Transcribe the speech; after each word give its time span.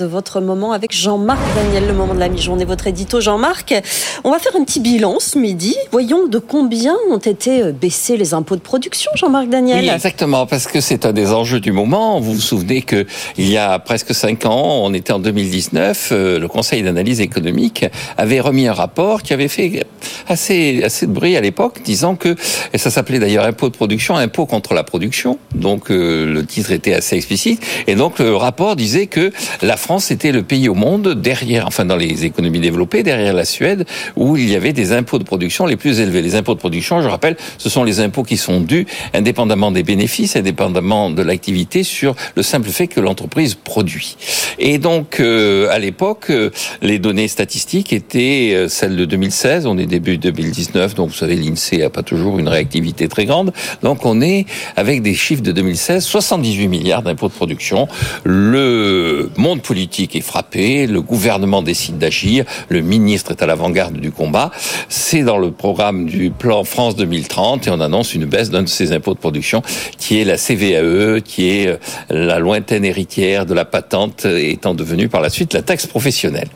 de 0.00 0.06
votre 0.06 0.40
moment 0.40 0.72
avec 0.72 0.92
Jean-Marc 0.92 1.38
Daniel, 1.54 1.86
le 1.86 1.92
moment 1.92 2.14
de 2.14 2.18
la 2.18 2.28
mi-journée, 2.28 2.64
votre 2.64 2.88
édito 2.88 3.20
Jean-Marc. 3.20 3.80
On 4.24 4.32
va 4.32 4.40
faire 4.40 4.56
un 4.56 4.64
petit 4.64 4.80
bilan 4.80 5.20
ce 5.20 5.38
midi. 5.38 5.76
Voyons 5.92 6.26
de 6.26 6.40
combien 6.40 6.96
ont 7.12 7.18
été 7.18 7.62
euh, 7.62 7.70
baissés 7.70 8.16
les 8.16 8.34
impôts 8.34 8.56
de 8.56 8.60
production, 8.60 9.12
Jean-Marc 9.14 9.48
Daniel. 9.48 9.88
Exactement, 9.88 10.46
parce 10.46 10.66
que 10.66 10.80
c'est 10.80 11.06
un 11.06 11.12
des 11.12 11.30
enjeux 11.30 11.60
du 11.60 11.70
moment. 11.70 12.18
Vous 12.18 12.32
vous 12.32 12.40
souvenez 12.40 12.82
que 12.82 13.06
il 13.38 13.48
y 13.48 13.56
a 13.56 13.78
presque 13.78 14.12
cinq 14.16 14.46
ans, 14.46 14.80
on 14.82 14.92
était 14.94 15.12
en 15.12 15.20
2019, 15.20 16.08
euh, 16.10 16.40
le 16.40 16.48
Conseil 16.48 16.82
d'analyse 16.82 17.20
économique 17.20 17.84
avait 18.16 18.40
remis 18.40 18.66
un 18.66 18.72
rapport 18.72 19.22
qui 19.22 19.32
avait 19.32 19.46
fait 19.46 19.86
assez, 20.26 20.82
assez 20.82 21.06
de 21.06 21.12
bruit 21.12 21.36
à 21.36 21.40
l'époque, 21.40 21.82
disant 21.84 22.16
que, 22.16 22.34
et 22.72 22.78
ça 22.78 22.90
s'appelait 22.90 23.20
d'ailleurs 23.20 23.44
impôt 23.44 23.68
de 23.68 23.76
production, 23.76 24.16
impôt 24.16 24.46
contre 24.46 24.74
la 24.74 24.82
production. 24.82 25.38
Donc, 25.54 25.92
euh, 25.92 26.26
le 26.26 26.44
titre 26.44 26.72
était 26.72 26.94
assez 26.94 27.14
explicite. 27.14 27.64
Et 27.86 27.94
donc, 27.94 28.18
le 28.18 28.34
rapport 28.34 28.74
disait 28.74 29.06
que 29.06 29.30
la 29.62 29.76
France 29.84 30.10
était 30.10 30.32
le 30.32 30.42
pays 30.42 30.70
au 30.70 30.74
monde 30.74 31.12
derrière, 31.12 31.66
enfin 31.66 31.84
dans 31.84 31.96
les 31.96 32.24
économies 32.24 32.58
développées, 32.58 33.02
derrière 33.02 33.34
la 33.34 33.44
Suède, 33.44 33.84
où 34.16 34.34
il 34.34 34.48
y 34.48 34.56
avait 34.56 34.72
des 34.72 34.92
impôts 34.92 35.18
de 35.18 35.24
production 35.24 35.66
les 35.66 35.76
plus 35.76 36.00
élevés. 36.00 36.22
Les 36.22 36.36
impôts 36.36 36.54
de 36.54 36.58
production, 36.58 37.02
je 37.02 37.08
rappelle, 37.08 37.36
ce 37.58 37.68
sont 37.68 37.84
les 37.84 38.00
impôts 38.00 38.22
qui 38.22 38.38
sont 38.38 38.62
dus 38.62 38.86
indépendamment 39.12 39.70
des 39.70 39.82
bénéfices, 39.82 40.36
indépendamment 40.36 41.10
de 41.10 41.20
l'activité, 41.20 41.82
sur 41.82 42.14
le 42.34 42.42
simple 42.42 42.70
fait 42.70 42.86
que 42.86 42.98
l'entreprise 42.98 43.56
produit. 43.56 44.16
Et 44.58 44.78
donc, 44.78 45.20
euh, 45.20 45.68
à 45.70 45.78
l'époque, 45.78 46.30
euh, 46.30 46.48
les 46.80 46.98
données 46.98 47.28
statistiques 47.28 47.92
étaient 47.92 48.52
euh, 48.54 48.68
celles 48.68 48.96
de 48.96 49.04
2016. 49.04 49.66
On 49.66 49.76
est 49.76 49.84
début 49.84 50.16
2019, 50.16 50.94
donc 50.94 51.10
vous 51.10 51.14
savez, 51.14 51.36
l'INSEE 51.36 51.82
a 51.82 51.90
pas 51.90 52.02
toujours 52.02 52.38
une 52.38 52.48
réactivité 52.48 53.06
très 53.06 53.26
grande. 53.26 53.52
Donc, 53.82 54.06
on 54.06 54.22
est 54.22 54.46
avec 54.76 55.02
des 55.02 55.12
chiffres 55.12 55.42
de 55.42 55.52
2016, 55.52 56.02
78 56.02 56.68
milliards 56.68 57.02
d'impôts 57.02 57.28
de 57.28 57.34
production. 57.34 57.86
Le 58.24 59.28
monde 59.36 59.60
politique 59.60 59.73
politique 59.74 60.14
est 60.14 60.20
frappé, 60.20 60.86
le 60.86 61.02
gouvernement 61.02 61.60
décide 61.60 61.98
d'agir, 61.98 62.44
le 62.68 62.80
ministre 62.80 63.32
est 63.32 63.42
à 63.42 63.46
l'avant-garde 63.46 63.96
du 63.96 64.12
combat. 64.12 64.52
C'est 64.88 65.24
dans 65.24 65.36
le 65.36 65.50
programme 65.50 66.06
du 66.06 66.30
plan 66.30 66.62
France 66.62 66.94
2030 66.94 67.66
et 67.66 67.70
on 67.70 67.80
annonce 67.80 68.14
une 68.14 68.24
baisse 68.24 68.50
d'un 68.50 68.62
de 68.62 68.68
ces 68.68 68.92
impôts 68.92 69.14
de 69.14 69.18
production 69.18 69.62
qui 69.98 70.20
est 70.20 70.24
la 70.24 70.36
CVAE, 70.36 71.22
qui 71.22 71.50
est 71.50 71.66
euh, 71.66 71.76
la 72.08 72.38
lointaine 72.38 72.84
héritière 72.84 73.46
de 73.46 73.54
la 73.54 73.64
patente 73.64 74.26
étant 74.26 74.74
devenue 74.74 75.08
par 75.08 75.20
la 75.20 75.28
suite 75.28 75.52
la 75.54 75.62
taxe 75.62 75.88
professionnelle. 75.88 76.50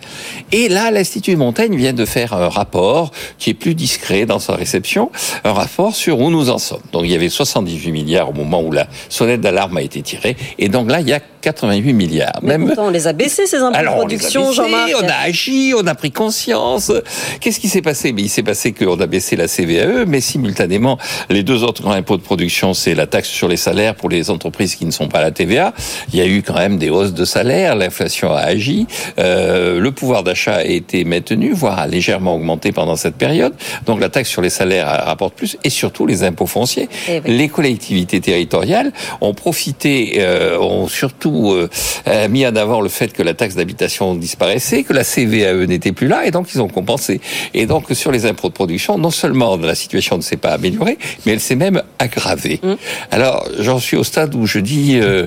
Et 0.52 0.68
là, 0.68 0.92
l'Institut 0.92 1.34
Montaigne 1.34 1.74
vient 1.74 1.94
de 1.94 2.04
faire 2.04 2.34
un 2.34 2.48
rapport 2.48 3.10
qui 3.38 3.50
est 3.50 3.54
plus 3.54 3.74
discret 3.74 4.26
dans 4.26 4.38
sa 4.38 4.54
réception, 4.54 5.10
un 5.42 5.54
rapport 5.54 5.96
sur 5.96 6.20
où 6.20 6.30
nous 6.30 6.50
en 6.50 6.58
sommes. 6.58 6.82
Donc 6.92 7.02
il 7.02 7.10
y 7.10 7.16
avait 7.16 7.30
78 7.30 7.90
milliards 7.90 8.30
au 8.30 8.32
moment 8.32 8.62
où 8.62 8.70
la 8.70 8.86
sonnette 9.08 9.40
d'alarme 9.40 9.76
a 9.78 9.82
été 9.82 10.02
tirée 10.02 10.36
et 10.60 10.68
donc 10.68 10.88
là 10.88 11.00
il 11.00 11.08
y 11.08 11.12
a 11.12 11.18
88 11.18 11.92
milliards. 11.92 12.38
Même 12.42 12.72
on 12.78 12.90
les 12.90 13.07
a 13.08 13.12
baissés 13.12 13.46
ces 13.46 13.58
impôts 13.58 13.78
de 13.78 13.86
production, 13.86 14.52
Jean-Marc. 14.52 14.92
On 15.02 15.08
a 15.08 15.14
agi, 15.24 15.72
on 15.76 15.86
a 15.86 15.94
pris 15.94 16.12
conscience. 16.12 16.92
Qu'est-ce 17.40 17.58
qui 17.58 17.68
s'est 17.68 17.82
passé? 17.82 18.12
Mais 18.12 18.22
il 18.22 18.28
s'est 18.28 18.42
passé 18.42 18.72
qu'on 18.72 19.00
a 19.00 19.06
baissé 19.06 19.34
la 19.36 19.48
CVAE, 19.48 20.04
mais 20.06 20.20
simultanément, 20.20 20.98
les 21.30 21.42
deux 21.42 21.64
autres 21.64 21.82
grands 21.82 21.92
impôts 21.92 22.16
de 22.16 22.22
production, 22.22 22.74
c'est 22.74 22.94
la 22.94 23.06
taxe 23.06 23.28
sur 23.28 23.48
les 23.48 23.56
salaires 23.56 23.94
pour 23.94 24.08
les 24.08 24.30
entreprises 24.30 24.74
qui 24.74 24.84
ne 24.84 24.90
sont 24.90 25.08
pas 25.08 25.18
à 25.18 25.22
la 25.22 25.30
TVA. 25.30 25.72
Il 26.12 26.18
y 26.18 26.22
a 26.22 26.26
eu 26.26 26.42
quand 26.42 26.54
même 26.54 26.78
des 26.78 26.90
hausses 26.90 27.14
de 27.14 27.24
salaires, 27.24 27.74
l'inflation 27.74 28.32
a 28.32 28.40
agi, 28.40 28.86
euh, 29.18 29.80
le 29.80 29.92
pouvoir 29.92 30.22
d'achat 30.22 30.56
a 30.56 30.64
été 30.64 31.04
maintenu, 31.04 31.52
voire 31.52 31.78
a 31.78 31.86
légèrement 31.86 32.34
augmenté 32.34 32.72
pendant 32.72 32.96
cette 32.96 33.16
période. 33.16 33.54
Donc 33.86 34.00
la 34.00 34.08
taxe 34.08 34.28
sur 34.28 34.42
les 34.42 34.50
salaires 34.50 34.88
rapporte 35.06 35.34
plus, 35.34 35.56
et 35.64 35.70
surtout 35.70 36.06
les 36.06 36.22
impôts 36.24 36.46
fonciers. 36.46 36.88
Eh 37.08 37.20
les 37.24 37.48
collectivités 37.48 38.20
territoriales 38.20 38.92
ont 39.20 39.34
profité, 39.34 40.16
euh, 40.18 40.58
ont 40.58 40.88
surtout 40.88 41.52
euh, 41.52 42.28
mis 42.28 42.46
en 42.46 42.56
avant 42.56 42.80
le 42.80 42.88
fait 42.88 42.97
que 43.06 43.22
la 43.22 43.34
taxe 43.34 43.54
d'habitation 43.54 44.14
disparaissait, 44.14 44.82
que 44.82 44.92
la 44.92 45.04
CVAE 45.04 45.66
n'était 45.66 45.92
plus 45.92 46.08
là, 46.08 46.26
et 46.26 46.30
donc 46.30 46.52
ils 46.54 46.60
ont 46.60 46.68
compensé. 46.68 47.20
Et 47.54 47.66
donc 47.66 47.86
sur 47.92 48.10
les 48.10 48.26
impôts 48.26 48.48
de 48.48 48.54
production, 48.54 48.98
non 48.98 49.10
seulement 49.10 49.56
la 49.56 49.74
situation 49.74 50.16
ne 50.16 50.22
s'est 50.22 50.36
pas 50.36 50.50
améliorée, 50.50 50.98
mais 51.24 51.32
elle 51.32 51.40
s'est 51.40 51.56
même 51.56 51.82
aggravée. 51.98 52.60
Mmh. 52.62 52.74
Alors 53.10 53.46
j'en 53.58 53.78
suis 53.78 53.96
au 53.96 54.04
stade 54.04 54.34
où 54.34 54.46
je 54.46 54.58
dis, 54.58 54.98
euh, 55.00 55.26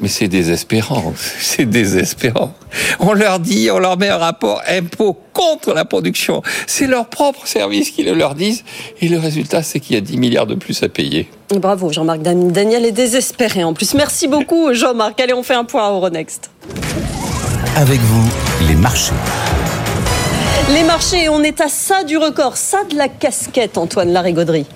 mais 0.00 0.08
c'est 0.08 0.28
désespérant, 0.28 1.12
c'est 1.40 1.66
désespérant. 1.66 2.54
On 3.00 3.12
leur 3.12 3.40
dit, 3.40 3.68
on 3.72 3.78
leur 3.78 3.98
met 3.98 4.08
un 4.08 4.18
rapport 4.18 4.62
impôt 4.68 5.18
contre 5.32 5.74
la 5.74 5.84
production. 5.84 6.42
C'est 6.66 6.86
leur 6.86 7.08
propre 7.08 7.46
service 7.46 7.90
qui 7.90 8.02
le 8.02 8.14
leur 8.14 8.34
disent, 8.34 8.64
et 9.00 9.08
le 9.08 9.18
résultat, 9.18 9.62
c'est 9.62 9.80
qu'il 9.80 9.94
y 9.94 9.98
a 9.98 10.02
10 10.02 10.18
milliards 10.18 10.46
de 10.46 10.54
plus 10.54 10.82
à 10.82 10.88
payer. 10.88 11.28
Bravo, 11.50 11.90
Jean-Marc 11.90 12.20
Daniel 12.22 12.84
est 12.84 12.92
désespéré 12.92 13.64
en 13.64 13.74
plus. 13.74 13.94
Merci 13.94 14.28
beaucoup, 14.28 14.72
Jean-Marc. 14.72 15.20
Allez, 15.20 15.34
on 15.34 15.42
fait 15.42 15.54
un 15.54 15.64
point 15.64 15.86
à 15.86 15.90
Euronext. 15.90 16.50
Avec 17.76 18.00
vous, 18.00 18.28
les 18.68 18.74
marchés. 18.74 19.12
Les 20.72 20.84
marchés, 20.84 21.28
on 21.28 21.42
est 21.42 21.60
à 21.60 21.68
ça 21.68 22.04
du 22.04 22.16
record, 22.16 22.56
ça 22.56 22.84
de 22.84 22.96
la 22.96 23.08
casquette, 23.08 23.78
Antoine 23.78 24.12
Larigauderie 24.12 24.66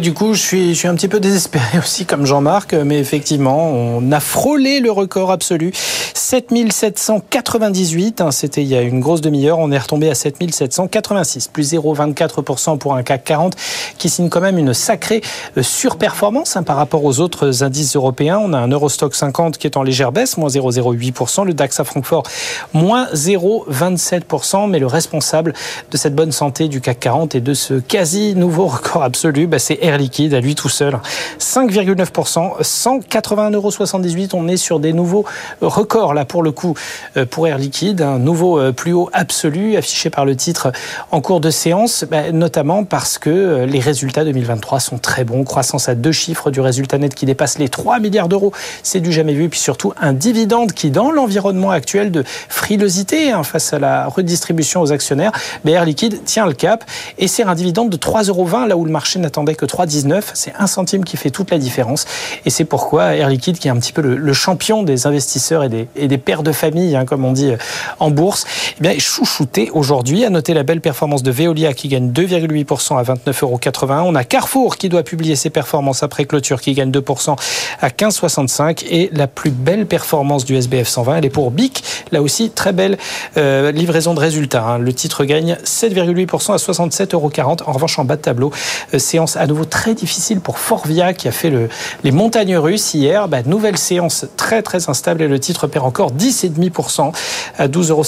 du 0.00 0.14
coup, 0.14 0.34
je 0.34 0.40
suis, 0.40 0.86
un 0.86 0.94
petit 0.94 1.08
peu 1.08 1.20
désespéré 1.20 1.78
aussi, 1.78 2.06
comme 2.06 2.26
Jean-Marc, 2.26 2.74
mais 2.74 2.98
effectivement, 2.98 3.70
on 3.70 4.12
a 4.12 4.20
frôlé 4.20 4.80
le 4.80 4.90
record 4.90 5.30
absolu. 5.30 5.72
7798, 6.14 8.20
hein, 8.20 8.30
c'était 8.30 8.62
il 8.62 8.68
y 8.68 8.76
a 8.76 8.82
une 8.82 9.00
grosse 9.00 9.20
demi-heure, 9.20 9.58
on 9.58 9.72
est 9.72 9.78
retombé 9.78 10.08
à 10.08 10.14
7786, 10.14 11.48
plus 11.48 11.74
0,24% 11.74 12.78
pour 12.78 12.94
un 12.94 13.02
CAC 13.02 13.24
40, 13.24 13.56
qui 13.98 14.08
signe 14.08 14.28
quand 14.28 14.40
même 14.40 14.58
une 14.58 14.74
sacrée 14.74 15.22
euh, 15.58 15.62
surperformance 15.62 16.56
hein, 16.56 16.62
par 16.62 16.76
rapport 16.76 17.04
aux 17.04 17.20
autres 17.20 17.62
indices 17.62 17.96
européens. 17.96 18.40
On 18.42 18.52
a 18.52 18.58
un 18.58 18.68
Eurostock 18.68 19.14
50 19.14 19.58
qui 19.58 19.66
est 19.66 19.76
en 19.76 19.82
légère 19.82 20.12
baisse, 20.12 20.36
moins 20.36 20.48
0,08%, 20.48 21.44
le 21.44 21.52
DAX 21.52 21.80
à 21.80 21.84
Francfort, 21.84 22.24
moins 22.72 23.06
0,27%, 23.12 24.70
mais 24.70 24.78
le 24.78 24.86
responsable 24.86 25.52
de 25.90 25.96
cette 25.96 26.14
bonne 26.14 26.32
santé 26.32 26.68
du 26.68 26.80
CAC 26.80 27.00
40 27.00 27.34
et 27.34 27.40
de 27.40 27.54
ce 27.54 27.74
quasi 27.74 28.34
nouveau 28.34 28.66
record 28.68 29.02
absolu, 29.02 29.46
bah, 29.46 29.58
c'est 29.64 29.78
Air 29.80 29.96
Liquide 29.96 30.34
à 30.34 30.40
lui 30.40 30.54
tout 30.54 30.68
seul. 30.68 30.98
5,9%, 31.40 32.60
181,78 32.60 33.54
euros. 33.54 34.28
On 34.34 34.46
est 34.46 34.58
sur 34.58 34.78
des 34.78 34.92
nouveaux 34.92 35.24
records 35.62 36.12
là 36.12 36.26
pour 36.26 36.42
le 36.42 36.52
coup 36.52 36.74
euh, 37.16 37.24
pour 37.24 37.48
Air 37.48 37.56
Liquide, 37.56 38.02
un 38.02 38.18
nouveau 38.18 38.58
euh, 38.58 38.72
plus 38.72 38.92
haut 38.92 39.08
absolu 39.14 39.76
affiché 39.76 40.10
par 40.10 40.26
le 40.26 40.36
titre 40.36 40.70
en 41.10 41.22
cours 41.22 41.40
de 41.40 41.50
séance, 41.50 42.04
bah, 42.10 42.30
notamment 42.30 42.84
parce 42.84 43.16
que 43.16 43.30
euh, 43.30 43.66
les 43.66 43.80
résultats 43.80 44.24
2023 44.24 44.80
sont 44.80 44.98
très 44.98 45.24
bons. 45.24 45.44
Croissance 45.44 45.88
à 45.88 45.94
deux 45.94 46.12
chiffres 46.12 46.50
du 46.50 46.60
résultat 46.60 46.98
net 46.98 47.14
qui 47.14 47.24
dépasse 47.24 47.58
les 47.58 47.70
3 47.70 48.00
milliards 48.00 48.28
d'euros. 48.28 48.52
C'est 48.82 49.00
du 49.00 49.12
jamais 49.12 49.32
vu. 49.32 49.48
Puis 49.48 49.60
surtout 49.60 49.94
un 49.98 50.12
dividende 50.12 50.72
qui, 50.72 50.90
dans 50.90 51.10
l'environnement 51.10 51.70
actuel 51.70 52.10
de 52.10 52.22
frilosité 52.50 53.30
hein, 53.30 53.44
face 53.44 53.72
à 53.72 53.78
la 53.78 54.08
redistribution 54.08 54.82
aux 54.82 54.92
actionnaires, 54.92 55.32
bah, 55.64 55.70
Air 55.70 55.86
Liquide 55.86 56.22
tient 56.24 56.46
le 56.46 56.52
cap 56.52 56.84
et 57.16 57.28
c'est 57.28 57.44
un 57.44 57.54
dividende 57.54 57.88
de 57.88 57.96
3,20 57.96 58.28
euros 58.28 58.44
là 58.68 58.76
où 58.76 58.84
le 58.84 58.90
marché 58.90 59.18
n'attendait 59.18 59.53
que 59.56 59.66
3,19. 59.66 60.22
C'est 60.34 60.52
un 60.58 60.66
centime 60.66 61.04
qui 61.04 61.16
fait 61.16 61.30
toute 61.30 61.50
la 61.50 61.58
différence. 61.58 62.06
Et 62.44 62.50
c'est 62.50 62.64
pourquoi 62.64 63.14
Air 63.14 63.28
Liquide, 63.28 63.58
qui 63.58 63.68
est 63.68 63.70
un 63.70 63.76
petit 63.76 63.92
peu 63.92 64.02
le, 64.02 64.32
champion 64.32 64.82
des 64.82 65.06
investisseurs 65.06 65.64
et 65.64 65.68
des, 65.68 66.18
pères 66.18 66.42
de 66.42 66.52
famille, 66.52 66.96
hein, 66.96 67.04
comme 67.04 67.24
on 67.24 67.32
dit 67.32 67.52
euh, 67.52 67.56
en 68.00 68.10
bourse, 68.10 68.44
eh 68.78 68.82
bien, 68.82 68.90
est 68.90 69.00
chouchouté 69.00 69.70
aujourd'hui. 69.72 70.24
À 70.24 70.30
noter 70.30 70.54
la 70.54 70.62
belle 70.62 70.80
performance 70.80 71.22
de 71.22 71.30
Veolia 71.30 71.72
qui 71.72 71.88
gagne 71.88 72.10
2,8% 72.10 72.98
à 72.98 73.02
29,81 73.02 73.42
euros. 73.42 73.60
On 74.06 74.14
a 74.14 74.24
Carrefour 74.24 74.76
qui 74.76 74.88
doit 74.88 75.02
publier 75.02 75.36
ses 75.36 75.50
performances 75.50 76.02
après 76.02 76.24
clôture 76.24 76.60
qui 76.60 76.72
gagne 76.74 76.90
2% 76.90 77.36
à 77.80 77.88
15,65. 77.88 78.84
Et 78.90 79.10
la 79.12 79.26
plus 79.26 79.50
belle 79.50 79.86
performance 79.86 80.44
du 80.44 80.56
SBF 80.56 80.88
120, 80.88 81.16
elle 81.16 81.24
est 81.24 81.30
pour 81.30 81.50
BIC. 81.50 81.82
Là 82.12 82.22
aussi, 82.22 82.50
très 82.50 82.72
belle 82.72 82.98
euh, 83.36 83.72
livraison 83.72 84.14
de 84.14 84.20
résultats. 84.20 84.64
Hein. 84.64 84.78
Le 84.78 84.92
titre 84.92 85.24
gagne 85.24 85.56
7,8% 85.64 86.52
à 86.52 86.56
67,40 86.56 87.14
euros. 87.14 87.30
En 87.66 87.72
revanche, 87.72 87.98
en 87.98 88.04
bas 88.04 88.16
de 88.16 88.22
tableau, 88.22 88.52
euh, 88.92 88.98
séance 88.98 89.36
à 89.44 89.46
nouveau 89.46 89.66
très 89.66 89.92
difficile 89.92 90.40
pour 90.40 90.58
Forvia 90.58 91.12
qui 91.12 91.28
a 91.28 91.30
fait 91.30 91.50
le, 91.50 91.68
les 92.02 92.12
montagnes 92.12 92.56
russes 92.56 92.94
hier. 92.94 93.28
Bah, 93.28 93.42
nouvelle 93.44 93.76
séance 93.76 94.24
très 94.38 94.62
très 94.62 94.88
instable 94.88 95.20
et 95.20 95.28
le 95.28 95.38
titre 95.38 95.66
perd 95.66 95.84
encore 95.84 96.12
10,5% 96.12 97.12
à 97.58 97.68
12,56 97.68 97.90
euros. 97.90 98.04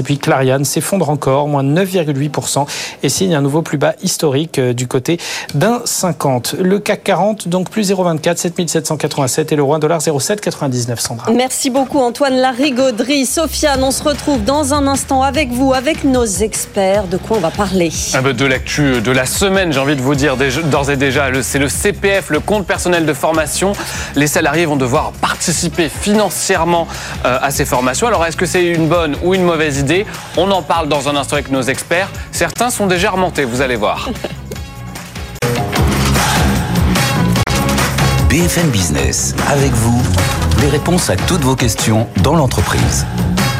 Et 0.00 0.02
puis 0.02 0.16
Clariane 0.16 0.64
s'effondre 0.64 1.10
encore, 1.10 1.46
moins 1.46 1.62
9,8% 1.62 2.66
et 3.02 3.08
signe 3.10 3.34
un 3.34 3.42
nouveau 3.42 3.60
plus 3.60 3.76
bas 3.76 3.96
historique 4.02 4.58
euh, 4.58 4.72
du 4.72 4.86
côté 4.88 5.18
d'un 5.54 5.82
50. 5.84 6.54
Le 6.58 6.78
CAC 6.78 7.04
40 7.04 7.48
donc 7.48 7.68
plus 7.68 7.90
0,24, 7.90 8.38
7787 8.38 9.52
et 9.52 9.56
le 9.56 9.62
roi 9.62 9.78
dollar 9.78 10.00
0,799 10.00 11.00
Sandra. 11.00 11.30
Merci 11.32 11.68
beaucoup 11.68 11.98
Antoine 11.98 12.36
Larigauderie. 12.36 13.26
Sofiane, 13.26 13.84
on 13.84 13.90
se 13.90 14.02
retrouve 14.02 14.42
dans 14.42 14.72
un 14.72 14.86
instant 14.86 15.22
avec 15.22 15.50
vous, 15.50 15.74
avec 15.74 16.04
nos 16.04 16.24
experts. 16.24 17.08
De 17.08 17.18
quoi 17.18 17.36
on 17.36 17.40
va 17.40 17.50
parler? 17.50 17.90
De 18.38 18.44
l'actu 18.46 19.02
de 19.02 19.10
la 19.10 19.26
semaine, 19.26 19.70
j'ai 19.70 19.80
envie 19.80 19.96
de 19.96 20.00
vous 20.00 20.14
dire 20.14 20.38
déjà 20.38 20.62
d'ores 20.78 20.90
et 20.90 20.96
déjà, 20.96 21.26
c'est 21.42 21.58
le 21.58 21.68
CPF, 21.68 22.30
le 22.30 22.40
compte 22.40 22.66
personnel 22.66 23.04
de 23.06 23.12
formation. 23.12 23.72
Les 24.14 24.26
salariés 24.26 24.66
vont 24.66 24.76
devoir 24.76 25.12
participer 25.12 25.88
financièrement 25.88 26.86
euh, 27.24 27.38
à 27.40 27.50
ces 27.50 27.64
formations. 27.64 28.06
Alors 28.06 28.24
est-ce 28.26 28.36
que 28.36 28.46
c'est 28.46 28.64
une 28.66 28.88
bonne 28.88 29.16
ou 29.22 29.34
une 29.34 29.42
mauvaise 29.44 29.78
idée? 29.78 30.06
On 30.36 30.50
en 30.50 30.62
parle 30.62 30.88
dans 30.88 31.08
un 31.08 31.16
instant 31.16 31.34
avec 31.34 31.50
nos 31.50 31.62
experts. 31.62 32.08
Certains 32.32 32.70
sont 32.70 32.86
déjà 32.86 33.10
remontés, 33.10 33.44
vous 33.44 33.60
allez 33.60 33.76
voir. 33.76 34.08
BFM 38.28 38.68
Business, 38.68 39.34
avec 39.48 39.72
vous, 39.72 40.02
Des 40.60 40.68
réponses 40.68 41.08
à 41.08 41.16
toutes 41.16 41.42
vos 41.42 41.56
questions 41.56 42.06
dans 42.22 42.34
l'entreprise. 42.34 43.06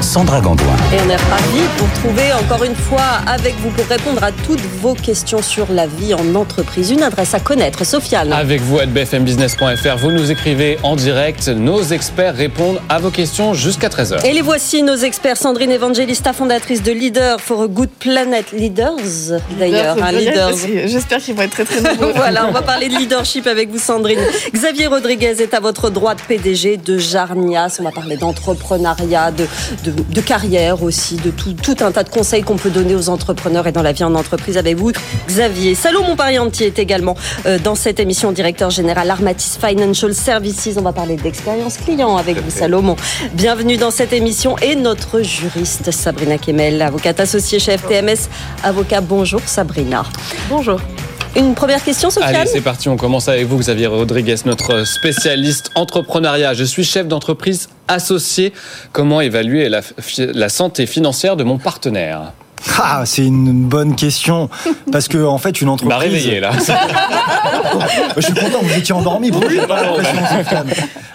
Sandra 0.01 0.41
Gandoin. 0.41 0.77
Et 0.93 0.97
on 1.05 1.11
est 1.11 1.17
ravis 1.17 1.61
de 1.61 1.79
vous 1.79 1.85
retrouver 1.87 2.33
encore 2.33 2.65
une 2.65 2.75
fois 2.75 3.21
avec 3.27 3.55
vous 3.61 3.71
pour 3.71 3.85
répondre 3.87 4.23
à 4.23 4.31
toutes 4.33 4.61
vos 4.81 4.95
questions 4.95 5.43
sur 5.43 5.67
la 5.73 5.87
vie 5.87 6.15
en 6.15 6.35
entreprise. 6.35 6.91
Une 6.91 7.03
adresse 7.03 7.35
à 7.35 7.41
connaître, 7.41 7.85
Sofiane. 7.85 8.33
Avec 8.33 8.61
vous, 8.61 8.79
à 8.79 8.87
bfmbusiness.fr, 8.87 9.97
vous 9.99 10.13
nous 10.13 10.31
écrivez 10.31 10.79
en 10.83 10.95
direct. 10.97 11.49
Nos 11.49 11.83
experts 11.83 12.35
répondent 12.37 12.81
à 12.89 12.99
vos 12.99 13.11
questions 13.11 13.55
jusqu'à 13.55 13.89
13h. 13.89 14.25
Et 14.25 14.33
les 14.33 14.41
voici, 14.43 14.83
nos 14.83 14.95
experts. 14.97 15.37
Sandrine 15.37 15.73
Evangelista, 15.73 16.33
fondatrice 16.33 16.83
de 16.83 16.93
Leader 16.93 17.41
for 17.41 17.63
a 17.63 17.67
Good 17.67 17.91
Planet. 17.99 18.53
Leaders, 18.53 19.41
d'ailleurs. 19.59 19.97
hein, 20.03 20.13
leaders. 20.13 20.57
J'espère 20.87 21.19
qu'ils 21.19 21.35
vont 21.35 21.43
être 21.43 21.51
très 21.51 21.65
très 21.65 21.81
nombreux. 21.83 22.13
voilà, 22.15 22.47
on 22.47 22.53
va 22.53 22.63
parler 22.63 22.89
de 22.89 22.97
leadership 22.97 23.47
avec 23.47 23.71
vous, 23.71 23.79
Sandrine. 23.79 24.21
Xavier 24.55 24.87
Rodriguez 24.87 25.43
est 25.43 25.55
à 25.55 25.61
votre 25.61 25.91
droite, 25.91 26.19
PDG 26.29 26.77
de 26.79 26.99
Jarnias. 26.99 27.77
On 27.81 27.85
va 27.85 27.91
parler 27.91 28.17
d'entrepreneuriat, 28.17 29.33
de, 29.33 29.47
de, 29.85 29.88
de 29.91 30.21
carrière 30.21 30.83
aussi, 30.83 31.17
de 31.17 31.31
tout, 31.31 31.53
tout 31.55 31.77
un 31.81 31.93
tas 31.93 32.03
de 32.03 32.09
conseils 32.09 32.43
qu'on 32.43 32.57
peut 32.57 32.71
donner 32.71 32.95
aux 32.95 33.09
entrepreneurs 33.09 33.67
et 33.67 33.73
dans 33.73 33.83
la 33.83 33.93
vie 33.93 34.05
en 34.05 34.15
entreprise 34.15 34.57
avec 34.57 34.77
vous, 34.77 34.93
Xavier. 35.27 35.75
Salomon 35.75 36.17
Parianti 36.17 36.65
est 36.65 36.79
également 36.79 37.17
euh, 37.47 37.59
dans 37.59 37.75
cette 37.75 38.01
émission, 38.01 38.33
directeur 38.33 38.71
général 38.71 39.11
Armatis 39.11 39.59
Financial 39.59 40.15
Services. 40.15 40.69
On 40.77 40.83
va 40.83 40.93
parler 40.93 41.17
d'expérience 41.17 41.77
client 41.77 42.17
avec 42.17 42.39
vous, 42.43 42.51
Salomon. 42.51 42.97
Bienvenue 43.35 43.77
dans 43.77 43.91
cette 43.91 44.13
émission 44.13 44.57
et 44.59 44.75
notre 44.75 45.23
juriste 45.23 45.91
Sabrina 45.91 46.39
Kemel, 46.39 46.83
avocate 46.83 47.21
associée 47.21 47.59
chez 47.59 47.77
FTMS. 47.77 48.29
Avocat, 48.63 49.01
bonjour 49.01 49.41
Sabrina. 49.47 50.05
Bonjour. 50.49 50.81
Une 51.37 51.55
première 51.55 51.83
question, 51.85 52.11
Sofiane 52.11 52.35
Allez, 52.35 52.51
c'est 52.51 52.61
parti, 52.61 52.89
on 52.89 52.97
commence 52.97 53.29
avec 53.29 53.47
vous, 53.47 53.59
Xavier 53.59 53.87
Rodriguez, 53.87 54.37
notre 54.45 54.85
spécialiste 54.85 55.71
entrepreneuriat. 55.75 56.55
Je 56.55 56.65
suis 56.65 56.85
chef 56.85 57.07
d'entreprise 57.07 57.69
associé. 57.87 58.53
Comment 58.93 59.21
évaluer 59.21 59.69
la, 59.69 59.81
la 60.19 60.49
santé 60.49 60.87
financière 60.87 61.37
de 61.37 61.45
mon 61.45 61.59
partenaire? 61.59 62.33
Ah, 62.81 63.03
c'est 63.05 63.25
une 63.25 63.65
bonne 63.65 63.95
question. 63.97 64.49
Parce 64.93 65.09
que, 65.09 65.25
en 65.25 65.39
fait, 65.39 65.61
une 65.61 65.67
Il 65.67 65.67
m'a 65.67 65.73
entreprise. 65.73 65.99
réveillé 66.01 66.41
là. 66.41 66.51
Je 68.17 68.21
suis 68.23 68.35
content, 68.35 68.59
vous 68.63 68.75
étiez 68.79 68.95
endormi. 68.95 69.31
Sofiane. 69.33 70.69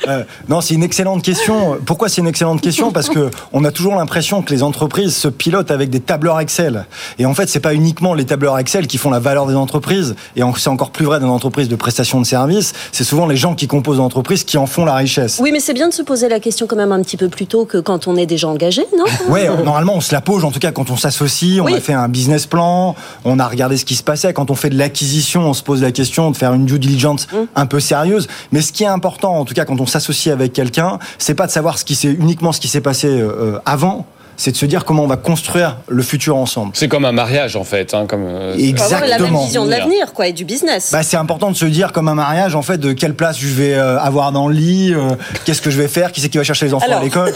Euh, 0.07 0.23
non, 0.49 0.59
c'est 0.59 0.73
une 0.73 0.83
excellente 0.83 1.23
question. 1.23 1.77
Pourquoi 1.85 2.09
c'est 2.09 2.19
une 2.21 2.27
excellente 2.27 2.59
question? 2.61 2.91
Parce 2.91 3.07
que 3.09 3.31
on 3.53 3.63
a 3.63 3.71
toujours 3.71 3.95
l'impression 3.95 4.41
que 4.41 4.51
les 4.53 4.61
entreprises 4.61 5.15
se 5.15 5.29
pilotent 5.29 5.71
avec 5.71 5.89
des 5.89 6.01
tableurs 6.01 6.39
Excel. 6.41 6.85
Et 7.19 7.25
en 7.25 7.33
fait, 7.33 7.47
c'est 7.47 7.61
pas 7.61 7.73
uniquement 7.73 8.13
les 8.13 8.25
tableurs 8.25 8.57
Excel 8.59 8.87
qui 8.87 8.97
font 8.97 9.09
la 9.09 9.19
valeur 9.19 9.45
des 9.47 9.55
entreprises. 9.55 10.15
Et 10.35 10.41
c'est 10.57 10.67
encore 10.69 10.91
plus 10.91 11.05
vrai 11.05 11.19
dans 11.19 11.27
une 11.27 11.31
entreprise 11.31 11.69
de 11.69 11.75
prestation 11.75 12.19
de 12.19 12.25
services. 12.25 12.73
C'est 12.91 13.05
souvent 13.05 13.25
les 13.27 13.37
gens 13.37 13.55
qui 13.55 13.67
composent 13.67 13.97
l'entreprise 13.99 14.43
qui 14.43 14.57
en 14.57 14.65
font 14.65 14.83
la 14.85 14.95
richesse. 14.95 15.39
Oui, 15.41 15.51
mais 15.53 15.61
c'est 15.61 15.73
bien 15.73 15.87
de 15.87 15.93
se 15.93 16.01
poser 16.01 16.27
la 16.27 16.39
question 16.41 16.67
quand 16.67 16.75
même 16.75 16.91
un 16.91 17.01
petit 17.01 17.17
peu 17.17 17.29
plus 17.29 17.45
tôt 17.47 17.63
que 17.65 17.77
quand 17.77 18.07
on 18.07 18.17
est 18.17 18.25
déjà 18.25 18.47
engagé, 18.49 18.85
non? 18.97 19.05
Ouais, 19.29 19.47
normalement 19.63 19.95
on 19.95 20.01
se 20.01 20.13
la 20.13 20.19
pose. 20.21 20.43
En 20.43 20.51
tout 20.51 20.59
cas, 20.59 20.71
quand 20.71 20.89
on 20.91 20.97
s'associe, 20.97 21.32
on 21.61 21.65
Oui. 21.65 21.73
a 21.75 21.79
fait 21.81 21.93
un 21.93 22.07
business 22.09 22.45
plan, 22.45 22.95
on 23.25 23.39
a 23.39 23.47
regardé 23.47 23.77
ce 23.77 23.85
qui 23.85 23.95
se 23.95 24.03
passait. 24.03 24.33
Quand 24.33 24.51
on 24.51 24.55
fait 24.55 24.69
de 24.69 24.77
l'acquisition, 24.77 25.41
on 25.49 25.53
se 25.53 25.63
pose 25.63 25.81
la 25.81 25.91
question 25.91 26.31
de 26.31 26.35
faire 26.37 26.53
une 26.53 26.65
due 26.65 26.79
diligence 26.79 27.27
Mmh. 27.31 27.37
un 27.55 27.65
peu 27.65 27.79
sérieuse. 27.79 28.27
Mais 28.51 28.61
ce 28.61 28.71
qui 28.73 28.83
est 28.83 28.87
important, 28.87 29.33
en 29.39 29.45
tout 29.45 29.53
cas, 29.53 29.65
quand 29.65 29.79
on 29.81 29.85
s'associe 29.85 30.33
avec 30.33 30.53
quelqu'un, 30.53 30.99
c'est 31.17 31.35
pas 31.35 31.47
de 31.47 31.51
savoir 31.51 31.77
ce 31.77 31.85
qui 31.85 31.95
s'est 31.95 32.11
uniquement 32.11 32.51
ce 32.51 32.59
qui 32.59 32.67
s'est 32.67 32.81
passé 32.81 33.07
euh, 33.07 33.59
avant. 33.65 34.05
C'est 34.43 34.51
de 34.51 34.57
se 34.57 34.65
dire 34.65 34.83
comment 34.83 35.03
on 35.05 35.07
va 35.07 35.15
construire 35.15 35.77
le 35.87 36.03
futur 36.03 36.35
ensemble. 36.35 36.73
C'est 36.75 36.89
comme 36.89 37.05
un 37.05 37.13
mariage 37.13 37.55
en 37.55 37.63
fait. 37.63 37.93
Hein, 37.93 38.07
comme, 38.09 38.25
euh, 38.27 38.51
avoir 38.51 38.89
la 38.99 39.07
même 39.07 39.13
Exactement. 39.13 39.45
vision 39.45 39.63
de 39.65 39.69
l'avenir, 39.71 40.11
quoi, 40.11 40.27
et 40.27 40.33
du 40.33 40.43
business. 40.43 40.89
Bah, 40.91 41.01
c'est 41.01 41.15
important 41.15 41.49
de 41.49 41.55
se 41.55 41.63
dire 41.63 41.93
comme 41.93 42.09
un 42.09 42.13
mariage 42.15 42.53
en 42.53 42.61
fait 42.61 42.77
de 42.77 42.91
quelle 42.91 43.13
place 43.15 43.39
je 43.39 43.47
vais 43.47 43.73
euh, 43.73 43.97
avoir 44.01 44.33
dans 44.33 44.49
le 44.49 44.53
lit, 44.53 44.93
euh, 44.93 45.11
qu'est-ce 45.45 45.61
que 45.61 45.69
je 45.69 45.79
vais 45.79 45.87
faire, 45.87 46.11
qui 46.11 46.19
c'est 46.19 46.27
qui 46.27 46.37
va 46.37 46.43
chercher 46.43 46.65
les 46.65 46.73
enfants 46.73 46.87
Alors. 46.87 46.99
à 46.99 47.03
l'école. 47.05 47.31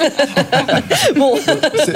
bon, 1.16 1.36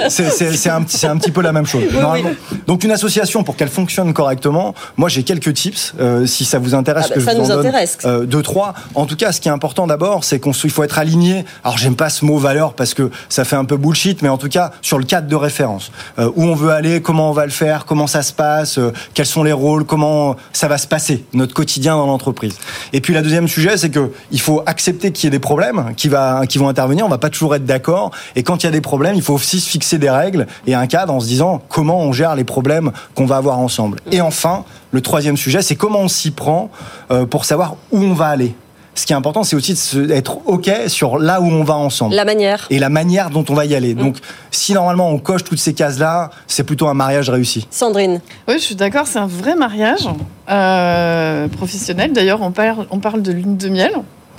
C'est- 0.08 0.70
un, 0.70 0.82
petit- 0.82 0.96
c'est 0.96 1.06
un 1.08 1.18
petit 1.18 1.30
peu 1.30 1.42
la 1.42 1.52
même 1.52 1.66
chose. 1.66 1.82
Normalement. 1.92 2.30
Donc 2.66 2.82
une 2.82 2.90
association 2.92 3.44
pour 3.44 3.56
qu'elle 3.56 3.68
fonctionne 3.68 4.14
correctement, 4.14 4.74
moi 4.96 5.10
j'ai 5.10 5.24
quelques 5.24 5.52
tips 5.52 5.92
euh, 6.00 6.24
si 6.24 6.46
ça 6.46 6.58
vous 6.58 6.74
intéresse 6.74 7.04
Ah 7.06 7.08
bah, 7.10 7.14
que 7.16 7.20
je 7.20 7.26
ça 7.26 7.34
vous 7.34 7.50
en 7.50 7.56
nous 7.58 7.62
donne, 7.64 7.72
euh, 8.06 8.24
deux 8.24 8.40
trois. 8.42 8.72
En 8.94 9.04
tout 9.04 9.16
cas, 9.16 9.32
ce 9.32 9.42
qui 9.42 9.48
est 9.48 9.52
important 9.52 9.86
d'abord, 9.86 10.24
c'est 10.24 10.38
qu'on 10.40 10.52
il 10.52 10.70
faut 10.70 10.84
être 10.84 10.98
aligné. 10.98 11.44
Alors 11.64 11.76
j'aime 11.76 11.96
pas 11.96 12.08
ce 12.08 12.24
mot 12.24 12.38
valeur 12.38 12.72
parce 12.72 12.94
que 12.94 13.10
ça 13.28 13.44
fait 13.44 13.56
un 13.56 13.66
peu 13.66 13.76
bullshit, 13.76 14.22
mais 14.22 14.30
en 14.30 14.38
tout 14.38 14.48
cas 14.48 14.70
sur 14.80 15.01
le 15.02 15.06
cadre 15.06 15.28
de 15.28 15.36
référence, 15.36 15.90
Euh, 16.18 16.30
où 16.36 16.44
on 16.44 16.54
veut 16.54 16.70
aller, 16.70 17.00
comment 17.00 17.30
on 17.30 17.32
va 17.32 17.44
le 17.44 17.56
faire, 17.62 17.84
comment 17.84 18.06
ça 18.06 18.22
se 18.22 18.32
passe, 18.32 18.78
euh, 18.78 18.92
quels 19.14 19.26
sont 19.26 19.44
les 19.44 19.52
rôles, 19.64 19.84
comment 19.84 20.36
ça 20.52 20.68
va 20.68 20.78
se 20.78 20.86
passer 20.86 21.24
notre 21.32 21.54
quotidien 21.54 21.96
dans 21.96 22.06
l'entreprise. 22.06 22.56
Et 22.92 23.00
puis 23.00 23.14
la 23.14 23.22
deuxième 23.22 23.48
sujet, 23.48 23.76
c'est 23.76 23.90
que 23.90 24.12
il 24.30 24.40
faut 24.40 24.62
accepter 24.66 25.10
qu'il 25.12 25.24
y 25.24 25.28
ait 25.28 25.38
des 25.38 25.46
problèmes 25.50 25.80
qui 25.96 26.08
va 26.08 26.46
qui 26.46 26.58
vont 26.58 26.68
intervenir. 26.68 27.06
On 27.06 27.08
va 27.08 27.22
pas 27.26 27.30
toujours 27.30 27.54
être 27.54 27.64
d'accord. 27.64 28.10
Et 28.36 28.42
quand 28.42 28.62
il 28.62 28.66
y 28.66 28.68
a 28.68 28.72
des 28.72 28.86
problèmes, 28.92 29.16
il 29.16 29.22
faut 29.22 29.34
aussi 29.34 29.58
se 29.60 29.68
fixer 29.68 29.98
des 29.98 30.10
règles 30.10 30.46
et 30.66 30.74
un 30.74 30.86
cadre 30.86 31.12
en 31.12 31.20
se 31.20 31.26
disant 31.26 31.62
comment 31.68 32.00
on 32.00 32.12
gère 32.12 32.34
les 32.34 32.44
problèmes 32.44 32.92
qu'on 33.14 33.26
va 33.26 33.36
avoir 33.36 33.58
ensemble. 33.58 33.98
Et 34.10 34.20
enfin, 34.20 34.64
le 34.90 35.00
troisième 35.00 35.36
sujet, 35.36 35.62
c'est 35.62 35.76
comment 35.76 36.00
on 36.00 36.08
s'y 36.08 36.30
prend 36.30 36.70
euh, 37.10 37.26
pour 37.26 37.44
savoir 37.44 37.76
où 37.90 37.98
on 37.98 38.14
va 38.14 38.26
aller. 38.26 38.54
Ce 38.94 39.06
qui 39.06 39.14
est 39.14 39.16
important, 39.16 39.42
c'est 39.42 39.56
aussi 39.56 39.74
d'être 40.06 40.38
OK 40.46 40.70
sur 40.88 41.18
là 41.18 41.40
où 41.40 41.46
on 41.46 41.64
va 41.64 41.74
ensemble. 41.74 42.14
la 42.14 42.26
manière. 42.26 42.66
Et 42.68 42.78
la 42.78 42.90
manière 42.90 43.30
dont 43.30 43.44
on 43.48 43.54
va 43.54 43.64
y 43.64 43.74
aller. 43.74 43.94
Donc, 43.94 44.16
si 44.50 44.74
normalement 44.74 45.08
on 45.08 45.18
coche 45.18 45.44
toutes 45.44 45.58
ces 45.58 45.72
cases-là, 45.72 46.30
c'est 46.46 46.64
plutôt 46.64 46.88
un 46.88 46.94
mariage 46.94 47.30
réussi. 47.30 47.66
Sandrine, 47.70 48.20
Oui, 48.48 48.54
je 48.58 48.62
suis 48.64 48.74
d'accord, 48.74 49.06
c'est 49.06 49.18
un 49.18 49.26
vrai 49.26 49.54
mariage 49.56 50.06
euh, 50.50 51.48
professionnel. 51.48 52.12
D'ailleurs, 52.12 52.42
on 52.42 52.50
parle, 52.50 52.86
on 52.90 52.98
parle 52.98 53.22
de 53.22 53.32
lune 53.32 53.56
de 53.56 53.68
miel 53.70 53.92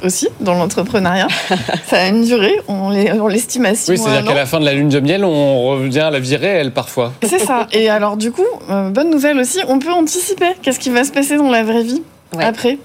aussi 0.03 0.27
dans 0.41 0.53
l'entrepreneuriat. 0.53 1.27
Ça 1.87 1.97
a 2.01 2.07
une 2.09 2.25
durée, 2.25 2.53
on 2.67 2.89
l'est- 2.89 3.13
on 3.13 3.27
l'estime 3.27 3.65
à 3.65 3.73
six 3.73 3.89
Oui, 3.89 3.97
mois. 3.97 4.09
c'est-à-dire 4.09 4.27
qu'à 4.31 4.35
la 4.37 4.45
fin 4.45 4.59
de 4.59 4.65
la 4.65 4.73
lune 4.73 4.89
de 4.89 4.99
miel, 4.99 5.23
on 5.23 5.69
revient 5.69 6.01
à 6.01 6.11
la 6.11 6.19
vie 6.19 6.35
réelle 6.35 6.71
parfois. 6.73 7.13
C'est 7.23 7.39
ça. 7.39 7.67
Et 7.71 7.89
alors, 7.89 8.17
du 8.17 8.31
coup, 8.31 8.41
euh, 8.69 8.89
bonne 8.89 9.09
nouvelle 9.09 9.39
aussi, 9.39 9.59
on 9.67 9.79
peut 9.79 9.91
anticiper 9.91 10.47
qu'est-ce 10.61 10.79
qui 10.79 10.89
va 10.89 11.03
se 11.05 11.11
passer 11.11 11.37
dans 11.37 11.49
la 11.49 11.63
vraie 11.63 11.83
vie. 11.83 12.03
Après, 12.41 12.77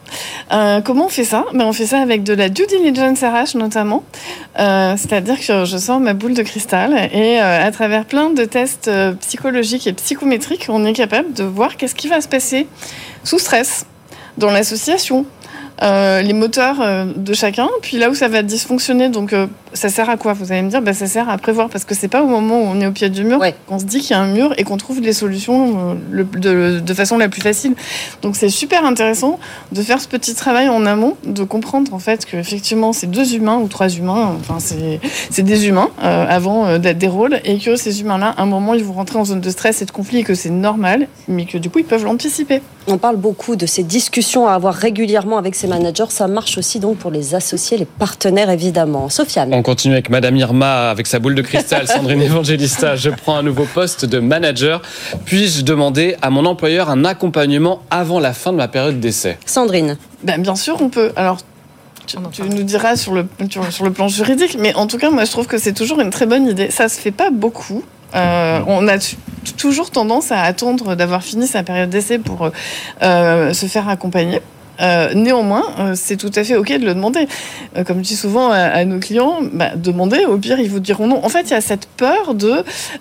Euh, 0.53 0.81
comment 0.81 1.07
on 1.07 1.09
fait 1.09 1.25
ça? 1.25 1.45
Ben, 1.53 1.65
On 1.67 1.73
fait 1.73 1.87
ça 1.87 1.99
avec 2.01 2.23
de 2.23 2.33
la 2.33 2.49
due 2.49 2.67
diligence 2.67 3.21
RH 3.21 3.57
notamment. 3.57 4.03
Euh, 4.59 4.95
C'est-à-dire 4.97 5.39
que 5.39 5.65
je 5.65 5.77
sors 5.77 6.01
ma 6.01 6.15
boule 6.15 6.35
de 6.35 6.43
cristal 6.43 6.95
et 7.13 7.41
euh, 7.41 7.67
à 7.67 7.71
travers 7.71 8.05
plein 8.07 8.31
de 8.31 8.45
tests 8.45 8.91
psychologiques 9.21 9.87
et 9.87 9.93
psychométriques, 9.93 10.67
on 10.69 10.85
est 10.85 10.93
capable 10.95 11.33
de 11.35 11.45
voir 11.45 11.77
qu'est-ce 11.77 11.95
qui 11.95 12.09
va 12.09 12.21
se 12.21 12.29
passer 12.29 12.67
sous 13.25 13.39
stress 13.39 13.87
dans 14.39 14.51
l'association. 14.51 15.27
les 15.83 16.33
moteurs 16.33 17.07
de 17.15 17.35
chacun, 17.35 17.69
puis 17.83 17.99
là 17.99 18.11
où 18.11 18.15
ça 18.15 18.29
va 18.29 18.43
dysfonctionner, 18.43 19.11
donc 19.11 19.35
ça 19.73 19.89
sert 19.89 20.09
à 20.11 20.17
quoi 20.17 20.33
Vous 20.33 20.53
allez 20.53 20.63
me 20.63 20.71
dire, 20.71 20.83
bah, 20.83 20.93
ça 20.93 21.07
sert 21.07 21.29
à 21.29 21.39
prévoir, 21.39 21.69
parce 21.69 21.85
que 21.85 21.95
c'est 21.95 22.09
pas 22.09 22.23
au 22.23 22.27
moment 22.27 22.61
où 22.61 22.65
on 22.67 22.81
est 22.81 22.87
au 22.87 22.93
pied 22.93 23.09
du 23.09 23.25
mur 23.25 23.39
Ouais. 23.39 23.55
qu'on 23.67 23.79
se 23.79 23.85
dit 23.85 24.01
qu'il 24.01 24.11
y 24.11 24.15
a 24.15 24.21
un 24.21 24.33
mur 24.33 24.53
et 24.57 24.65
qu'on 24.65 24.77
trouve 24.77 25.01
les 25.01 25.13
solutions 25.13 25.91
euh, 25.91 25.95
le- 26.11 26.25
de, 26.25 26.81
de 26.81 26.95
façon 26.95 27.19
la 27.19 27.29
plus 27.29 27.41
facile. 27.41 27.75
Donc 28.23 28.37
c'est 28.37 28.49
super 28.49 28.85
intéressant 28.85 29.39
de 29.73 29.83
faire 29.83 30.01
ce 30.01 30.09
petit 30.09 30.35
travail 30.35 30.69
en 30.69 30.85
amont, 30.87 31.17
de 31.25 31.45
comprendre 31.45 31.93
en 31.95 31.99
fait 31.99 32.25
qu'effectivement 32.25 32.93
c'est 32.93 33.07
deux 33.09 33.35
humains 33.35 33.59
ou 33.59 33.69
trois 33.69 33.89
humains, 33.89 34.35
enfin 34.41 34.57
c'est 34.59 35.01
c'est 35.31 35.43
des 35.43 35.67
humains 35.69 35.91
euh, 36.03 36.27
avant 36.29 36.67
euh, 36.67 36.79
d'être 36.79 36.99
des 36.99 37.09
rôles, 37.09 37.41
et 37.45 37.59
que 37.59 37.77
ces 37.77 38.01
humains-là, 38.01 38.35
à 38.37 38.43
un 38.43 38.47
moment, 38.47 38.75
ils 38.75 38.85
vont 38.85 38.95
rentrer 38.95 39.19
en 39.19 39.25
zone 39.25 39.41
de 39.41 39.51
stress 39.51 39.83
et 39.83 39.85
de 39.85 39.91
conflit, 39.91 40.19
et 40.19 40.25
que 40.25 40.35
c'est 40.35 40.51
normal, 40.51 41.09
mais 41.29 41.45
que 41.45 41.59
du 41.59 41.71
coup 41.71 41.79
ils 41.79 41.85
peuvent 41.85 42.05
l'anticiper. 42.05 42.61
on 42.87 42.99
parle 42.99 43.17
beaucoup 43.17 43.55
de 43.57 43.67
ces 43.67 43.83
discussions 43.83 44.47
à 44.49 44.53
avoir 44.55 44.75
régulièrement 44.75 45.37
avec 45.39 45.55
ces 45.55 45.67
managers. 45.67 46.05
Ça 46.09 46.27
marche 46.27 46.57
aussi 46.59 46.81
donc 46.81 46.97
pour 46.97 47.11
les 47.11 47.35
associés, 47.35 47.77
les 47.77 47.85
partenaires 47.85 48.51
évidemment. 48.51 49.09
Sofiane. 49.09 49.58
On 49.59 49.63
continue 49.63 49.95
avec 49.95 50.09
Madame 50.09 50.37
Irma 50.37 50.89
avec 50.89 51.09
sa 51.09 51.19
boule 51.19 51.35
de 51.35 51.43
cristal, 51.43 51.89
Sandrine 51.89 52.23
Evangelista. 52.23 52.95
Je 52.95 53.11
prends 53.11 53.35
un 53.35 53.43
nouveau 53.43 53.65
poste 53.65 54.05
de 54.05 54.21
manager. 54.21 54.81
Puis-je 55.25 55.65
demander 55.65 56.15
à 56.23 56.31
mon 56.31 56.45
employeur 56.45 56.91
un 56.91 57.05
accompagnement 57.05 57.83
avant 57.91 58.21
la 58.21 58.35
fin 58.35 58.53
de 58.53 58.57
ma 58.57 58.69
période 58.69 59.01
d'essai? 59.01 59.37
Sandrine. 59.47 59.97
Ben, 60.23 60.41
bien 60.41 60.55
sûr, 60.55 60.81
on 60.81 60.91
peut. 60.91 61.11
Alors, 61.17 61.39
tu, 62.07 62.19
tu 62.31 62.43
nous 62.43 62.63
diras 62.63 62.95
sur 62.95 63.13
le, 63.15 63.27
sur, 63.71 63.85
le 63.85 63.91
plan 63.91 64.07
juridique, 64.07 64.57
mais 64.61 64.77
en 64.77 64.87
tout 64.87 64.97
cas, 64.97 65.11
moi, 65.11 65.25
je 65.25 65.33
trouve 65.33 65.49
que 65.49 65.59
c'est 65.59 65.75
toujours 65.75 65.99
une 65.99 66.11
très 66.11 66.27
bonne 66.27 66.47
idée. 66.47 66.71
Ça 66.71 66.89
se 66.89 67.01
fait 67.01 67.11
pas 67.11 67.31
beaucoup. 67.31 67.83
Euh, 68.15 68.61
on 68.69 68.87
a 68.87 68.99
toujours 69.57 69.91
tendance 69.91 70.31
à 70.31 70.43
attendre 70.43 70.95
d'avoir 70.95 71.25
fini 71.25 71.49
sa 71.49 71.65
période 71.65 71.91
d'essai 71.91 72.21
pour 72.21 72.49
euh, 73.03 73.53
se 73.53 73.67
faire 73.67 73.89
accompagner. 73.89 74.41
Euh, 74.81 75.13
néanmoins, 75.15 75.65
euh, 75.81 75.93
c'est 75.97 76.17
tout 76.17 76.31
à 76.35 76.45
fait 76.45 76.57
OK 76.57 76.69
de 76.69 76.85
le 76.87 76.95
demander. 76.95 77.27
Euh, 77.77 77.85
comme 77.85 77.99
je 77.99 78.03
dis 78.09 78.17
souvent 78.17 78.51
à, 78.51 78.59
à 78.59 78.85
nos 78.85 78.99
clients, 79.01 79.39
bah, 79.53 79.71
demandez, 79.77 80.25
au 80.25 80.39
pire, 80.39 80.61
ils 80.61 80.71
vous 80.71 80.81
diront 80.81 81.07
non. 81.07 81.25
En 81.25 81.29
fait, 81.29 81.43
il 81.43 81.51
y 81.51 81.55
a 81.55 81.61
cette 81.61 81.87
peur 81.97 82.35
de 82.35 82.51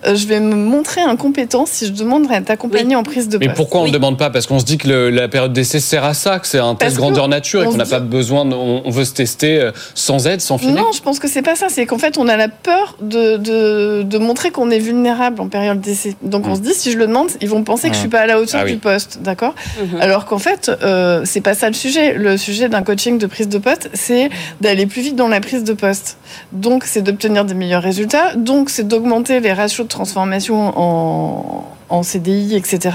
euh, 0.06 0.16
je 0.16 0.28
vais 0.28 0.40
me 0.40 0.56
montrer 0.56 1.02
incompétent 1.02 1.66
si 1.66 1.86
je 1.88 1.92
demande 1.92 2.26
à 2.32 2.36
être 2.38 2.50
accompagné 2.50 2.96
en 2.96 3.04
prise 3.04 3.30
de 3.30 3.38
Mais 3.38 3.46
poste. 3.46 3.58
pourquoi 3.58 3.82
on 3.82 3.84
ne 3.84 3.88
Oui. 3.90 3.94
demande 3.94 4.18
pas? 4.18 4.30
Parce 4.30 4.48
qu'on 4.48 4.60
se 4.60 4.66
dit 4.66 4.78
que 4.78 4.88
le- 4.88 5.10
la 5.12 5.28
période 5.28 5.54
d'essai 5.54 5.80
sert 5.80 6.04
à 6.04 6.14
ça, 6.14 6.40
que 6.40 6.48
c'est 6.48 6.58
un 6.60 6.76
Parce 6.76 6.94
test 6.94 6.96
que 6.98 7.02
grandeur 7.02 7.28
nature 7.28 7.62
et 7.64 7.68
on 7.68 7.72
qu'on 7.72 7.78
n'a 7.78 7.86
pas 7.86 8.00
besoin, 8.00 8.46
de- 8.46 8.56
on, 8.56 8.90
veut 8.90 9.06
se 9.06 9.14
tester 9.14 9.70
sans 9.94 10.28
aide, 10.28 10.42
sans 10.42 10.58
filet. 10.58 10.72
Non, 10.74 10.92
je 10.96 11.02
pense 11.02 11.20
que 11.20 11.28
c'est 11.28 11.42
pas 11.44 11.56
ça. 11.56 11.68
C'est 11.70 11.86
qu'en 11.86 11.98
fait, 12.00 12.18
on 12.18 12.28
a 12.28 12.38
la 12.38 12.48
peur 12.50 12.98
de, 13.02 13.38
de, 13.38 14.02
de 14.04 14.18
montrer 14.18 14.50
qu'on 14.52 14.70
est 14.72 14.80
vulnérable 14.80 15.42
en 15.42 15.48
période 15.48 15.80
d'essai. 15.82 16.16
Donc 16.24 16.48
on 16.48 16.52
Mm. 16.52 16.56
se 16.56 16.62
dit, 16.62 16.74
si 16.74 16.92
je 16.92 16.98
le 16.98 17.06
demande, 17.08 17.30
ils 17.42 17.50
vont 17.50 17.64
penser 17.64 17.90
que 17.90 17.96
je 17.96 18.00
suis 18.00 18.10
pas 18.10 18.22
à 18.22 18.26
la 18.26 18.40
hauteur 18.40 18.62
Ah 18.62 18.66
oui. 18.66 18.74
du 18.74 18.78
poste, 18.80 19.20
d'accord? 19.22 19.54
Mhm. 19.80 20.02
Alors 20.02 20.26
qu'en 20.26 20.40
fait, 20.40 20.72
euh, 20.84 21.22
c'est 21.26 21.42
pas 21.42 21.54
ça 21.54 21.67
le 21.68 21.76
sujet. 21.76 22.14
Le 22.14 22.38
sujet 22.38 22.70
d'un 22.70 22.84
coaching 22.84 23.18
de 23.18 23.28
prise 23.28 23.50
de 23.50 23.58
poste, 23.58 23.90
c'est 23.94 24.30
d'aller 24.62 24.86
plus 24.86 25.02
vite 25.02 25.16
dans 25.16 25.28
la 25.28 25.42
prise 25.42 25.64
de 25.64 25.74
poste. 25.74 26.18
Donc, 26.52 26.84
c'est 26.86 27.02
d'obtenir 27.02 27.46
des 27.46 27.54
meilleurs 27.54 27.84
résultats. 27.84 28.36
Donc, 28.36 28.70
c'est 28.70 28.88
d'augmenter 28.88 29.40
les 29.40 29.54
ratios 29.54 29.86
de 29.86 29.92
transformation 29.92 30.74
en, 30.76 31.66
en 31.90 32.04
CDI, 32.04 32.56
etc. 32.56 32.92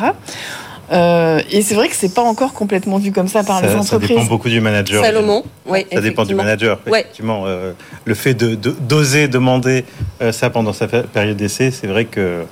Euh, 0.92 1.40
et 1.50 1.62
c'est 1.62 1.74
vrai 1.74 1.88
que 1.88 1.94
c'est 1.94 2.12
pas 2.12 2.22
encore 2.22 2.52
complètement 2.52 2.98
vu 2.98 3.12
comme 3.12 3.28
ça 3.28 3.42
par 3.42 3.60
ça, 3.60 3.66
les 3.66 3.74
entreprises. 3.74 4.08
Ça 4.08 4.14
dépend 4.14 4.26
beaucoup 4.26 4.48
du 4.48 4.60
manager. 4.60 5.02
Salomon, 5.02 5.42
oui. 5.66 5.86
Ça 5.90 6.00
dépend 6.00 6.24
du 6.24 6.34
manager. 6.34 6.80
Ouais. 6.86 7.00
Effectivement, 7.00 7.44
euh, 7.46 7.72
le 8.04 8.14
fait 8.14 8.34
de 8.34 8.54
d'oser 8.54 9.28
demander 9.28 9.84
euh, 10.20 10.32
ça 10.32 10.50
pendant 10.50 10.72
sa 10.72 10.88
période 10.88 11.36
d'essai, 11.36 11.70
c'est 11.70 11.86
vrai 11.86 12.04
que 12.04 12.44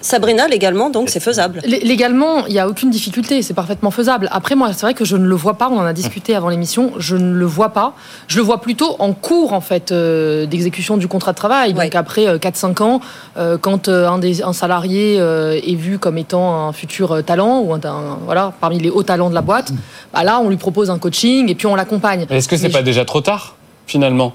Sabrina, 0.00 0.46
légalement, 0.46 0.90
donc 0.90 1.10
c'est 1.10 1.18
faisable. 1.20 1.60
Légalement, 1.64 2.46
il 2.46 2.52
n'y 2.52 2.58
a 2.60 2.68
aucune 2.68 2.90
difficulté, 2.90 3.42
c'est 3.42 3.52
parfaitement 3.54 3.90
faisable. 3.90 4.28
Après, 4.30 4.54
moi, 4.54 4.72
c'est 4.72 4.82
vrai 4.82 4.94
que 4.94 5.04
je 5.04 5.16
ne 5.16 5.26
le 5.26 5.34
vois 5.34 5.54
pas, 5.54 5.68
on 5.70 5.76
en 5.78 5.84
a 5.84 5.92
discuté 5.92 6.36
avant 6.36 6.48
l'émission, 6.50 6.92
je 6.98 7.16
ne 7.16 7.32
le 7.34 7.44
vois 7.46 7.70
pas. 7.70 7.94
Je 8.28 8.36
le 8.36 8.42
vois 8.44 8.60
plutôt 8.60 8.94
en 9.00 9.12
cours, 9.12 9.52
en 9.52 9.60
fait, 9.60 9.90
euh, 9.90 10.46
d'exécution 10.46 10.96
du 10.98 11.08
contrat 11.08 11.32
de 11.32 11.36
travail. 11.36 11.74
Ouais. 11.74 11.84
Donc 11.86 11.94
après 11.96 12.28
euh, 12.28 12.38
4-5 12.38 12.82
ans, 12.82 13.00
euh, 13.36 13.58
quand 13.60 13.88
euh, 13.88 14.08
un, 14.08 14.18
des, 14.18 14.42
un 14.42 14.52
salarié 14.52 15.16
euh, 15.18 15.58
est 15.66 15.74
vu 15.74 15.98
comme 15.98 16.16
étant 16.16 16.68
un 16.68 16.72
futur 16.72 17.12
euh, 17.16 17.22
talent, 17.22 17.58
ou 17.60 17.72
un, 17.74 17.80
un- 17.84 18.18
voilà, 18.24 18.52
parmi 18.60 18.78
les 18.78 18.90
hauts 18.90 19.02
talents 19.02 19.30
de 19.30 19.34
la 19.34 19.42
boîte, 19.42 19.72
bah 20.14 20.22
là, 20.22 20.38
on 20.40 20.48
lui 20.48 20.56
propose 20.58 20.90
un 20.90 20.98
coaching 20.98 21.48
et 21.50 21.54
puis 21.56 21.66
on 21.66 21.74
l'accompagne. 21.74 22.24
Est-ce 22.30 22.46
que 22.48 22.56
c'est 22.56 22.68
pas 22.68 22.82
déjà 22.82 23.04
trop 23.04 23.20
tard, 23.20 23.56
finalement? 23.86 24.32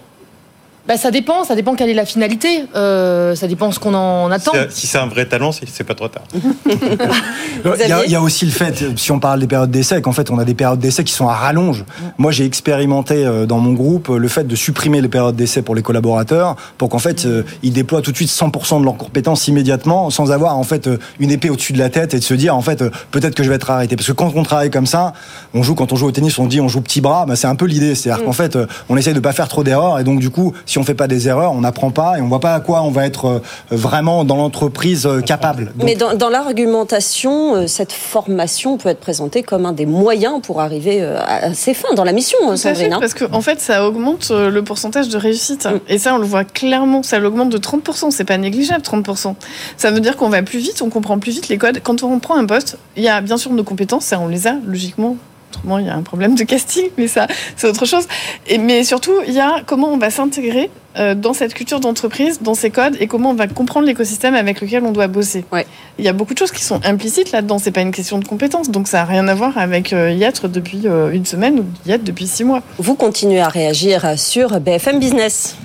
Bah, 0.86 0.98
ça 0.98 1.12
dépend, 1.12 1.46
ça 1.46 1.56
dépend 1.56 1.76
quelle 1.76 1.90
est 1.90 1.94
la 1.94 2.06
finalité, 2.06 2.66
euh, 2.76 3.36
ça 3.36 3.48
dépend 3.48 3.72
ce 3.72 3.80
qu'on 3.80 3.94
en 3.94 4.30
attend. 4.32 4.52
si- 4.70 4.86
c'est 4.88 4.98
un 4.98 5.06
vrai 5.08 5.26
talent, 5.26 5.52
c'est 5.54 5.84
pas 5.86 5.94
trop 5.96 6.10
tard. 6.10 6.24
Il 6.36 7.88
y, 7.88 7.92
a, 7.92 8.06
il 8.06 8.12
y 8.12 8.16
a 8.16 8.22
aussi 8.22 8.46
le 8.46 8.52
fait, 8.52 8.84
si 8.98 9.12
on 9.14 9.20
parle 9.20 9.40
des 9.40 9.48
périodes 9.48 9.72
d'essai, 9.72 10.02
qu'en 10.02 10.12
fait 10.12 10.30
on 10.30 10.38
a 10.40 10.44
des 10.44 10.54
périodes 10.54 10.80
d'essai 10.80 11.04
qui 11.06 11.14
sont 11.14 11.30
à 11.30 11.34
rallonge. 11.36 11.86
Moi 12.18 12.32
j'ai 12.32 12.44
expérimenté 12.46 13.26
euh, 13.26 13.46
dans 13.46 13.60
mon 13.60 13.72
groupe 13.72 14.10
euh, 14.10 14.18
le 14.18 14.28
fait 14.28 14.44
de 14.46 14.56
supprimer 14.56 15.00
les 15.02 15.08
périodes 15.08 15.36
d'essai 15.38 15.62
pour 15.62 15.74
les 15.76 15.82
collaborateurs 15.82 16.56
pour 16.78 16.90
qu'en 16.90 17.00
fait 17.00 17.26
ils 17.62 17.72
déploient 17.72 18.02
tout 18.02 18.12
de 18.12 18.18
suite 18.18 18.30
100% 18.30 18.80
de 18.82 18.86
leurs 18.86 18.98
compétences 18.98 19.48
immédiatement 19.48 20.10
sans 20.10 20.32
avoir 20.32 20.58
en 20.58 20.64
fait 20.64 20.90
une 21.20 21.32
épée 21.32 21.50
au-dessus 21.50 21.72
de 21.74 21.80
la 21.80 21.90
tête 21.90 22.14
et 22.14 22.20
de 22.20 22.24
se 22.24 22.34
dire 22.34 22.56
en 22.58 22.62
fait 22.62 22.84
peut-être 23.12 23.36
que 23.36 23.44
je 23.44 23.50
vais 23.50 23.56
être 23.56 23.70
arrêté. 23.72 23.96
Parce 23.96 24.08
que 24.08 24.14
quand 24.14 24.32
on 24.36 24.44
travaille 24.44 24.72
comme 24.72 24.88
ça, 24.88 25.14
on 25.54 25.64
joue 25.64 25.76
quand 25.76 25.94
on 25.94 25.96
joue 25.96 26.08
au 26.08 26.12
tennis, 26.12 26.38
on 26.40 26.48
dit 26.48 26.60
on 26.60 26.68
joue 26.68 26.82
petit 26.82 27.00
bras, 27.02 27.26
bah, 27.26 27.36
c'est 27.38 27.48
un 27.48 27.56
peu 27.56 27.66
l'idée. 27.66 27.96
C'est-à-dire 27.96 28.26
qu'en 28.26 28.34
fait 28.34 28.58
on 28.90 28.98
essaye 28.98 29.14
de 29.14 29.20
pas 29.22 29.32
faire 29.34 29.48
trop 29.48 29.64
d'erreurs 29.64 30.00
et 30.00 30.04
donc 30.04 30.20
du 30.20 30.30
coup 30.30 30.54
si 30.74 30.80
on 30.80 30.84
fait 30.84 30.96
pas 30.96 31.08
des 31.08 31.28
erreurs, 31.28 31.52
on 31.52 31.62
n'apprend 31.62 31.92
pas 31.92 32.18
et 32.18 32.22
on 32.22 32.28
voit 32.28 32.40
pas 32.40 32.56
à 32.56 32.60
quoi 32.60 32.82
on 32.82 32.90
va 32.90 33.06
être 33.06 33.26
euh, 33.26 33.42
vraiment 33.70 34.24
dans 34.24 34.38
l'entreprise 34.38 35.06
euh, 35.06 35.22
capable. 35.22 35.66
Donc, 35.76 35.84
Mais 35.84 35.94
dans, 35.94 36.16
dans 36.16 36.30
l'argumentation, 36.30 37.56
euh, 37.56 37.68
cette 37.68 37.92
formation 37.92 38.78
peut 38.78 38.90
être 38.90 39.00
présentée 39.00 39.44
comme 39.44 39.68
un 39.68 39.74
des 39.74 39.86
moyens 39.86 40.42
pour 40.42 40.62
arriver 40.62 41.04
à 41.04 41.54
ses 41.54 41.76
fins 41.76 41.94
dans 41.94 42.04
la 42.04 42.12
mission, 42.12 42.40
Tout 42.42 42.50
à 42.50 42.56
fait, 42.56 42.74
Sandrine. 42.74 42.94
hein. 42.94 42.98
parce 43.00 43.14
qu'en 43.14 43.32
en 43.32 43.42
fait, 43.42 43.62
ça 43.62 43.88
augmente 43.88 44.32
le 44.32 44.64
pourcentage 44.64 45.10
de 45.10 45.18
réussite. 45.20 45.68
Mm. 45.68 45.80
Et 45.90 46.00
ça, 46.00 46.16
on 46.16 46.18
le 46.18 46.26
voit 46.26 46.44
clairement, 46.44 47.04
ça 47.04 47.20
l'augmente 47.20 47.50
de 47.50 47.60
30%. 47.60 48.10
C'est 48.10 48.24
pas 48.24 48.40
négligeable, 48.40 48.82
30%. 48.82 49.36
Ça 49.78 49.92
veut 49.92 50.00
dire 50.00 50.18
qu'on 50.18 50.30
va 50.30 50.42
plus 50.42 50.58
vite, 50.58 50.82
on 50.82 50.90
comprend 50.90 51.20
plus 51.20 51.34
vite 51.34 51.50
les 51.50 51.60
codes. 51.60 51.82
Quand 51.84 52.02
on 52.02 52.18
prend 52.18 52.36
un 52.36 52.48
poste, 52.48 52.80
il 52.98 53.04
y 53.04 53.10
a 53.10 53.22
bien 53.22 53.38
sûr 53.38 53.54
nos 53.54 53.64
compétences, 53.64 54.06
ça, 54.06 54.20
on 54.20 54.28
les 54.28 54.48
a, 54.48 54.56
logiquement. 54.66 55.18
Autrement, 55.54 55.78
il 55.78 55.86
y 55.86 55.90
a 55.90 55.96
un 55.96 56.02
problème 56.02 56.34
de 56.36 56.44
casting, 56.44 56.90
mais 56.98 57.08
ça, 57.08 57.28
c'est 57.56 57.68
autre 57.68 57.86
chose. 57.86 58.08
Et, 58.48 58.58
mais 58.58 58.84
surtout, 58.84 59.14
il 59.28 59.34
y 59.34 59.40
a 59.40 59.62
comment 59.66 59.90
on 59.90 59.98
va 59.98 60.10
s'intégrer 60.10 60.72
euh, 60.98 61.14
dans 61.14 61.34
cette 61.34 61.54
culture 61.54 61.80
d'entreprise, 61.80 62.42
dans 62.42 62.56
ces 62.56 62.72
codes, 62.72 62.98
et 63.00 63.08
comment 63.08 63.30
on 63.32 63.36
va 63.36 63.48
comprendre 63.48 63.86
l'écosystème 63.86 64.34
avec 64.34 64.62
lequel 64.62 64.84
on 64.84 64.92
doit 64.92 65.08
bosser. 65.08 65.46
Ouais. 65.52 65.68
Il 66.00 66.06
y 66.06 66.08
a 66.08 66.14
beaucoup 66.14 66.34
de 66.34 66.40
choses 66.40 66.52
qui 66.52 66.64
sont 66.64 66.80
implicites 66.84 67.32
là-dedans. 67.32 67.60
C'est 67.60 67.72
pas 67.72 67.82
une 67.82 67.92
question 67.92 68.18
de 68.18 68.26
compétences, 68.26 68.72
donc 68.72 68.88
ça 68.88 68.98
n'a 68.98 69.06
rien 69.06 69.28
à 69.28 69.36
voir 69.36 69.58
avec 69.58 69.94
euh, 69.94 70.12
y 70.12 70.24
être 70.24 70.48
depuis 70.48 70.82
euh, 70.86 71.12
une 71.12 71.26
semaine 71.26 71.60
ou 71.60 71.66
y 71.88 71.92
être 71.92 72.04
depuis 72.04 72.26
six 72.26 72.44
mois. 72.44 72.64
Vous 72.80 72.96
continuez 72.96 73.42
à 73.42 73.48
réagir 73.48 74.18
sur 74.18 74.60
BFM 74.60 75.00
Business. 75.00 75.56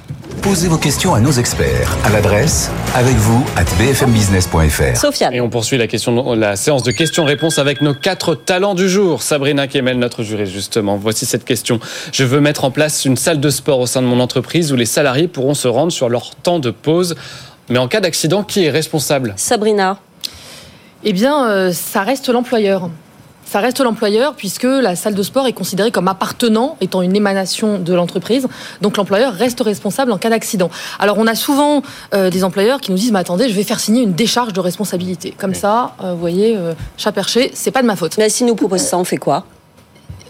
Posez 0.42 0.68
vos 0.68 0.78
questions 0.78 1.14
à 1.14 1.20
nos 1.20 1.32
experts 1.32 1.96
à 2.04 2.10
l'adresse 2.10 2.70
avec 2.94 3.16
vous 3.16 3.44
at 3.56 3.64
bfmbusiness.fr. 3.78 4.96
Sofiane. 4.96 5.34
Et 5.34 5.40
on 5.40 5.50
poursuit 5.50 5.76
la, 5.76 5.86
question, 5.86 6.34
la 6.34 6.56
séance 6.56 6.82
de 6.82 6.90
questions-réponses 6.90 7.58
avec 7.58 7.82
nos 7.82 7.94
quatre 7.94 8.34
talents 8.34 8.74
du 8.74 8.88
jour. 8.88 9.22
Sabrina 9.22 9.66
Kemel, 9.66 9.98
notre 9.98 10.22
juriste, 10.22 10.52
justement. 10.52 10.96
Voici 10.96 11.26
cette 11.26 11.44
question. 11.44 11.80
Je 12.12 12.24
veux 12.24 12.40
mettre 12.40 12.64
en 12.64 12.70
place 12.70 13.04
une 13.04 13.16
salle 13.16 13.40
de 13.40 13.50
sport 13.50 13.80
au 13.80 13.86
sein 13.86 14.00
de 14.00 14.06
mon 14.06 14.20
entreprise 14.20 14.72
où 14.72 14.76
les 14.76 14.86
salariés 14.86 15.28
pourront 15.28 15.54
se 15.54 15.68
rendre 15.68 15.92
sur 15.92 16.08
leur 16.08 16.34
temps 16.36 16.60
de 16.60 16.70
pause. 16.70 17.16
Mais 17.68 17.78
en 17.78 17.88
cas 17.88 18.00
d'accident, 18.00 18.44
qui 18.44 18.64
est 18.64 18.70
responsable? 18.70 19.34
Sabrina. 19.36 19.98
Eh 21.04 21.12
bien, 21.12 21.48
euh, 21.48 21.72
ça 21.72 22.02
reste 22.02 22.28
l'employeur. 22.28 22.90
Ça 23.48 23.60
reste 23.60 23.80
l'employeur 23.80 24.34
puisque 24.34 24.64
la 24.64 24.94
salle 24.94 25.14
de 25.14 25.22
sport 25.22 25.46
est 25.46 25.54
considérée 25.54 25.90
comme 25.90 26.06
appartenant, 26.06 26.76
étant 26.82 27.00
une 27.00 27.16
émanation 27.16 27.78
de 27.78 27.94
l'entreprise. 27.94 28.46
Donc 28.82 28.98
l'employeur 28.98 29.32
reste 29.32 29.62
responsable 29.62 30.12
en 30.12 30.18
cas 30.18 30.28
d'accident. 30.28 30.68
Alors 30.98 31.16
on 31.16 31.26
a 31.26 31.34
souvent 31.34 31.80
euh, 32.12 32.28
des 32.28 32.44
employeurs 32.44 32.78
qui 32.78 32.90
nous 32.90 32.98
disent, 32.98 33.10
mais 33.10 33.20
attendez, 33.20 33.48
je 33.48 33.54
vais 33.54 33.62
faire 33.62 33.80
signer 33.80 34.02
une 34.02 34.12
décharge 34.12 34.52
de 34.52 34.60
responsabilité. 34.60 35.34
Comme 35.38 35.54
ça, 35.54 35.94
euh, 36.04 36.12
vous 36.12 36.20
voyez, 36.20 36.58
euh, 36.58 36.74
chat 36.98 37.10
perché, 37.10 37.50
c'est 37.54 37.70
pas 37.70 37.80
de 37.80 37.86
ma 37.86 37.96
faute. 37.96 38.18
Mais 38.18 38.28
si 38.28 38.44
nous 38.44 38.54
propose 38.54 38.82
ça, 38.82 38.98
on 38.98 39.04
fait 39.04 39.16
quoi? 39.16 39.46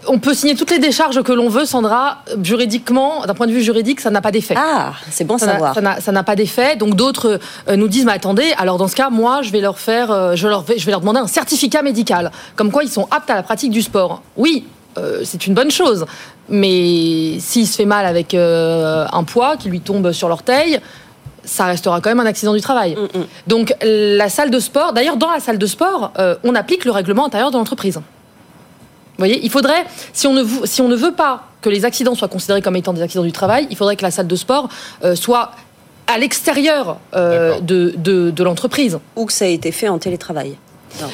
On 0.07 0.19
peut 0.19 0.33
signer 0.33 0.55
toutes 0.55 0.71
les 0.71 0.79
décharges 0.79 1.21
que 1.23 1.31
l'on 1.31 1.49
veut, 1.49 1.65
Sandra. 1.65 2.19
Juridiquement, 2.41 3.25
d'un 3.25 3.33
point 3.33 3.47
de 3.47 3.51
vue 3.51 3.61
juridique, 3.61 3.99
ça 3.99 4.09
n'a 4.09 4.21
pas 4.21 4.31
d'effet. 4.31 4.55
Ah, 4.57 4.93
c'est 5.11 5.23
bon 5.25 5.37
Ça 5.37 5.45
n'a- 5.45 5.51
savoir. 5.53 5.99
ça 6.01 6.11
n'a- 6.11 6.23
pas 6.23 6.35
d'effet. 6.35 6.75
Donc 6.75 6.95
d'autres 6.95 7.39
euh, 7.67 7.75
nous 7.75 7.87
disent, 7.87 8.05
mais 8.05 8.13
attendez, 8.13 8.53
alors 8.57 8.77
dans 8.77 8.87
ce 8.87 8.95
cas, 8.95 9.09
moi, 9.09 9.41
je 9.41 9.51
vais 9.51 9.61
leur 9.61 9.79
faire, 9.79 10.11
euh, 10.11 10.35
je, 10.35 10.47
leur, 10.47 10.61
vais- 10.61 10.77
je 10.77 10.85
vais 10.85 10.91
leur 10.91 11.01
demander 11.01 11.19
un 11.19 11.27
certificat 11.27 11.81
médical, 11.81 12.31
comme 12.55 12.71
quoi 12.71 12.83
ils 12.83 12.89
sont 12.89 13.07
aptes 13.11 13.29
à 13.29 13.35
la 13.35 13.43
pratique 13.43 13.71
du 13.71 13.81
sport. 13.81 14.21
Oui, 14.37 14.65
euh, 14.97 15.21
c'est 15.23 15.47
une 15.47 15.53
bonne 15.53 15.71
chose, 15.71 16.05
mais 16.49 17.37
s'il 17.39 17.67
se 17.67 17.75
fait 17.75 17.85
mal 17.85 18.05
avec 18.05 18.33
euh, 18.33 19.05
un 19.11 19.23
poids 19.23 19.57
qui 19.57 19.69
lui 19.69 19.79
tombe 19.81 20.11
sur 20.11 20.29
l'orteil, 20.29 20.79
ça 21.45 21.65
restera 21.65 22.01
quand 22.01 22.09
même 22.09 22.19
un 22.19 22.25
accident 22.25 22.53
du 22.53 22.61
travail. 22.61 22.95
Mm, 22.95 23.19
mm. 23.19 23.25
Donc 23.47 23.73
la 23.81 24.29
salle 24.29 24.51
de 24.51 24.59
sport, 24.59 24.93
d'ailleurs 24.93 25.17
dans 25.17 25.31
la 25.31 25.39
salle 25.39 25.57
de 25.57 25.65
sport, 25.65 26.11
euh, 26.19 26.35
on 26.43 26.53
applique 26.55 26.85
le 26.85 26.91
règlement 26.91 27.25
intérieur 27.25 27.51
de 27.51 27.57
l'entreprise. 27.57 27.99
Vous 29.19 29.25
voyez, 29.25 29.41
il 29.43 29.49
faudrait, 29.49 29.83
si 30.13 30.27
on, 30.27 30.33
ne, 30.33 30.41
vou- 30.41 30.65
si 30.65 30.79
on 30.81 30.87
ne 30.87 30.95
veut 30.95 31.11
pas 31.11 31.43
que 31.59 31.67
les 31.69 31.83
accidents 31.83 32.15
soient 32.15 32.29
considérés 32.29 32.61
comme 32.61 32.77
étant 32.77 32.93
des 32.93 33.01
accidents 33.01 33.25
du 33.25 33.33
travail, 33.33 33.67
il 33.69 33.75
faudrait 33.75 33.97
que 33.97 34.01
la 34.03 34.11
salle 34.11 34.27
de 34.27 34.35
sport 34.37 34.69
euh, 35.03 35.13
soit 35.13 35.51
à 36.07 36.17
l'extérieur 36.17 36.97
euh, 37.13 37.49
D'accord. 37.49 37.61
de, 37.63 37.93
de, 37.97 38.31
de 38.31 38.43
l'entreprise. 38.45 38.97
Ou 39.17 39.25
que 39.25 39.33
ça 39.33 39.43
a 39.43 39.49
été 39.49 39.73
fait 39.73 39.89
en 39.89 39.99
télétravail. 39.99 40.55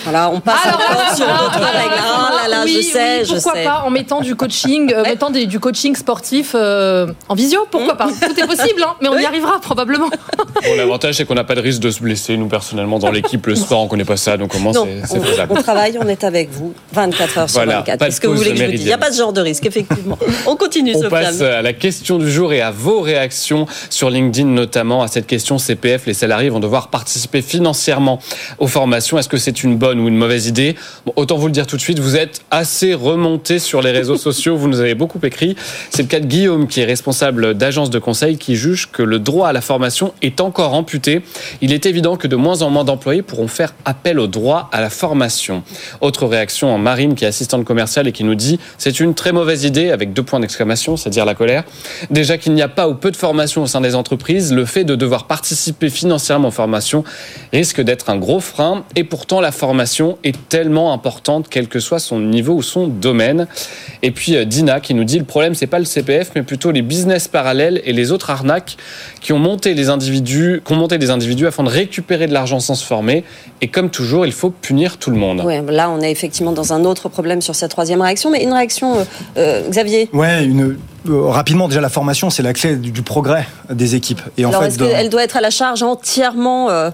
Alors, 0.07 0.33
on 0.33 0.39
passe 0.39 0.65
Alors, 0.65 0.79
encore 0.79 1.01
alors, 1.01 1.15
sur 1.15 1.25
d'autres 1.27 1.59
règles. 1.59 1.93
Ah 2.03 2.31
là 2.43 2.47
là, 2.47 2.61
oui, 2.63 2.77
je 2.81 2.93
sais, 2.93 3.19
oui, 3.19 3.25
je 3.25 3.33
pourquoi 3.35 3.53
sais. 3.53 3.63
pas 3.63 3.83
en 3.85 3.89
mettant 3.89 4.21
du 4.21 4.35
coaching, 4.35 4.91
euh, 4.93 5.03
mettant 5.03 5.29
des- 5.29 5.45
du 5.45 5.59
coaching 5.59 5.95
sportif 5.95 6.53
euh, 6.55 7.07
en 7.29 7.35
visio, 7.35 7.67
pourquoi 7.69 7.95
pas 7.95 8.07
Tout 8.07 8.39
est 8.39 8.47
possible, 8.47 8.83
hein, 8.83 8.95
mais 9.01 9.09
on 9.09 9.17
y 9.19 9.25
arrivera 9.25 9.59
probablement. 9.59 10.09
Bon, 10.09 10.75
L'avantage, 10.77 11.15
c'est 11.15 11.25
qu'on 11.25 11.35
n'a 11.35 11.43
pas 11.43 11.55
de 11.55 11.61
risque 11.61 11.81
de 11.81 11.91
se 11.91 11.99
blesser, 12.01 12.37
nous, 12.37 12.47
personnellement, 12.47 12.99
dans 12.99 13.11
l'équipe. 13.11 13.45
Le 13.45 13.55
sport, 13.55 13.81
on 13.81 13.87
connaît 13.87 14.05
pas 14.05 14.17
ça, 14.17 14.37
donc 14.37 14.55
au 14.55 14.59
moins, 14.59 14.73
c'est 15.05 15.19
faisable. 15.19 15.53
on 15.57 15.61
travaille, 15.61 15.97
on 16.01 16.07
est 16.07 16.23
avec 16.23 16.49
vous 16.51 16.73
24 16.93 17.37
heures 17.37 17.49
sur 17.49 17.57
Voilà, 17.59 17.79
24. 17.79 17.99
pas 17.99 18.05
de 18.05 18.09
Qu'est-ce 18.09 18.21
que 18.21 18.27
vous 18.27 18.35
voulez 18.37 18.51
que 18.51 18.57
je 18.57 18.63
vous 18.65 18.71
dise? 18.71 18.81
Il 18.81 18.87
n'y 18.87 18.93
a 18.93 18.97
pas 18.97 19.11
ce 19.11 19.17
genre 19.17 19.33
de 19.33 19.41
risque, 19.41 19.65
effectivement. 19.65 20.17
On 20.47 20.55
continue, 20.55 20.93
On 20.95 21.09
passe 21.09 21.41
à 21.41 21.61
la 21.61 21.73
question 21.73 22.17
du 22.17 22.31
jour 22.31 22.53
et 22.53 22.61
à 22.61 22.71
vos 22.71 23.01
réactions 23.01 23.65
sur 23.89 24.09
LinkedIn 24.09 24.47
notamment 24.47 25.03
à 25.03 25.07
cette 25.07 25.27
question 25.27 25.57
CPF. 25.57 26.05
Les 26.07 26.13
salariés 26.13 26.49
vont 26.49 26.59
devoir 26.59 26.87
participer 26.87 27.41
financièrement 27.41 28.19
aux 28.59 28.67
formations. 28.67 29.17
Est-ce 29.19 29.29
que 29.29 29.37
c'est 29.37 29.63
une 29.65 29.77
bonne 29.77 29.99
ou 29.99 30.07
une 30.07 30.15
mauvaise 30.15 30.47
idée 30.47 30.75
Autant 31.15 31.37
vous 31.37 31.47
le 31.47 31.51
dire 31.51 31.67
tout 31.67 31.75
de 31.75 31.81
suite, 31.81 31.99
vous 31.99 32.15
êtes 32.15 32.41
assez 32.51 32.93
remonté 32.93 33.59
sur 33.59 33.81
les 33.81 33.91
réseaux 33.91 34.17
sociaux. 34.29 34.55
Vous 34.55 34.67
nous 34.67 34.79
avez 34.79 34.95
beaucoup 34.95 35.19
écrit. 35.23 35.55
C'est 35.89 36.03
le 36.03 36.07
cas 36.07 36.19
de 36.19 36.25
Guillaume 36.25 36.67
qui 36.67 36.81
est 36.81 36.85
responsable 36.85 37.55
d'agence 37.55 37.89
de 37.89 37.99
conseil 37.99 38.37
qui 38.37 38.55
juge 38.55 38.89
que 38.91 39.03
le 39.03 39.19
droit 39.19 39.49
à 39.49 39.53
la 39.53 39.61
formation 39.61 40.13
est 40.21 40.39
encore 40.39 40.73
amputé. 40.73 41.21
Il 41.61 41.73
est 41.73 41.85
évident 41.85 42.15
que 42.15 42.27
de 42.27 42.35
moins 42.35 42.61
en 42.61 42.69
moins 42.69 42.83
d'employés 42.83 43.21
pourront 43.21 43.47
faire 43.47 43.73
appel 43.83 44.19
au 44.19 44.27
droit 44.27 44.69
à 44.71 44.81
la 44.81 44.89
formation. 44.89 45.63
Autre 46.01 46.25
réaction 46.25 46.73
en 46.73 46.77
Marine 46.77 47.15
qui 47.15 47.25
est 47.25 47.27
assistante 47.27 47.65
commerciale 47.65 48.07
et 48.07 48.11
qui 48.11 48.23
nous 48.23 48.35
dit 48.35 48.59
c'est 48.77 48.99
une 48.99 49.13
très 49.13 49.31
mauvaise 49.31 49.63
idée 49.63 49.91
avec 49.91 50.13
deux 50.13 50.23
points 50.23 50.39
d'exclamation, 50.39 50.97
c'est-à-dire 50.97 51.25
la 51.25 51.35
colère. 51.35 51.63
Déjà 52.09 52.37
qu'il 52.37 52.53
n'y 52.53 52.61
a 52.61 52.67
pas 52.67 52.87
ou 52.87 52.95
peu 52.95 53.11
de 53.11 53.17
formation 53.17 53.63
au 53.63 53.67
sein 53.67 53.81
des 53.81 53.95
entreprises, 53.95 54.53
le 54.53 54.65
fait 54.65 54.83
de 54.83 54.95
devoir 54.95 55.27
participer 55.27 55.89
financièrement 55.89 56.49
aux 56.49 56.51
formations 56.51 57.03
risque 57.51 57.81
d'être 57.81 58.09
un 58.09 58.17
gros 58.17 58.39
frein 58.39 58.83
et 58.95 59.03
pourtant 59.03 59.41
la 59.41 59.51
formation 59.55 60.17
est 60.23 60.35
tellement 60.49 60.93
importante 60.93 61.47
quel 61.49 61.67
que 61.67 61.79
soit 61.79 61.99
son 61.99 62.19
niveau 62.19 62.53
ou 62.53 62.61
son 62.61 62.87
domaine. 62.87 63.47
Et 64.01 64.11
puis 64.11 64.35
euh, 64.35 64.45
Dina 64.45 64.79
qui 64.79 64.93
nous 64.93 65.03
dit 65.03 65.17
le 65.17 65.25
problème 65.25 65.55
c'est 65.55 65.67
pas 65.67 65.79
le 65.79 65.85
CPF 65.85 66.31
mais 66.35 66.43
plutôt 66.43 66.71
les 66.71 66.81
business 66.81 67.27
parallèles 67.27 67.81
et 67.85 67.93
les 67.93 68.11
autres 68.11 68.29
arnaques 68.29 68.77
qui 69.21 69.33
ont 69.33 69.39
monté 69.39 69.73
les 69.73 69.89
individus, 69.89 70.61
qui 70.65 70.73
ont 70.73 70.77
monté 70.77 70.97
des 70.97 71.09
individus 71.09 71.47
afin 71.47 71.63
de 71.63 71.69
récupérer 71.69 72.27
de 72.27 72.33
l'argent 72.33 72.59
sans 72.59 72.75
se 72.75 72.85
former 72.85 73.23
et 73.61 73.67
comme 73.67 73.89
toujours 73.89 74.25
il 74.25 74.31
faut 74.33 74.49
punir 74.49 74.97
tout 74.97 75.11
le 75.11 75.17
monde. 75.17 75.41
Ouais, 75.41 75.61
là, 75.61 75.89
on 75.89 76.01
est 76.01 76.11
effectivement 76.11 76.51
dans 76.51 76.73
un 76.73 76.85
autre 76.85 77.09
problème 77.09 77.41
sur 77.41 77.55
cette 77.55 77.71
troisième 77.71 78.01
réaction, 78.01 78.29
mais 78.29 78.43
une 78.43 78.53
réaction, 78.53 78.97
euh, 78.97 79.03
euh, 79.37 79.69
Xavier. 79.69 80.09
Ouais, 80.13 80.45
une, 80.45 80.77
rapidement, 81.07 81.67
déjà, 81.67 81.81
la 81.81 81.89
formation, 81.89 82.29
c'est 82.29 82.43
la 82.43 82.53
clé 82.53 82.75
du, 82.75 83.01
progrès 83.01 83.47
des 83.69 83.95
équipes. 83.95 84.21
Et 84.37 84.45
en 84.45 84.49
Alors, 84.49 84.61
fait, 84.61 84.67
est-ce 84.69 84.77
qu'elle 84.77 85.09
doit 85.09 85.23
être 85.23 85.37
à 85.37 85.41
la 85.41 85.49
charge 85.49 85.83
entièrement 85.83 86.69
euh, 86.69 86.89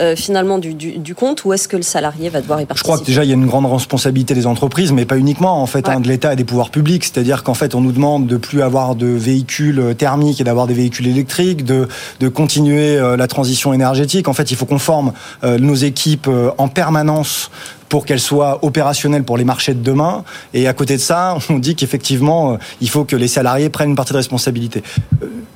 euh, 0.00 0.16
finalement 0.16 0.58
du, 0.58 0.74
du, 0.74 0.98
du 0.98 1.14
compte 1.14 1.44
ou 1.44 1.52
est-ce 1.52 1.68
que 1.68 1.76
le 1.76 1.82
salarié 1.82 2.28
va 2.28 2.40
devoir 2.40 2.60
y 2.60 2.62
Je 2.62 2.66
participer 2.66 2.88
crois 2.88 2.98
que 2.98 3.06
déjà 3.06 3.24
il 3.24 3.28
y 3.28 3.32
a 3.32 3.34
une 3.34 3.46
grande 3.46 3.66
responsabilité 3.66 4.34
des 4.34 4.46
entreprises, 4.46 4.92
mais 4.92 5.04
pas 5.04 5.16
uniquement 5.16 5.62
en 5.62 5.66
fait, 5.66 5.88
hein, 5.88 6.00
de 6.00 6.08
l'État 6.08 6.32
et 6.32 6.36
des 6.36 6.44
pouvoirs 6.44 6.70
publics. 6.70 7.04
C'est-à-dire 7.04 7.42
qu'en 7.42 7.54
fait, 7.54 7.74
on 7.74 7.80
nous 7.80 7.92
demande 7.92 8.26
de 8.26 8.36
plus 8.36 8.62
avoir 8.62 8.94
de 8.94 9.06
véhicules 9.06 9.80
euh, 9.80 9.94
thermiques 9.94 10.40
et 10.40 10.44
d'avoir 10.44 10.66
des 10.66 10.74
véhicules 10.74 11.06
électriques, 11.06 11.64
de, 11.64 11.88
de 12.20 12.28
continuer 12.28 12.96
euh, 12.96 13.16
la 13.16 13.26
transition 13.26 13.72
énergétique. 13.72 14.28
En 14.28 14.32
fait, 14.32 14.50
il 14.50 14.56
faut 14.56 14.66
qu'on 14.66 14.78
forme 14.78 15.12
euh, 15.42 15.58
nos 15.58 15.74
équipes 15.74 16.28
en 16.58 16.68
permanence 16.68 17.50
pour 17.88 18.06
qu'elles 18.06 18.20
soient 18.20 18.64
opérationnelles 18.64 19.24
pour 19.24 19.36
les 19.36 19.44
marchés 19.44 19.74
de 19.74 19.82
demain. 19.82 20.24
Et 20.52 20.66
à 20.66 20.72
côté 20.72 20.96
de 20.96 21.00
ça, 21.00 21.36
on 21.50 21.58
dit 21.58 21.76
qu'effectivement, 21.76 22.58
il 22.80 22.88
faut 22.88 23.04
que 23.04 23.14
les 23.14 23.28
salariés 23.28 23.68
prennent 23.68 23.90
une 23.90 23.96
partie 23.96 24.12
de 24.12 24.18
responsabilité. 24.18 24.82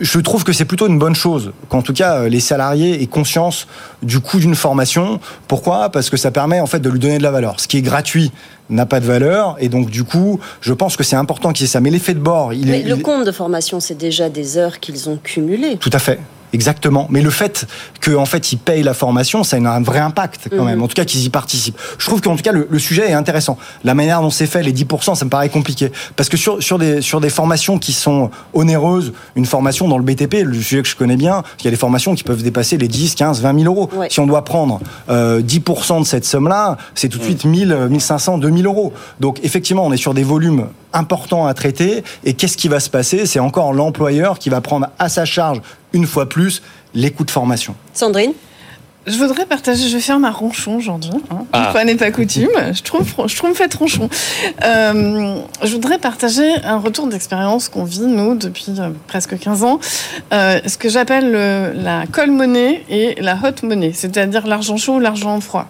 Je 0.00 0.20
trouve 0.20 0.44
que 0.44 0.52
c'est 0.52 0.64
plutôt 0.64 0.86
une 0.86 0.98
bonne 0.98 1.16
chose 1.16 1.52
qu'en 1.68 1.82
tout 1.82 1.92
cas 1.92 2.28
les 2.28 2.38
salariés 2.38 3.02
aient 3.02 3.06
conscience 3.06 3.66
du 4.02 4.20
coût 4.20 4.27
d'une 4.36 4.54
formation. 4.54 5.18
Pourquoi? 5.46 5.88
Parce 5.90 6.10
que 6.10 6.16
ça 6.18 6.30
permet 6.30 6.60
en 6.60 6.66
fait 6.66 6.80
de 6.80 6.90
lui 6.90 6.98
donner 6.98 7.18
de 7.18 7.22
la 7.22 7.30
valeur. 7.30 7.60
Ce 7.60 7.66
qui 7.66 7.78
est 7.78 7.82
gratuit 7.82 8.30
n'a 8.68 8.84
pas 8.84 9.00
de 9.00 9.06
valeur 9.06 9.56
et 9.60 9.68
donc 9.70 9.88
du 9.88 10.04
coup, 10.04 10.38
je 10.60 10.74
pense 10.74 10.96
que 10.96 11.04
c'est 11.04 11.16
important 11.16 11.52
qu'il 11.52 11.64
y 11.64 11.68
ait 11.68 11.72
ça. 11.72 11.80
Mais 11.80 11.90
l'effet 11.90 12.12
de 12.14 12.18
bord, 12.20 12.52
il 12.52 12.66
Mais 12.66 12.80
est 12.80 12.82
le 12.82 12.96
il 12.96 13.02
compte 13.02 13.24
de 13.24 13.32
formation, 13.32 13.80
c'est 13.80 13.96
déjà 13.96 14.28
des 14.28 14.58
heures 14.58 14.78
qu'ils 14.80 15.08
ont 15.08 15.16
cumulées. 15.16 15.78
tout 15.78 15.90
à 15.92 15.98
fait. 15.98 16.18
Exactement. 16.52 17.06
Mais 17.10 17.20
le 17.22 17.30
fait 17.30 17.66
qu'en 18.04 18.24
fait 18.24 18.52
ils 18.52 18.56
payent 18.58 18.82
la 18.82 18.94
formation, 18.94 19.44
ça 19.44 19.56
a 19.56 19.60
un 19.60 19.82
vrai 19.82 19.98
impact 19.98 20.48
quand 20.50 20.56
Mhm. 20.58 20.64
même. 20.64 20.82
En 20.82 20.88
tout 20.88 20.94
cas 20.94 21.04
qu'ils 21.04 21.24
y 21.24 21.28
participent. 21.30 21.78
Je 21.98 22.06
trouve 22.06 22.20
qu'en 22.20 22.36
tout 22.36 22.42
cas 22.42 22.52
le, 22.52 22.66
le 22.70 22.78
sujet 22.78 23.08
est 23.10 23.14
intéressant. 23.14 23.58
La 23.84 23.94
manière 23.94 24.20
dont 24.22 24.30
c'est 24.30 24.46
fait, 24.46 24.62
les 24.62 24.72
10%, 24.72 25.14
ça 25.14 25.24
me 25.24 25.30
paraît 25.30 25.48
compliqué. 25.48 25.92
Parce 26.16 26.28
que 26.28 26.36
sur, 26.36 26.62
sur, 26.62 26.78
des, 26.78 27.00
sur 27.02 27.20
des 27.20 27.30
formations 27.30 27.78
qui 27.78 27.92
sont 27.92 28.30
onéreuses, 28.54 29.12
une 29.36 29.46
formation 29.46 29.88
dans 29.88 29.98
le 29.98 30.04
BTP, 30.04 30.42
le 30.44 30.54
sujet 30.54 30.82
que 30.82 30.88
je 30.88 30.96
connais 30.96 31.16
bien, 31.16 31.42
il 31.60 31.64
y 31.64 31.68
a 31.68 31.70
des 31.70 31.76
formations 31.76 32.14
qui 32.14 32.24
peuvent 32.24 32.42
dépasser 32.42 32.76
les 32.78 32.88
10, 32.88 33.14
15, 33.14 33.40
20 33.42 33.60
000 33.60 33.72
euros. 33.74 33.90
Ouais. 33.94 34.08
Si 34.10 34.20
on 34.20 34.26
doit 34.26 34.44
prendre 34.44 34.80
euh, 35.10 35.40
10% 35.42 36.00
de 36.00 36.06
cette 36.06 36.24
somme-là, 36.24 36.76
c'est 36.94 37.08
tout 37.08 37.18
de 37.18 37.24
suite 37.24 37.44
1000, 37.44 37.74
1500, 37.90 38.38
2000 38.38 38.66
euros. 38.66 38.92
Donc 39.20 39.40
effectivement, 39.42 39.84
on 39.86 39.92
est 39.92 39.96
sur 39.96 40.14
des 40.14 40.22
volumes 40.24 40.66
importants 40.92 41.46
à 41.46 41.54
traiter. 41.54 42.02
Et 42.24 42.34
qu'est-ce 42.34 42.56
qui 42.56 42.68
va 42.68 42.80
se 42.80 42.88
passer? 42.90 43.26
C'est 43.26 43.40
encore 43.40 43.72
l'employeur 43.72 44.38
qui 44.38 44.48
va 44.48 44.60
prendre 44.60 44.88
à 44.98 45.08
sa 45.08 45.24
charge 45.24 45.60
une 45.92 46.06
fois 46.06 46.28
plus 46.28 46.62
les 46.94 47.10
coûts 47.10 47.24
de 47.24 47.30
formation. 47.30 47.74
Sandrine 47.94 48.32
Je 49.06 49.16
voudrais 49.16 49.46
partager, 49.46 49.88
je 49.88 49.94
vais 49.96 50.02
faire 50.02 50.18
ma 50.18 50.30
ronchon 50.30 50.76
aujourd'hui. 50.76 51.10
Hein. 51.30 51.44
Ah. 51.52 51.64
Une 51.66 51.72
fois 51.72 51.84
n'est 51.84 51.94
pas 51.96 52.10
coutume. 52.10 52.48
Je 52.74 52.82
trouve, 52.82 53.06
je 53.26 53.36
trouve 53.36 53.54
fait 53.54 53.72
ronchon. 53.74 54.08
Euh, 54.64 55.36
je 55.62 55.72
voudrais 55.72 55.98
partager 55.98 56.46
un 56.64 56.78
retour 56.78 57.06
d'expérience 57.06 57.68
qu'on 57.68 57.84
vit, 57.84 58.00
nous, 58.00 58.34
depuis 58.34 58.74
euh, 58.78 58.90
presque 59.06 59.38
15 59.38 59.64
ans. 59.64 59.80
Euh, 60.32 60.60
ce 60.66 60.76
que 60.76 60.88
j'appelle 60.88 61.30
le- 61.32 61.72
la 61.74 62.04
cold 62.06 62.32
money 62.32 62.84
et 62.90 63.14
la 63.20 63.34
hot 63.36 63.66
money, 63.66 63.92
c'est-à-dire 63.94 64.46
l'argent 64.46 64.76
chaud 64.76 64.96
ou 64.96 65.00
l'argent 65.00 65.40
froid. 65.40 65.66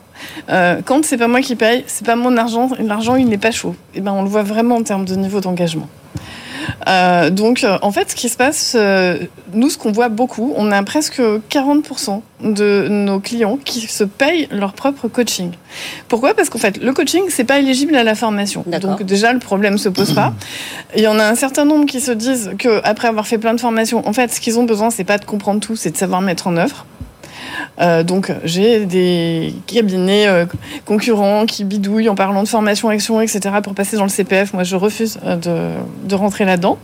Euh, 0.48 0.80
quand 0.84 1.04
c'est 1.04 1.16
pas 1.16 1.28
moi 1.28 1.40
qui 1.40 1.54
paye, 1.54 1.84
c'est 1.86 2.04
pas 2.06 2.16
mon 2.16 2.36
argent, 2.36 2.70
l'argent 2.80 3.14
il 3.14 3.28
n'est 3.28 3.38
pas 3.38 3.52
chaud. 3.52 3.76
Et 3.94 4.00
ben 4.00 4.12
on 4.12 4.22
le 4.22 4.28
voit 4.28 4.42
vraiment 4.42 4.76
en 4.76 4.82
termes 4.82 5.04
de 5.04 5.14
niveau 5.14 5.40
d'engagement. 5.40 5.88
Euh, 6.88 7.30
donc, 7.30 7.64
euh, 7.64 7.78
en 7.82 7.92
fait, 7.92 8.10
ce 8.10 8.16
qui 8.16 8.28
se 8.28 8.36
passe, 8.36 8.76
euh, 8.78 9.18
nous, 9.52 9.70
ce 9.70 9.78
qu'on 9.78 9.92
voit 9.92 10.08
beaucoup, 10.08 10.52
on 10.56 10.70
a 10.70 10.82
presque 10.82 11.20
40% 11.20 12.22
de 12.42 12.86
nos 12.88 13.20
clients 13.20 13.58
qui 13.62 13.80
se 13.80 14.04
payent 14.04 14.48
leur 14.50 14.72
propre 14.72 15.08
coaching. 15.08 15.52
Pourquoi? 16.08 16.34
Parce 16.34 16.48
qu'en 16.50 16.58
fait, 16.58 16.82
le 16.82 16.92
coaching, 16.92 17.22
c'est 17.28 17.44
pas 17.44 17.58
éligible 17.58 17.94
à 17.96 18.04
la 18.04 18.14
formation. 18.14 18.64
Donc, 18.80 19.02
déjà, 19.02 19.32
le 19.32 19.38
problème 19.38 19.78
se 19.78 19.88
pose 19.88 20.12
pas. 20.12 20.34
Il 20.96 21.02
y 21.02 21.08
en 21.08 21.18
a 21.18 21.24
un 21.24 21.34
certain 21.34 21.64
nombre 21.64 21.86
qui 21.86 22.00
se 22.00 22.12
disent 22.12 22.52
que 22.58 22.80
après 22.84 23.08
avoir 23.08 23.26
fait 23.26 23.38
plein 23.38 23.54
de 23.54 23.60
formations, 23.60 24.06
en 24.06 24.12
fait, 24.12 24.32
ce 24.32 24.40
qu'ils 24.40 24.58
ont 24.58 24.64
besoin, 24.64 24.90
c'est 24.90 25.04
pas 25.04 25.18
de 25.18 25.24
comprendre 25.24 25.60
tout, 25.60 25.76
c'est 25.76 25.90
de 25.90 25.96
savoir 25.96 26.20
mettre 26.20 26.46
en 26.46 26.56
œuvre. 26.56 26.86
Euh, 27.80 28.02
donc 28.02 28.32
j'ai 28.44 28.86
des 28.86 29.54
cabinets 29.66 30.26
euh, 30.26 30.46
concurrents 30.84 31.46
qui 31.46 31.64
bidouillent 31.64 32.08
en 32.08 32.14
parlant 32.14 32.42
de 32.42 32.48
formation, 32.48 32.88
action, 32.88 33.20
etc. 33.20 33.40
pour 33.62 33.74
passer 33.74 33.96
dans 33.96 34.04
le 34.04 34.08
CPF. 34.08 34.52
Moi, 34.52 34.64
je 34.64 34.76
refuse 34.76 35.18
euh, 35.24 35.36
de, 35.36 36.08
de 36.08 36.14
rentrer 36.14 36.44
là-dedans. 36.44 36.78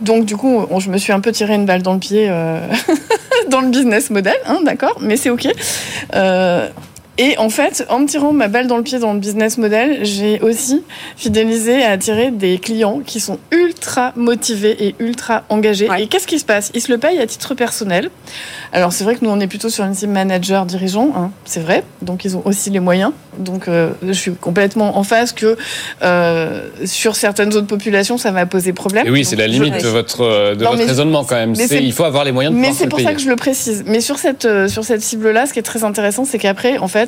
Donc 0.00 0.24
du 0.24 0.36
coup, 0.36 0.66
je 0.78 0.90
me 0.90 0.98
suis 0.98 1.12
un 1.12 1.20
peu 1.20 1.32
tiré 1.32 1.54
une 1.54 1.66
balle 1.66 1.82
dans 1.82 1.94
le 1.94 1.98
pied 1.98 2.28
dans 3.50 3.60
le 3.60 3.68
business 3.68 4.10
model, 4.10 4.34
hein, 4.46 4.60
d'accord, 4.64 4.98
mais 5.00 5.16
c'est 5.16 5.30
ok. 5.30 5.48
Et 7.18 7.36
en 7.38 7.50
fait, 7.50 7.84
en 7.88 7.98
me 8.00 8.06
tirant 8.06 8.32
ma 8.32 8.46
balle 8.48 8.66
dans 8.68 8.76
le 8.76 8.82
pied 8.84 8.98
dans 9.00 9.12
le 9.12 9.18
business 9.18 9.58
model, 9.58 10.04
j'ai 10.04 10.40
aussi 10.40 10.82
fidélisé 11.16 11.80
et 11.80 11.84
attiré 11.84 12.30
des 12.30 12.58
clients 12.58 13.00
qui 13.04 13.18
sont 13.20 13.38
ultra 13.50 14.12
motivés 14.16 14.76
et 14.84 14.94
ultra 15.00 15.42
engagés. 15.48 15.88
Ouais. 15.90 16.04
Et 16.04 16.06
qu'est-ce 16.06 16.26
qui 16.28 16.38
se 16.38 16.44
passe? 16.44 16.70
Ils 16.74 16.80
se 16.80 16.92
le 16.92 16.98
payent 16.98 17.18
à 17.18 17.26
titre 17.26 17.54
personnel. 17.54 18.10
Alors 18.72 18.92
c'est 18.92 19.02
vrai 19.04 19.16
que 19.16 19.24
nous 19.24 19.30
on 19.30 19.40
est 19.40 19.46
plutôt 19.48 19.68
sur 19.68 19.84
une 19.84 19.92
team 19.96 20.12
manager 20.12 20.64
dirigeant, 20.66 21.10
hein, 21.16 21.30
c'est 21.44 21.60
vrai. 21.60 21.82
Donc 22.02 22.24
ils 22.24 22.36
ont 22.36 22.42
aussi 22.44 22.70
les 22.70 22.80
moyens. 22.80 23.12
Donc 23.38 23.66
euh, 23.68 23.90
je 24.06 24.12
suis 24.12 24.32
complètement 24.34 24.98
en 24.98 25.02
phase 25.04 25.32
que 25.32 25.56
euh, 26.02 26.68
sur 26.84 27.16
certaines 27.16 27.54
autres 27.54 27.66
populations 27.66 28.18
ça 28.18 28.30
va 28.30 28.46
poser 28.46 28.72
problème. 28.72 29.06
Et 29.06 29.10
oui, 29.10 29.24
c'est 29.24 29.36
la 29.36 29.46
je- 29.46 29.52
limite 29.52 29.82
de 29.82 29.88
votre, 29.88 30.22
euh, 30.22 30.54
de 30.54 30.62
Non, 30.64 30.70
votre 30.70 30.82
mais- 30.82 30.88
raisonnement 30.88 31.24
quand 31.24 31.34
même. 31.36 31.50
mais 31.50 31.56
C'est- 31.66 31.78
c'est- 31.78 31.82
il 31.84 31.92
faut 31.92 32.04
avoir 32.04 32.24
les 32.24 32.32
moyens 32.32 32.54
de 32.54 32.60
Mais 32.60 32.68
pouvoir 32.68 32.74
se 32.74 32.78
c'est 32.78 32.84
le 32.84 32.90
pour 32.90 32.96
payer. 32.98 33.08
ça 33.08 33.14
que 33.14 33.20
je 33.20 33.28
le 33.28 33.36
précise. 33.36 33.84
Mais 33.86 34.00
sur 34.00 34.18
cette, 34.18 34.44
euh, 34.44 34.68
sur 34.68 34.84
cette 34.84 35.02
cible-là, 35.02 35.46
ce 35.46 35.52
qui 35.52 35.58
est 35.58 35.62
très 35.62 35.82
intéressant, 35.84 36.24
c'est 36.24 36.38
qu'après, 36.38 36.78
en 36.78 36.88
fait, 36.88 37.07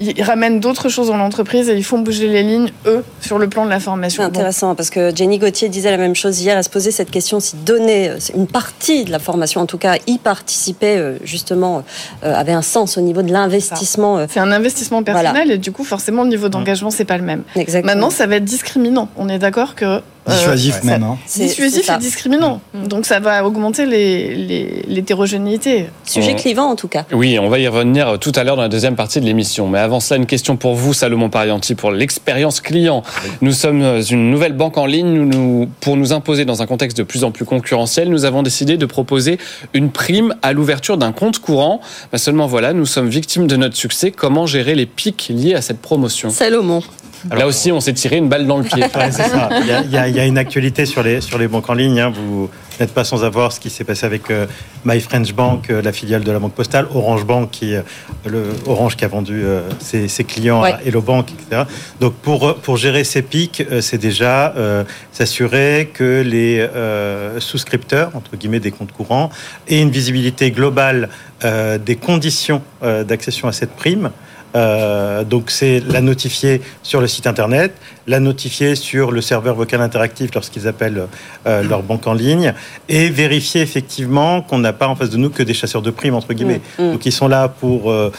ils 0.00 0.22
ramènent 0.22 0.60
d'autres 0.60 0.88
choses 0.88 1.08
dans 1.08 1.16
l'entreprise 1.16 1.68
et 1.68 1.74
ils 1.74 1.84
font 1.84 1.98
bouger 1.98 2.28
les 2.28 2.42
lignes, 2.42 2.70
eux, 2.86 3.04
sur 3.20 3.38
le 3.38 3.48
plan 3.48 3.64
de 3.64 3.70
la 3.70 3.78
C'est 3.78 3.84
formation. 3.84 4.22
Donc, 4.24 4.36
intéressant 4.36 4.74
parce 4.74 4.90
que 4.90 5.14
Jenny 5.14 5.38
Gauthier 5.38 5.68
disait 5.68 5.90
la 5.90 5.96
même 5.96 6.14
chose 6.14 6.40
hier. 6.40 6.56
Elle 6.56 6.64
se 6.64 6.70
posait 6.70 6.90
cette 6.90 7.10
question 7.10 7.40
si 7.40 7.56
donner 7.56 8.12
une 8.34 8.46
partie 8.46 9.04
de 9.04 9.10
la 9.10 9.18
formation, 9.18 9.60
en 9.60 9.66
tout 9.66 9.78
cas 9.78 9.96
y 10.06 10.18
participer, 10.18 10.96
euh, 10.96 11.18
justement, 11.24 11.82
euh, 12.24 12.34
avait 12.34 12.52
un 12.52 12.62
sens 12.62 12.96
au 12.96 13.00
niveau 13.00 13.22
de 13.22 13.32
l'investissement. 13.32 14.18
euh, 14.18 14.26
c'est 14.28 14.40
un 14.40 14.52
investissement 14.52 15.02
personnel 15.02 15.50
et 15.50 15.58
du 15.58 15.72
coup, 15.72 15.84
forcément, 15.84 16.22
le 16.22 16.28
niveau 16.30 16.48
d'engagement, 16.48 16.90
c'est 16.90 17.04
pas 17.04 17.18
le 17.18 17.24
même. 17.24 17.42
Exactement. 17.54 17.92
Maintenant, 17.92 18.10
ça 18.10 18.26
va 18.26 18.36
être 18.36 18.44
discriminant. 18.44 19.08
On 19.16 19.28
est 19.28 19.38
d'accord 19.38 19.74
que. 19.74 20.00
Euh, 20.28 20.32
Dissuasif 20.32 20.82
même. 20.82 21.02
hein. 21.02 21.18
Dissuasif 21.34 21.88
et 21.88 21.98
discriminant. 21.98 22.60
Donc, 22.74 23.06
ça 23.06 23.20
va 23.20 23.44
augmenter 23.44 23.86
les- 23.86 24.34
les- 24.34 24.82
l'hétérogénéité. 24.88 25.86
Sujet 26.04 26.32
On- 26.32 26.36
clivant, 26.36 26.64
en 26.70 26.76
tout 26.76 26.88
cas. 26.88 27.04
Oui, 27.12 27.38
on 27.38 27.48
va 27.48 27.58
y 27.58 27.68
revenir 27.68 28.18
tout 28.18 28.32
à 28.34 28.44
l'heure 28.44 28.56
dans 28.56 28.62
la 28.62 28.68
deuxième 28.68 28.96
partie 28.96 29.20
de 29.20 29.24
l'émission. 29.24 29.68
Mais 29.68 29.78
avant 29.78 30.00
cela, 30.00 30.18
une 30.18 30.26
question 30.26 30.56
pour 30.56 30.74
vous, 30.74 30.92
Salomon 30.94 31.30
Parianti, 31.30 31.74
pour 31.74 31.90
l'expérience 31.90 32.60
client. 32.60 33.02
Nous 33.40 33.52
sommes 33.52 33.82
une 34.10 34.30
nouvelle 34.30 34.52
banque 34.54 34.78
en 34.78 34.86
ligne. 34.86 35.06
Nous, 35.08 35.24
nous- 35.26 35.68
pour 35.80 35.96
nous 35.96 36.12
imposer 36.12 36.44
dans 36.44 36.62
un 36.62 36.66
contexte 36.66 36.96
de 36.98 37.02
plus 37.02 37.24
en 37.24 37.30
plus 37.30 37.44
concurrentiel, 37.44 38.08
nous 38.10 38.24
avons 38.24 38.42
décidé 38.42 38.76
de 38.76 38.86
proposer 38.86 39.38
une 39.74 39.90
prime 39.90 40.34
à 40.42 40.52
l'ouverture 40.52 40.98
d'un 40.98 41.12
compte 41.12 41.38
courant. 41.38 41.80
Bah, 42.12 42.18
seulement 42.18 42.46
voilà, 42.46 42.72
nous 42.72 42.86
sommes 42.86 43.08
victimes 43.08 43.46
de 43.46 43.56
notre 43.56 43.76
succès. 43.76 44.10
Comment 44.10 44.46
gérer 44.46 44.74
les 44.74 44.86
pics 44.86 45.30
liés 45.34 45.54
à 45.54 45.62
cette 45.62 45.80
promotion? 45.80 46.30
Salomon. 46.30 46.82
Là 47.30 47.46
aussi, 47.46 47.72
on 47.72 47.80
s'est 47.80 47.92
tiré 47.92 48.16
une 48.16 48.28
balle 48.28 48.46
dans 48.46 48.58
le 48.58 48.64
pied. 48.64 48.82
Ouais, 48.82 49.10
c'est 49.10 49.28
ça. 49.28 49.48
Il 49.60 49.66
y, 49.92 49.96
a, 49.96 50.08
il 50.08 50.16
y 50.16 50.20
une 50.26 50.38
actualité 50.38 50.86
sur 50.86 51.02
les, 51.02 51.20
sur 51.20 51.38
les 51.38 51.48
banques 51.48 51.68
en 51.70 51.74
ligne. 51.74 51.98
hein. 52.00 52.12
Vous 52.14 52.48
n'êtes 52.78 52.92
pas 52.92 53.04
sans 53.04 53.24
avoir 53.24 53.52
ce 53.52 53.58
qui 53.60 53.70
s'est 53.70 53.84
passé 53.84 54.04
avec 54.06 54.30
euh, 54.30 54.46
My 54.84 55.00
French 55.00 55.32
Bank, 55.32 55.70
euh, 55.70 55.80
la 55.82 55.92
filiale 55.92 56.22
de 56.24 56.30
la 56.30 56.38
Banque 56.38 56.52
Postale, 56.52 56.86
Orange 56.94 57.24
Bank, 57.24 57.50
qui, 57.50 57.74
euh, 57.74 57.80
le, 58.26 58.42
Orange 58.66 58.96
qui 58.96 59.04
a 59.04 59.08
vendu 59.08 59.42
euh, 59.44 59.62
ses, 59.78 60.08
ses 60.08 60.24
clients 60.24 60.62
Ouais. 60.62 60.72
à 60.72 60.80
Hello 60.84 61.00
Bank, 61.00 61.28
etc. 61.32 61.62
Donc 62.00 62.14
pour, 62.14 62.56
pour 62.56 62.76
gérer 62.76 63.02
ces 63.04 63.22
pics, 63.22 63.62
euh, 63.70 63.80
c'est 63.80 63.98
déjà 63.98 64.54
euh, 64.56 64.84
s'assurer 65.12 65.90
que 65.92 66.22
les 66.24 66.60
euh, 66.60 67.40
souscripteurs, 67.40 68.10
entre 68.14 68.36
guillemets, 68.36 68.60
des 68.60 68.70
comptes 68.70 68.92
courants, 68.92 69.30
aient 69.68 69.80
une 69.80 69.90
visibilité 69.90 70.50
globale 70.50 71.08
euh, 71.44 71.78
des 71.78 71.96
conditions 71.96 72.62
euh, 72.82 73.04
d'accession 73.04 73.48
à 73.48 73.52
cette 73.52 73.72
prime. 73.72 74.10
Euh, 74.56 75.22
donc 75.24 75.50
c'est 75.50 75.80
la 75.86 76.00
notifier 76.00 76.62
sur 76.82 77.00
le 77.02 77.06
site 77.06 77.26
internet, 77.26 77.74
la 78.06 78.20
notifier 78.20 78.74
sur 78.74 79.12
le 79.12 79.20
serveur 79.20 79.54
vocal 79.54 79.80
interactif 79.82 80.30
lorsqu'ils 80.34 80.66
appellent 80.66 81.06
euh, 81.46 81.62
leur 81.62 81.82
banque 81.82 82.06
en 82.06 82.14
ligne, 82.14 82.54
et 82.88 83.08
vérifier 83.10 83.60
effectivement 83.60 84.40
qu'on 84.40 84.58
n'a 84.58 84.72
pas 84.72 84.88
en 84.88 84.96
face 84.96 85.10
de 85.10 85.18
nous 85.18 85.28
que 85.30 85.42
des 85.42 85.52
chasseurs 85.54 85.82
de 85.82 85.90
primes 85.90 86.14
entre 86.14 86.32
guillemets. 86.32 86.60
Mm, 86.78 86.82
mm. 86.84 86.92
Donc 86.92 87.04
ils 87.06 87.12
sont 87.12 87.28
là 87.28 87.48
pour 87.48 87.90
euh, 87.90 88.10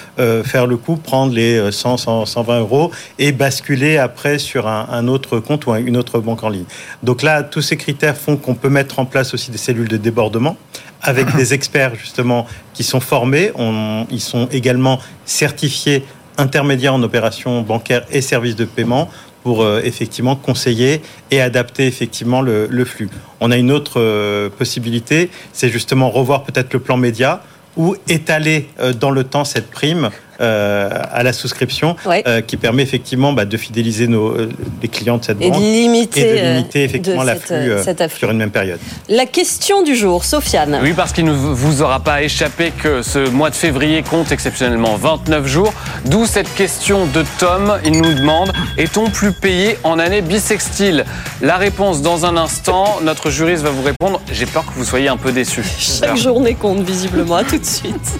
faire 0.43 0.67
le 0.67 0.78
coup, 0.78 0.95
prendre 0.97 1.34
les 1.34 1.58
euh, 1.58 1.71
100, 1.71 1.97
100, 1.97 2.26
120 2.28 2.60
euros 2.60 2.91
et 3.17 3.32
basculer 3.32 3.97
après 3.97 4.38
sur 4.38 4.67
un, 4.67 4.88
un 4.91 5.08
autre 5.08 5.39
compte 5.39 5.65
ou 5.65 5.71
un- 5.71 5.78
une 5.80 5.97
autre 5.97 6.19
banque 6.19 6.43
en 6.43 6.50
ligne. 6.50 6.65
Donc 7.02 7.23
là, 7.23 7.41
tous 7.43 7.62
ces 7.63 7.78
critères 7.78 8.15
font 8.15 8.38
qu'on 8.38 8.56
peut 8.56 8.69
mettre 8.69 9.00
en 9.00 9.06
place 9.06 9.34
aussi 9.34 9.50
des 9.50 9.58
cellules 9.58 9.88
de 9.88 9.97
débordement 9.97 10.56
avec 11.02 11.34
des 11.36 11.54
experts 11.54 11.95
justement 11.95 12.45
qui 12.76 12.84
sont 12.84 13.00
formés. 13.00 13.52
On- 13.56 14.06
ils 14.12 14.21
sont 14.21 14.47
également 14.52 15.00
certifiés 15.26 16.04
intermédiaires 16.38 16.93
en 16.93 17.04
opérations 17.04 17.62
bancaires 17.62 18.06
et 18.12 18.21
services 18.21 18.56
de 18.56 18.65
paiement 18.65 19.10
pour 19.43 19.63
euh, 19.63 19.82
effectivement 19.84 20.36
conseiller 20.36 21.02
et 21.32 21.41
adapter 21.41 21.88
effectivement 21.88 22.41
le, 22.41 22.67
le 22.69 22.86
flux. 22.86 23.10
On 23.39 23.52
a 23.52 23.58
une 23.58 23.71
autre 23.71 24.00
euh, 24.00 24.50
possibilité, 24.50 25.30
c'est 25.54 25.69
justement 25.69 26.10
revoir 26.10 26.43
peut-être 26.43 26.73
le 26.73 26.80
plan 26.80 26.97
média 26.97 27.41
ou 27.78 27.95
étaler 28.10 28.67
euh, 28.80 28.93
dans 28.93 29.12
le 29.12 29.23
temps 29.23 29.45
cette 29.45 29.69
prime 29.69 30.10
euh, 30.41 30.89
à 31.12 31.23
la 31.23 31.34
souscription, 31.34 31.95
Ouais. 32.06 32.23
euh, 32.28 32.41
qui 32.41 32.58
permet 32.58 32.84
effectivement 32.84 33.34
bah, 33.34 33.45
de 33.45 33.58
fidéliser 33.58 34.08
nos, 34.08 34.30
euh, 34.30 34.50
les 34.82 34.88
clients 34.88 35.17
de 35.17 35.23
cette 35.26 35.41
Et 35.41 35.50
banque 35.50 35.60
limiter, 35.62 36.21
et 36.21 36.41
de 36.41 36.47
limiter 36.47 36.84
effectivement 36.84 37.23
l'afflux 37.23 37.71
sur 38.15 38.32
une 38.32 38.38
même 38.38 38.52
période. 38.52 38.80
La 39.10 39.26
question 39.26 39.84
du 39.84 39.95
jour, 39.95 40.23
Sofiane. 40.23 40.80
Oui, 40.82 40.93
parce 40.95 41.12
qu'il 41.13 41.26
ne 41.26 41.32
vous 41.32 41.82
aura 41.82 42.00
pas 42.00 42.21
échappé 42.23 42.71
que 42.82 43.02
ce 43.02 43.30
mois 43.30 43.50
de 43.50 43.56
février 43.56 44.04
compte 44.04 44.32
exceptionnellement 44.32 44.95
29 44.95 45.45
jours. 45.47 45.73
D'où 46.06 46.26
cette 46.26 46.54
question 46.56 47.06
de 47.08 47.23
Tom. 47.39 47.78
Il 47.86 48.02
nous 48.02 48.13
demande 48.13 48.52
est-on 48.78 49.10
plus 49.10 49.32
payé 49.32 49.78
en 49.84 50.00
année 50.00 50.21
bissextile 50.21 51.06
La 51.41 51.58
réponse 51.58 52.02
dans 52.02 52.26
un 52.26 52.38
instant. 52.38 53.00
Notre 53.04 53.30
juriste 53.30 53.63
va 53.63 53.69
vous 53.71 53.84
répondre. 53.84 54.21
J'ai 54.32 54.45
peur 54.45 54.65
que 54.65 54.71
vous 54.73 54.86
soyez 54.86 55.08
un 55.08 55.17
peu 55.17 55.32
déçus. 55.32 55.63
Chaque 55.78 56.17
journée 56.17 56.56
compte 56.56 56.82
visiblement. 56.82 57.36
À 57.38 57.43
tout 57.43 57.58
de 57.58 57.65
suite. 57.65 58.19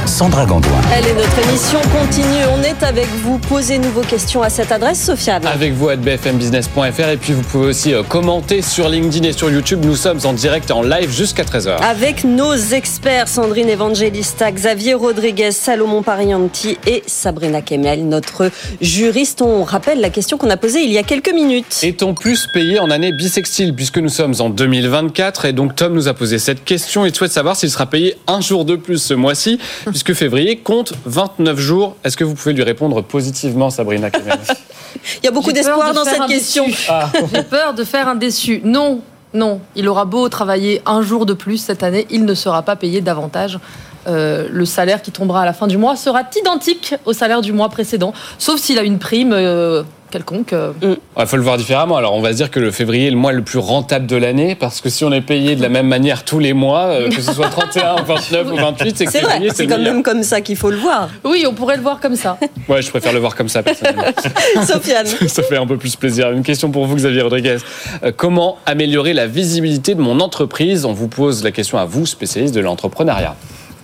Sandra 0.11 0.45
Gandoin. 0.45 0.81
Elle 0.93 1.07
est 1.07 1.13
notre 1.13 1.39
émission 1.47 1.79
continue. 1.83 2.43
On 2.53 2.61
est 2.63 2.83
avec 2.83 3.07
vous. 3.23 3.39
Posez-nous 3.39 3.91
vos 3.91 4.01
questions 4.01 4.41
à 4.41 4.49
cette 4.49 4.73
adresse, 4.73 5.05
Sofiane. 5.05 5.45
Avec 5.45 5.71
vous 5.71 5.87
à 5.87 5.95
bfmbusiness.fr 5.95 7.07
et 7.07 7.15
puis 7.15 7.31
vous 7.31 7.43
pouvez 7.43 7.67
aussi 7.67 7.93
euh, 7.93 8.03
commenter 8.03 8.61
sur 8.61 8.89
LinkedIn 8.89 9.25
et 9.29 9.31
sur 9.31 9.49
YouTube. 9.49 9.85
Nous 9.85 9.95
sommes 9.95 10.19
en 10.25 10.33
direct 10.33 10.69
et 10.69 10.73
en 10.73 10.81
live 10.81 11.09
jusqu'à 11.09 11.43
13h. 11.43 11.77
Avec 11.81 12.25
nos 12.25 12.53
experts, 12.53 13.29
Sandrine 13.29 13.69
Evangelista, 13.69 14.51
Xavier 14.51 14.95
Rodriguez, 14.95 15.53
Salomon 15.53 16.03
Parianti 16.03 16.77
et 16.85 17.03
Sabrina 17.07 17.61
Kemel, 17.61 18.05
notre 18.05 18.51
juriste. 18.81 19.41
On 19.41 19.63
rappelle 19.63 20.01
la 20.01 20.09
question 20.09 20.37
qu'on 20.37 20.49
a 20.49 20.57
posée 20.57 20.81
il 20.81 20.91
y 20.91 20.97
a 20.97 21.03
quelques 21.03 21.33
minutes. 21.33 21.79
Est-on 21.83 22.15
plus 22.15 22.47
payé 22.53 22.79
en 22.79 22.91
année 22.91 23.13
bissextile 23.13 23.73
puisque 23.73 23.97
nous 23.97 24.09
sommes 24.09 24.35
en 24.39 24.49
2024 24.49 25.45
et 25.45 25.53
donc 25.53 25.77
Tom 25.77 25.93
nous 25.93 26.09
a 26.09 26.13
posé 26.13 26.37
cette 26.37 26.65
question 26.65 27.05
et 27.05 27.13
souhaite 27.13 27.31
savoir 27.31 27.55
s'il 27.55 27.71
sera 27.71 27.85
payé 27.85 28.17
un 28.27 28.41
jour 28.41 28.65
de 28.65 28.75
plus 28.75 29.01
ce 29.01 29.13
mois-ci 29.13 29.57
puisque 30.03 30.17
février 30.17 30.57
compte 30.57 30.93
29 31.05 31.59
jours. 31.59 31.95
Est-ce 32.03 32.17
que 32.17 32.23
vous 32.23 32.33
pouvez 32.33 32.53
lui 32.53 32.63
répondre 32.63 33.03
positivement 33.03 33.69
Sabrina 33.69 34.09
Il 35.21 35.25
y 35.25 35.27
a 35.27 35.31
beaucoup 35.31 35.51
d'espoir 35.51 35.91
de 35.91 35.95
dans 35.95 36.03
cette 36.03 36.25
question. 36.25 36.65
Ah. 36.89 37.07
J'ai 37.31 37.43
peur 37.43 37.75
de 37.75 37.83
faire 37.83 38.07
un 38.07 38.15
déçu. 38.15 38.61
Non, 38.63 39.01
non. 39.35 39.61
Il 39.75 39.87
aura 39.87 40.05
beau 40.05 40.27
travailler 40.27 40.81
un 40.87 41.03
jour 41.03 41.27
de 41.27 41.33
plus 41.33 41.57
cette 41.57 41.83
année, 41.83 42.07
il 42.09 42.25
ne 42.25 42.33
sera 42.33 42.63
pas 42.63 42.75
payé 42.75 43.01
davantage. 43.01 43.59
Euh, 44.07 44.47
le 44.51 44.65
salaire 44.65 45.03
qui 45.03 45.11
tombera 45.11 45.43
à 45.43 45.45
la 45.45 45.53
fin 45.53 45.67
du 45.67 45.77
mois 45.77 45.95
sera 45.95 46.23
identique 46.35 46.95
au 47.05 47.13
salaire 47.13 47.41
du 47.41 47.53
mois 47.53 47.69
précédent, 47.69 48.13
sauf 48.39 48.59
s'il 48.59 48.79
a 48.79 48.83
une 48.83 48.97
prime 48.97 49.33
euh, 49.33 49.83
quelconque. 50.11 50.53
euh. 50.53 50.71
Il 50.83 51.25
faut 51.25 51.37
le 51.37 51.41
voir 51.43 51.57
différemment. 51.57 51.97
Alors, 51.97 52.13
on 52.15 52.21
va 52.21 52.31
se 52.31 52.35
dire 52.37 52.51
que 52.51 52.59
le 52.59 52.69
février 52.71 53.07
est 53.07 53.11
le 53.11 53.15
mois 53.17 53.31
le 53.31 53.41
plus 53.41 53.57
rentable 53.59 54.05
de 54.05 54.15
l'année, 54.15 54.55
parce 54.55 54.81
que 54.81 54.89
si 54.89 55.03
on 55.03 55.11
est 55.11 55.21
payé 55.21 55.55
de 55.55 55.61
la 55.61 55.69
même 55.69 55.87
manière 55.87 56.23
tous 56.23 56.39
les 56.39 56.53
mois, 56.53 56.85
euh, 56.87 57.09
que 57.09 57.21
ce 57.21 57.33
soit 57.33 57.49
31, 57.49 58.03
29 58.03 58.51
ou 58.51 58.55
28, 58.57 58.97
c'est 58.97 59.05
que 59.05 59.11
C'est 59.11 59.21
vrai, 59.21 59.39
c'est 59.53 59.65
quand 59.67 59.77
meilleur. 59.77 59.93
même 59.95 60.03
comme 60.03 60.23
ça 60.23 60.41
qu'il 60.41 60.55
faut 60.57 60.69
le 60.69 60.77
voir. 60.77 61.09
Oui, 61.23 61.45
on 61.47 61.53
pourrait 61.53 61.77
le 61.77 61.81
voir 61.83 61.99
comme 61.99 62.15
ça. 62.15 62.37
Ouais, 62.69 62.81
je 62.81 62.89
préfère 62.89 63.11
le 63.13 63.19
voir 63.19 63.35
comme 63.35 63.49
ça, 63.49 63.63
personnellement. 63.63 64.03
Sofiane. 64.67 65.07
ça 65.27 65.43
fait 65.43 65.57
un 65.57 65.65
peu 65.65 65.77
plus 65.77 65.95
plaisir. 65.95 66.31
Une 66.31 66.43
question 66.43 66.69
pour 66.69 66.85
vous, 66.85 66.95
Xavier 66.95 67.21
Rodriguez. 67.21 67.57
Euh, 68.03 68.11
comment 68.15 68.57
améliorer 68.65 69.13
la 69.13 69.27
visibilité 69.27 69.95
de 69.95 70.01
mon 70.01 70.19
entreprise? 70.19 70.85
On 70.85 70.93
vous 70.93 71.07
pose 71.07 71.43
la 71.43 71.51
question 71.51 71.77
à 71.77 71.85
vous, 71.85 72.05
spécialiste 72.05 72.53
de 72.53 72.59
l'entrepreneuriat. 72.61 73.35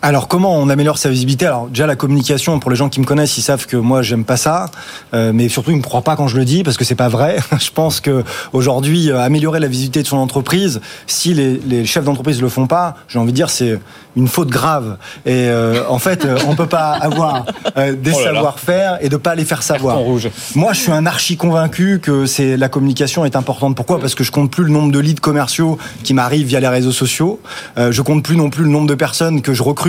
Alors 0.01 0.27
comment 0.27 0.55
on 0.55 0.69
améliore 0.69 0.97
sa 0.97 1.09
visibilité? 1.09 1.45
Alors 1.47 1.67
déjà 1.67 1.87
la 1.87 1.95
communication 1.95 2.59
pour 2.59 2.69
les 2.69 2.77
gens 2.77 2.87
qui 2.87 2.99
me 2.99 3.05
connaissent, 3.05 3.37
ils 3.37 3.41
savent 3.41 3.65
que 3.65 3.77
moi 3.77 4.01
j'aime 4.01 4.25
pas 4.25 4.37
ça, 4.37 4.69
Euh, 5.13 5.31
mais 5.33 5.49
surtout 5.49 5.71
ils 5.71 5.77
me 5.77 5.81
croient 5.81 6.01
pas 6.01 6.15
quand 6.15 6.27
je 6.27 6.37
le 6.37 6.45
dis 6.45 6.63
parce 6.63 6.77
que 6.77 6.85
c'est 6.85 6.95
pas 6.95 7.07
vrai. 7.09 7.37
je 7.59 7.71
pense 7.71 7.99
que 7.99 8.23
aujourd'hui 8.53 9.09
euh, 9.09 9.19
améliorer 9.19 9.59
la 9.59 9.67
visibilité 9.67 10.03
de 10.03 10.07
son 10.07 10.17
entreprise, 10.17 10.81
si 11.07 11.33
les, 11.33 11.59
les 11.65 11.85
chefs 11.85 12.03
d'entreprise 12.03 12.41
le 12.41 12.49
font 12.49 12.67
pas, 12.67 12.95
j'ai 13.07 13.19
envie 13.19 13.31
de 13.31 13.35
dire 13.35 13.49
c'est 13.49 13.79
une 14.15 14.27
faute 14.27 14.49
grave. 14.49 14.97
Et 15.25 15.47
euh, 15.49 15.83
en 15.89 15.99
fait 15.99 16.25
euh, 16.25 16.37
on 16.47 16.55
peut 16.55 16.67
pas 16.67 16.91
avoir 16.91 17.45
euh, 17.77 17.93
des 17.93 18.11
Oh 18.15 18.23
savoir-faire 18.23 18.97
et 19.01 19.09
de 19.09 19.17
pas 19.17 19.35
les 19.35 19.45
faire 19.45 19.63
savoir. 19.63 19.97
Rouge. 19.97 20.29
Moi, 20.55 20.73
je 20.73 20.79
suis 20.79 20.91
un 20.91 21.05
archi 21.05 21.37
convaincu 21.37 21.99
que 22.01 22.25
c'est 22.25 22.57
la 22.57 22.69
communication 22.69 23.25
est 23.25 23.35
importante. 23.35 23.75
Pourquoi? 23.75 23.99
Parce 23.99 24.15
que 24.15 24.23
je 24.23 24.31
compte 24.31 24.51
plus 24.51 24.63
le 24.63 24.69
nombre 24.71 24.91
de 24.91 24.99
leads 24.99 25.21
commerciaux 25.21 25.77
qui 26.03 26.13
m'arrivent 26.13 26.47
via 26.47 26.59
les 26.59 26.67
réseaux 26.67 26.91
sociaux. 26.91 27.39
Euh, 27.77 27.91
je 27.91 28.01
compte 28.01 28.23
plus 28.23 28.35
non 28.37 28.49
plus 28.49 28.63
le 28.63 28.69
nombre 28.69 28.87
de 28.87 28.95
personnes 28.95 29.41
que 29.41 29.53
je 29.53 29.63
recrute 29.63 29.86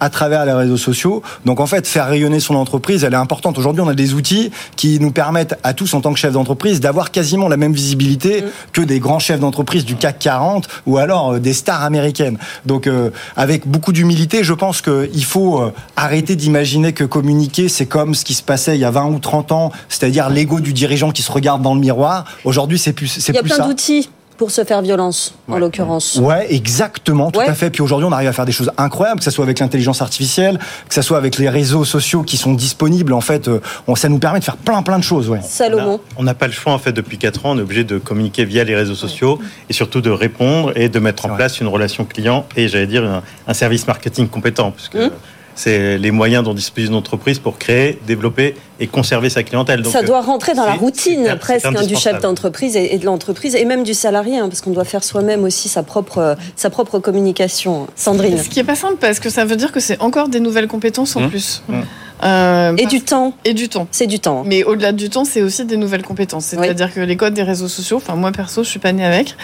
à 0.00 0.10
travers 0.10 0.44
les 0.44 0.52
réseaux 0.52 0.76
sociaux. 0.76 1.22
Donc 1.44 1.60
en 1.60 1.66
fait, 1.66 1.86
faire 1.86 2.08
rayonner 2.08 2.40
son 2.40 2.54
entreprise, 2.54 3.04
elle 3.04 3.14
est 3.14 3.16
importante. 3.16 3.58
Aujourd'hui, 3.58 3.82
on 3.82 3.88
a 3.88 3.94
des 3.94 4.14
outils 4.14 4.50
qui 4.76 5.00
nous 5.00 5.10
permettent 5.10 5.58
à 5.62 5.74
tous 5.74 5.94
en 5.94 6.00
tant 6.00 6.12
que 6.12 6.18
chefs 6.18 6.32
d'entreprise 6.32 6.80
d'avoir 6.80 7.10
quasiment 7.10 7.48
la 7.48 7.56
même 7.56 7.72
visibilité 7.72 8.44
que 8.72 8.80
des 8.80 8.98
grands 8.98 9.18
chefs 9.18 9.40
d'entreprise 9.40 9.84
du 9.84 9.96
CAC 9.96 10.18
40 10.18 10.68
ou 10.86 10.98
alors 10.98 11.34
euh, 11.34 11.38
des 11.38 11.52
stars 11.52 11.82
américaines. 11.82 12.38
Donc 12.64 12.86
euh, 12.86 13.10
avec 13.36 13.66
beaucoup 13.66 13.92
d'humilité, 13.92 14.44
je 14.44 14.52
pense 14.52 14.82
qu'il 14.82 15.24
faut 15.24 15.60
euh, 15.60 15.72
arrêter 15.96 16.36
d'imaginer 16.36 16.92
que 16.92 17.04
communiquer, 17.04 17.68
c'est 17.68 17.86
comme 17.86 18.14
ce 18.14 18.24
qui 18.24 18.34
se 18.34 18.42
passait 18.42 18.76
il 18.76 18.80
y 18.80 18.84
a 18.84 18.90
20 18.90 19.06
ou 19.06 19.18
30 19.18 19.52
ans, 19.52 19.72
c'est-à-dire 19.88 20.28
l'ego 20.28 20.60
du 20.60 20.72
dirigeant 20.72 21.10
qui 21.10 21.22
se 21.22 21.32
regarde 21.32 21.62
dans 21.62 21.74
le 21.74 21.80
miroir. 21.80 22.24
Aujourd'hui, 22.44 22.78
c'est 22.78 22.92
plus, 22.92 23.08
c'est 23.08 23.32
Il 23.32 23.36
y 23.36 23.38
a 23.38 23.42
plus 23.42 23.54
plein 23.54 23.66
d'outils 23.66 24.08
pour 24.36 24.50
se 24.50 24.64
faire 24.64 24.82
violence, 24.82 25.34
en 25.48 25.58
l'occurrence. 25.58 26.16
Ouais, 26.16 26.46
exactement, 26.54 27.30
tout 27.30 27.38
Ouais. 27.40 27.48
à 27.48 27.54
fait. 27.54 27.70
Puis 27.70 27.82
aujourd'hui, 27.82 28.06
on 28.06 28.12
arrive 28.12 28.28
à 28.28 28.32
faire 28.32 28.44
des 28.44 28.52
choses 28.52 28.70
incroyables, 28.76 29.18
que 29.20 29.24
ce 29.24 29.30
soit 29.30 29.44
avec 29.44 29.58
l'intelligence 29.58 30.02
artificielle, 30.02 30.58
que 30.88 30.94
ce 30.94 31.02
soit 31.02 31.16
avec 31.18 31.38
les 31.38 31.48
réseaux 31.48 31.84
sociaux 31.84 32.22
qui 32.22 32.36
sont 32.36 32.52
disponibles. 32.54 33.12
En 33.12 33.20
fait, 33.20 33.48
euh, 33.48 33.60
on, 33.86 33.94
ça 33.94 34.08
nous 34.08 34.18
permet 34.18 34.38
de 34.40 34.44
faire 34.44 34.56
plein, 34.56 34.82
plein 34.82 34.98
de 34.98 35.04
choses. 35.04 35.28
Ouais. 35.28 35.40
Salomon. 35.42 36.00
On 36.16 36.22
n'a 36.22 36.34
pas 36.34 36.46
le 36.46 36.52
choix 36.52 36.72
en 36.72 36.78
fait 36.78 36.92
depuis 36.92 37.18
4 37.18 37.46
ans, 37.46 37.52
on 37.52 37.58
est 37.58 37.62
obligé 37.62 37.84
de 37.84 37.98
communiquer 37.98 38.44
via 38.44 38.64
les 38.64 38.74
réseaux 38.76 38.94
sociaux 38.94 39.38
et 39.68 39.72
surtout 39.72 40.00
de 40.00 40.10
répondre 40.10 40.72
et 40.76 40.88
de 40.88 40.98
mettre 40.98 41.24
en 41.26 41.28
vrai. 41.28 41.36
place 41.38 41.60
une 41.60 41.68
relation 41.68 42.04
client 42.04 42.44
et 42.56 42.68
j'allais 42.68 42.86
dire 42.86 43.04
un, 43.04 43.22
un 43.46 43.54
service 43.54 43.86
marketing 43.86 44.28
compétent 44.28 44.70
puisque 44.70 44.96
Hum. 44.96 45.10
C'est 45.56 45.98
les 45.98 46.10
moyens 46.12 46.44
dont 46.44 46.54
dispose 46.54 46.84
une 46.84 46.94
entreprise 46.94 47.38
pour 47.40 47.58
créer, 47.58 47.98
développer 48.06 48.54
et 48.78 48.86
conserver 48.86 49.30
sa 49.30 49.42
clientèle. 49.42 49.82
Donc, 49.82 49.92
ça 49.92 50.00
euh, 50.00 50.02
doit 50.02 50.20
rentrer 50.20 50.54
dans 50.54 50.66
la 50.66 50.74
routine 50.74 51.36
presque 51.40 51.66
hein, 51.66 51.84
du 51.86 51.96
chef 51.96 52.20
d'entreprise 52.20 52.76
et, 52.76 52.94
et 52.94 52.98
de 52.98 53.06
l'entreprise 53.06 53.54
et 53.56 53.64
même 53.64 53.82
du 53.82 53.94
salarié, 53.94 54.38
hein, 54.38 54.48
parce 54.48 54.60
qu'on 54.60 54.70
doit 54.70 54.84
faire 54.84 55.02
soi-même 55.02 55.42
aussi 55.44 55.68
sa 55.68 55.82
propre, 55.82 56.18
euh, 56.18 56.34
sa 56.54 56.70
propre 56.70 56.98
communication. 56.98 57.88
Sandrine. 57.96 58.38
Ce 58.38 58.48
qui 58.48 58.60
est 58.60 58.64
pas 58.64 58.74
simple 58.76 58.96
parce 59.00 59.18
que 59.18 59.30
ça 59.30 59.44
veut 59.44 59.56
dire 59.56 59.72
que 59.72 59.80
c'est 59.80 60.00
encore 60.00 60.28
des 60.28 60.40
nouvelles 60.40 60.68
compétences 60.68 61.16
en 61.16 61.22
Mmh. 61.22 61.30
plus. 61.30 61.62
Mmh. 61.68 61.80
Euh, 62.22 62.74
Et 62.78 62.86
du 62.86 63.02
temps, 63.02 63.34
et 63.44 63.52
du 63.52 63.68
temps. 63.68 63.86
c'est 63.90 64.06
du 64.06 64.20
temps. 64.20 64.42
Mais 64.46 64.64
au-delà 64.64 64.92
du 64.92 65.10
temps, 65.10 65.24
c'est 65.24 65.42
aussi 65.42 65.64
des 65.64 65.76
nouvelles 65.76 66.02
compétences. 66.02 66.46
C'est-à-dire 66.46 66.92
que 66.92 67.00
les 67.00 67.16
codes 67.16 67.34
des 67.34 67.42
réseaux 67.42 67.68
sociaux, 67.68 67.98
enfin 67.98 68.14
moi 68.14 68.32
perso, 68.32 68.64
je 68.64 68.68
suis 68.70 68.78
pas 68.78 68.92
née 68.92 69.04
avec. 69.04 69.36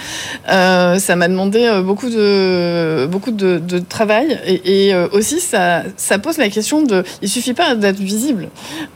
Euh, 0.49 0.99
ça 0.99 1.15
m'a 1.17 1.29
demandé 1.29 1.65
euh, 1.65 1.83
beaucoup 1.83 2.09
de 2.09 3.07
beaucoup 3.11 3.31
de, 3.31 3.59
de 3.59 3.79
travail 3.79 4.39
et, 4.47 4.89
et, 4.89 4.95
aussi 5.13 5.41
ça 5.41 5.83
ça 5.97 6.19
pose 6.19 6.39
la 6.39 6.49
question 6.49 6.83
de. 6.83 7.05
Il 7.21 7.29
suffit 7.29 7.55
pas 7.55 7.75
d'être 7.75 7.99
visible. 7.99 8.49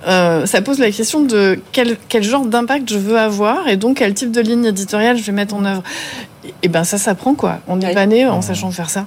Euh, 0.07 0.47
ça 0.47 0.63
pose 0.63 0.79
la 0.79 0.91
question 0.91 1.21
de 1.23 1.59
quel 1.73 1.97
quel 2.09 2.23
genre 2.23 2.47
d'impact 2.47 2.91
je 2.91 2.99
veux 2.99 3.19
avoir 3.19 3.69
et 3.69 3.77
donc 3.77 3.99
quel 3.99 4.15
type 4.15 4.31
de 4.33 4.41
ligne 4.41 4.65
éditoriale 4.65 5.19
je 5.19 5.23
vais 5.23 5.33
mettre 5.33 5.55
en 5.55 5.65
œuvre. 5.65 5.83
Et, 6.47 6.55
et 6.63 6.69
ben 6.69 6.85
ça 6.85 6.97
s'apprend 6.97 7.35
quoi. 7.35 7.59
On 7.69 7.77
n'est 7.77 7.93
pas 7.93 8.07
né 8.07 8.27
en 8.27 8.41
sachant 8.41 8.71
faire 8.71 8.89
ça. 8.89 9.07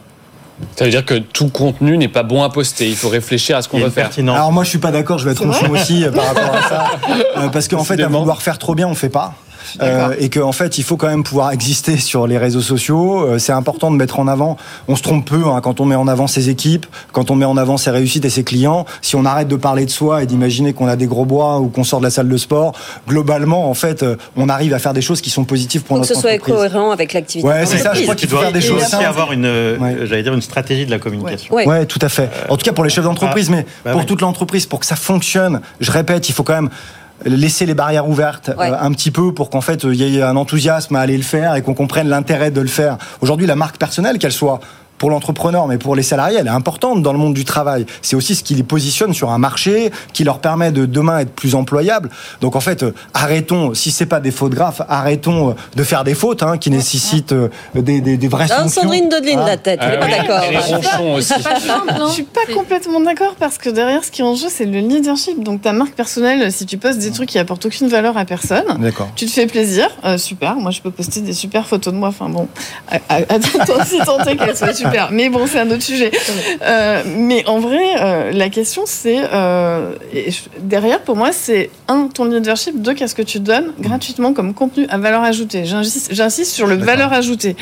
Ça 0.75 0.85
veut 0.85 0.91
dire 0.91 1.05
que 1.05 1.15
tout 1.15 1.49
contenu 1.49 1.97
n'est 1.97 2.07
pas 2.07 2.23
bon 2.23 2.43
à 2.43 2.49
poster. 2.49 2.87
Il 2.87 2.95
faut 2.95 3.09
réfléchir 3.09 3.57
à 3.57 3.61
ce 3.61 3.69
qu'on 3.69 3.79
veut 3.79 3.89
faire. 3.89 4.09
Alors 4.17 4.51
moi, 4.51 4.63
je 4.63 4.69
suis 4.69 4.77
pas 4.79 4.91
d'accord. 4.91 5.17
Je 5.17 5.25
vais 5.25 5.31
être 5.31 5.43
ronchon 5.43 5.69
aussi 5.71 6.03
euh, 6.05 6.11
par 6.11 6.25
rapport 6.33 6.53
à 6.55 6.61
ça, 6.69 6.91
Euh, 7.37 7.47
parce 7.49 7.67
qu'en 7.67 7.83
fait, 7.83 8.01
à 8.01 8.07
vouloir 8.07 8.41
faire 8.41 8.57
trop 8.57 8.75
bien, 8.75 8.87
on 8.87 8.95
fait 8.95 9.09
pas. 9.09 9.35
Euh, 9.81 10.13
et 10.19 10.29
qu'en 10.29 10.51
fait, 10.51 10.77
il 10.77 10.83
faut 10.83 10.97
quand 10.97 11.07
même 11.07 11.23
pouvoir 11.23 11.51
exister 11.51 11.97
sur 11.97 12.27
les 12.27 12.37
réseaux 12.37 12.61
sociaux. 12.61 13.21
Euh, 13.27 13.37
c'est 13.39 13.51
important 13.51 13.91
de 13.91 13.95
mettre 13.97 14.19
en 14.19 14.27
avant. 14.27 14.57
On 14.87 14.95
se 14.95 15.01
trompe 15.03 15.25
peu 15.25 15.45
hein, 15.47 15.59
quand 15.61 15.79
on 15.79 15.85
met 15.85 15.95
en 15.95 16.07
avant 16.07 16.27
ses 16.27 16.49
équipes, 16.49 16.85
quand 17.11 17.31
on 17.31 17.35
met 17.35 17.45
en 17.45 17.57
avant 17.57 17.77
ses 17.77 17.89
réussites 17.91 18.25
et 18.25 18.29
ses 18.29 18.43
clients. 18.43 18.85
Si 19.01 19.15
on 19.15 19.25
arrête 19.25 19.47
de 19.47 19.55
parler 19.55 19.85
de 19.85 19.91
soi 19.91 20.23
et 20.23 20.25
d'imaginer 20.25 20.73
qu'on 20.73 20.87
a 20.87 20.95
des 20.95 21.07
gros 21.07 21.25
bois 21.25 21.59
ou 21.59 21.67
qu'on 21.69 21.83
sort 21.83 21.99
de 21.99 22.05
la 22.05 22.09
salle 22.11 22.29
de 22.29 22.37
sport, 22.37 22.73
globalement, 23.07 23.69
en 23.69 23.73
fait, 23.73 24.03
euh, 24.03 24.15
on 24.35 24.49
arrive 24.49 24.73
à 24.73 24.79
faire 24.79 24.93
des 24.93 25.01
choses 25.01 25.21
qui 25.21 25.29
sont 25.29 25.43
positives 25.45 25.81
pour 25.83 25.97
Faut 25.97 26.01
que 26.01 26.07
ce 26.07 26.13
notre 26.13 26.21
soit 26.21 26.31
entreprise. 26.33 26.55
cohérent 26.55 26.91
avec 26.91 27.13
l'activité. 27.13 27.47
Ouais, 27.47 27.65
c'est 27.65 27.77
ça, 27.79 27.93
je 27.93 28.03
crois 28.03 28.15
tu 28.15 28.21
qu'il 28.21 28.29
faut 28.29 28.35
dois 28.35 28.43
faire 28.45 28.53
des 28.53 28.59
il 28.59 28.63
faut 28.63 28.73
choses 28.73 28.81
aussi 28.83 28.91
simples. 28.91 29.05
avoir 29.05 29.31
une, 29.31 29.45
Ouais. 29.79 29.97
j'allais 30.05 30.23
dire 30.23 30.33
une 30.33 30.41
stratégie 30.41 30.85
de 30.85 30.91
la 30.91 30.99
communication. 30.99 31.53
Ouais. 31.53 31.67
Ouais, 31.67 31.85
tout 31.85 31.99
à 32.01 32.09
fait. 32.09 32.29
En 32.49 32.57
tout 32.57 32.63
cas 32.63 32.71
pour 32.73 32.83
les 32.83 32.89
chefs 32.89 33.03
d'entreprise, 33.03 33.49
mais 33.49 33.65
bah 33.85 33.91
pour 33.91 34.05
toute 34.05 34.21
l'entreprise, 34.21 34.65
pour 34.65 34.79
que 34.79 34.85
ça 34.85 34.95
fonctionne, 34.95 35.61
je 35.79 35.91
répète, 35.91 36.29
il 36.29 36.33
faut 36.33 36.43
quand 36.43 36.53
même 36.53 36.69
laisser 37.25 37.65
les 37.65 37.73
barrières 37.73 38.07
ouvertes 38.07 38.51
Ouais. 38.57 38.71
euh, 38.71 38.75
un 38.79 38.91
petit 38.91 39.11
peu 39.11 39.33
pour 39.33 39.49
qu'en 39.49 39.61
fait 39.61 39.83
il 39.83 39.95
y 39.95 40.17
ait 40.17 40.21
un 40.21 40.35
enthousiasme 40.35 40.95
à 40.95 41.01
aller 41.01 41.17
le 41.17 41.23
faire 41.23 41.55
et 41.55 41.61
qu'on 41.61 41.73
comprenne 41.73 42.07
l'intérêt 42.09 42.51
de 42.51 42.61
le 42.61 42.67
faire. 42.67 42.97
Aujourd'hui, 43.21 43.47
la 43.47 43.55
marque 43.55 43.77
personnelle, 43.77 44.17
qu'elle 44.19 44.31
soit 44.31 44.59
pour 44.99 45.09
l'entrepreneur, 45.09 45.65
mais 45.67 45.79
pour 45.79 45.95
les 45.95 46.03
salariés, 46.03 46.37
elle 46.39 46.45
est 46.47 46.51
importante 46.51 47.01
dans 47.01 47.11
le 47.13 47.17
monde 47.17 47.33
du 47.33 47.45
travail. 47.45 47.85
C'est 48.03 48.15
aussi 48.15 48.35
ce 48.35 48.43
qui 48.43 48.53
les 48.53 48.63
positionne 48.63 49.13
sur 49.13 49.31
un 49.31 49.39
marché, 49.39 49.91
qui 50.13 50.23
leur 50.23 50.37
permet 50.39 50.71
de 50.71 50.85
demain 50.85 51.19
être 51.19 51.31
plus 51.33 51.55
employables. 51.55 52.09
Donc 52.41 52.55
en 52.55 52.59
fait, 52.59 52.83
euh, 52.83 52.93
arrêtons, 53.15 53.73
si 53.73 53.89
c'est 53.89 54.05
pas 54.05 54.19
des 54.19 54.29
fautes 54.31 54.53
graves, 54.53 54.85
arrêtons 54.87 55.49
euh, 55.49 55.53
de 55.75 55.83
faire 55.83 56.03
des 56.03 56.13
fautes 56.13 56.43
hein, 56.43 56.57
qui 56.59 56.69
nécessitent 56.69 57.31
euh, 57.31 57.49
des, 57.73 58.01
des, 58.01 58.17
des 58.17 58.27
vraies 58.27 58.47
Ah, 58.51 58.59
sanctions. 58.63 58.81
Sandrine 58.83 59.09
Dodeline, 59.09 59.39
Ah. 59.41 59.47
la 59.47 59.57
tête, 59.57 59.79
elle 59.81 59.93
Ah 59.93 59.97
pas 59.97 60.05
oui, 60.05 60.11
d'accord. 60.11 61.17
Je 62.07 62.13
suis 62.13 62.23
pas 62.23 62.41
complètement 62.53 62.99
d'accord 62.99 63.35
parce 63.39 63.57
que 63.57 63.69
derrière, 63.69 64.03
ce 64.03 64.11
qui 64.11 64.21
est 64.21 64.25
en 64.25 64.35
jeu, 64.35 64.47
c'est 64.49 64.65
le 64.65 64.79
leadership. 64.79 65.43
Donc, 65.43 65.61
ta 65.61 65.71
marque 65.73 65.93
personnelle, 65.93 66.51
si 66.51 66.65
tu 66.65 66.77
postes 66.77 66.99
des 66.99 67.11
trucs 67.11 67.29
qui 67.29 67.39
apportent 67.39 67.65
aucune 67.65 67.87
valeur 67.87 68.17
à 68.17 68.25
personne, 68.25 68.65
tu 69.15 69.25
te 69.25 69.31
fais 69.31 69.47
plaisir, 69.47 69.87
euh, 70.05 70.17
super. 70.17 70.55
Moi, 70.55 70.71
je 70.71 70.81
peux 70.81 70.91
poster 70.91 71.21
des 71.21 71.33
super 71.33 71.65
photos 71.67 71.93
de 71.93 71.99
moi. 71.99 72.09
Enfin 72.09 72.29
bon, 72.29 72.47
à- 72.89 72.95
à- 73.09 73.15
attends, 73.17 73.83
si 73.85 73.99
tant 73.99 74.19
est 74.25 74.35
qu'elles 74.35 74.57
soient 74.57 74.73
super. 74.73 74.88
Mais 75.11 75.29
bon, 75.29 75.45
c'est 75.47 75.59
un 75.59 75.69
autre 75.71 75.83
sujet. 75.83 76.11
Euh, 76.61 77.03
mais 77.05 77.45
en 77.47 77.59
vrai, 77.59 77.77
euh, 78.01 78.31
la 78.31 78.49
question, 78.49 78.83
c'est 78.85 79.17
euh, 79.33 79.93
derrière, 80.59 80.99
pour 81.01 81.15
moi, 81.15 81.29
c'est 81.31 81.69
un 81.87 82.07
ton 82.13 82.25
leadership, 82.25 82.81
deux 82.81 82.93
qu'est-ce 82.93 83.15
que 83.15 83.21
tu 83.21 83.39
donnes 83.39 83.71
gratuitement 83.79 84.33
comme 84.33 84.53
contenu 84.53 84.85
à 84.89 84.97
valeur 84.97 85.23
ajoutée? 85.23 85.65
J'insiste, 85.65 86.13
j'insiste 86.13 86.51
sur 86.51 86.67
le 86.67 86.75
valeur 86.75 87.13
ajoutée 87.13 87.55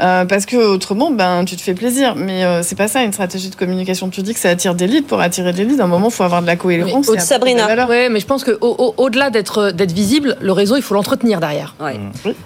Euh, 0.00 0.24
parce 0.24 0.46
que 0.46 0.56
autrement, 0.56 1.10
ben, 1.10 1.44
tu 1.44 1.54
te 1.54 1.60
fais 1.60 1.74
plaisir. 1.74 2.14
Mais 2.16 2.44
euh, 2.44 2.62
c'est 2.62 2.76
pas 2.78 2.88
ça 2.88 3.02
une 3.02 3.12
stratégie 3.12 3.50
de 3.50 3.54
communication. 3.54 4.08
Tu 4.08 4.22
dis 4.22 4.32
que 4.32 4.40
ça 4.40 4.48
attire 4.48 4.74
des 4.74 4.86
leads. 4.86 5.06
Pour 5.06 5.20
attirer 5.20 5.52
des 5.52 5.64
leads, 5.66 5.80
à 5.80 5.84
un 5.84 5.86
moment, 5.86 6.08
il 6.08 6.14
faut 6.14 6.22
avoir 6.24 6.40
de 6.40 6.46
la 6.46 6.56
cohérence. 6.56 7.06
Sabrina. 7.20 7.64
de 7.64 7.68
la 7.68 7.74
valeur. 7.74 7.88
Ouais, 7.90 8.08
mais 8.08 8.18
je 8.20 8.26
pense 8.26 8.42
que 8.42 8.52
au- 8.62 8.74
au- 8.78 8.94
au-delà 8.96 9.28
d'être 9.28 9.70
d'être 9.70 9.92
visible, 9.92 10.36
le 10.40 10.52
réseau, 10.52 10.76
il 10.76 10.82
faut 10.82 10.94
l'entretenir 10.94 11.40
derrière. 11.40 11.74
Ouais. 11.78 12.00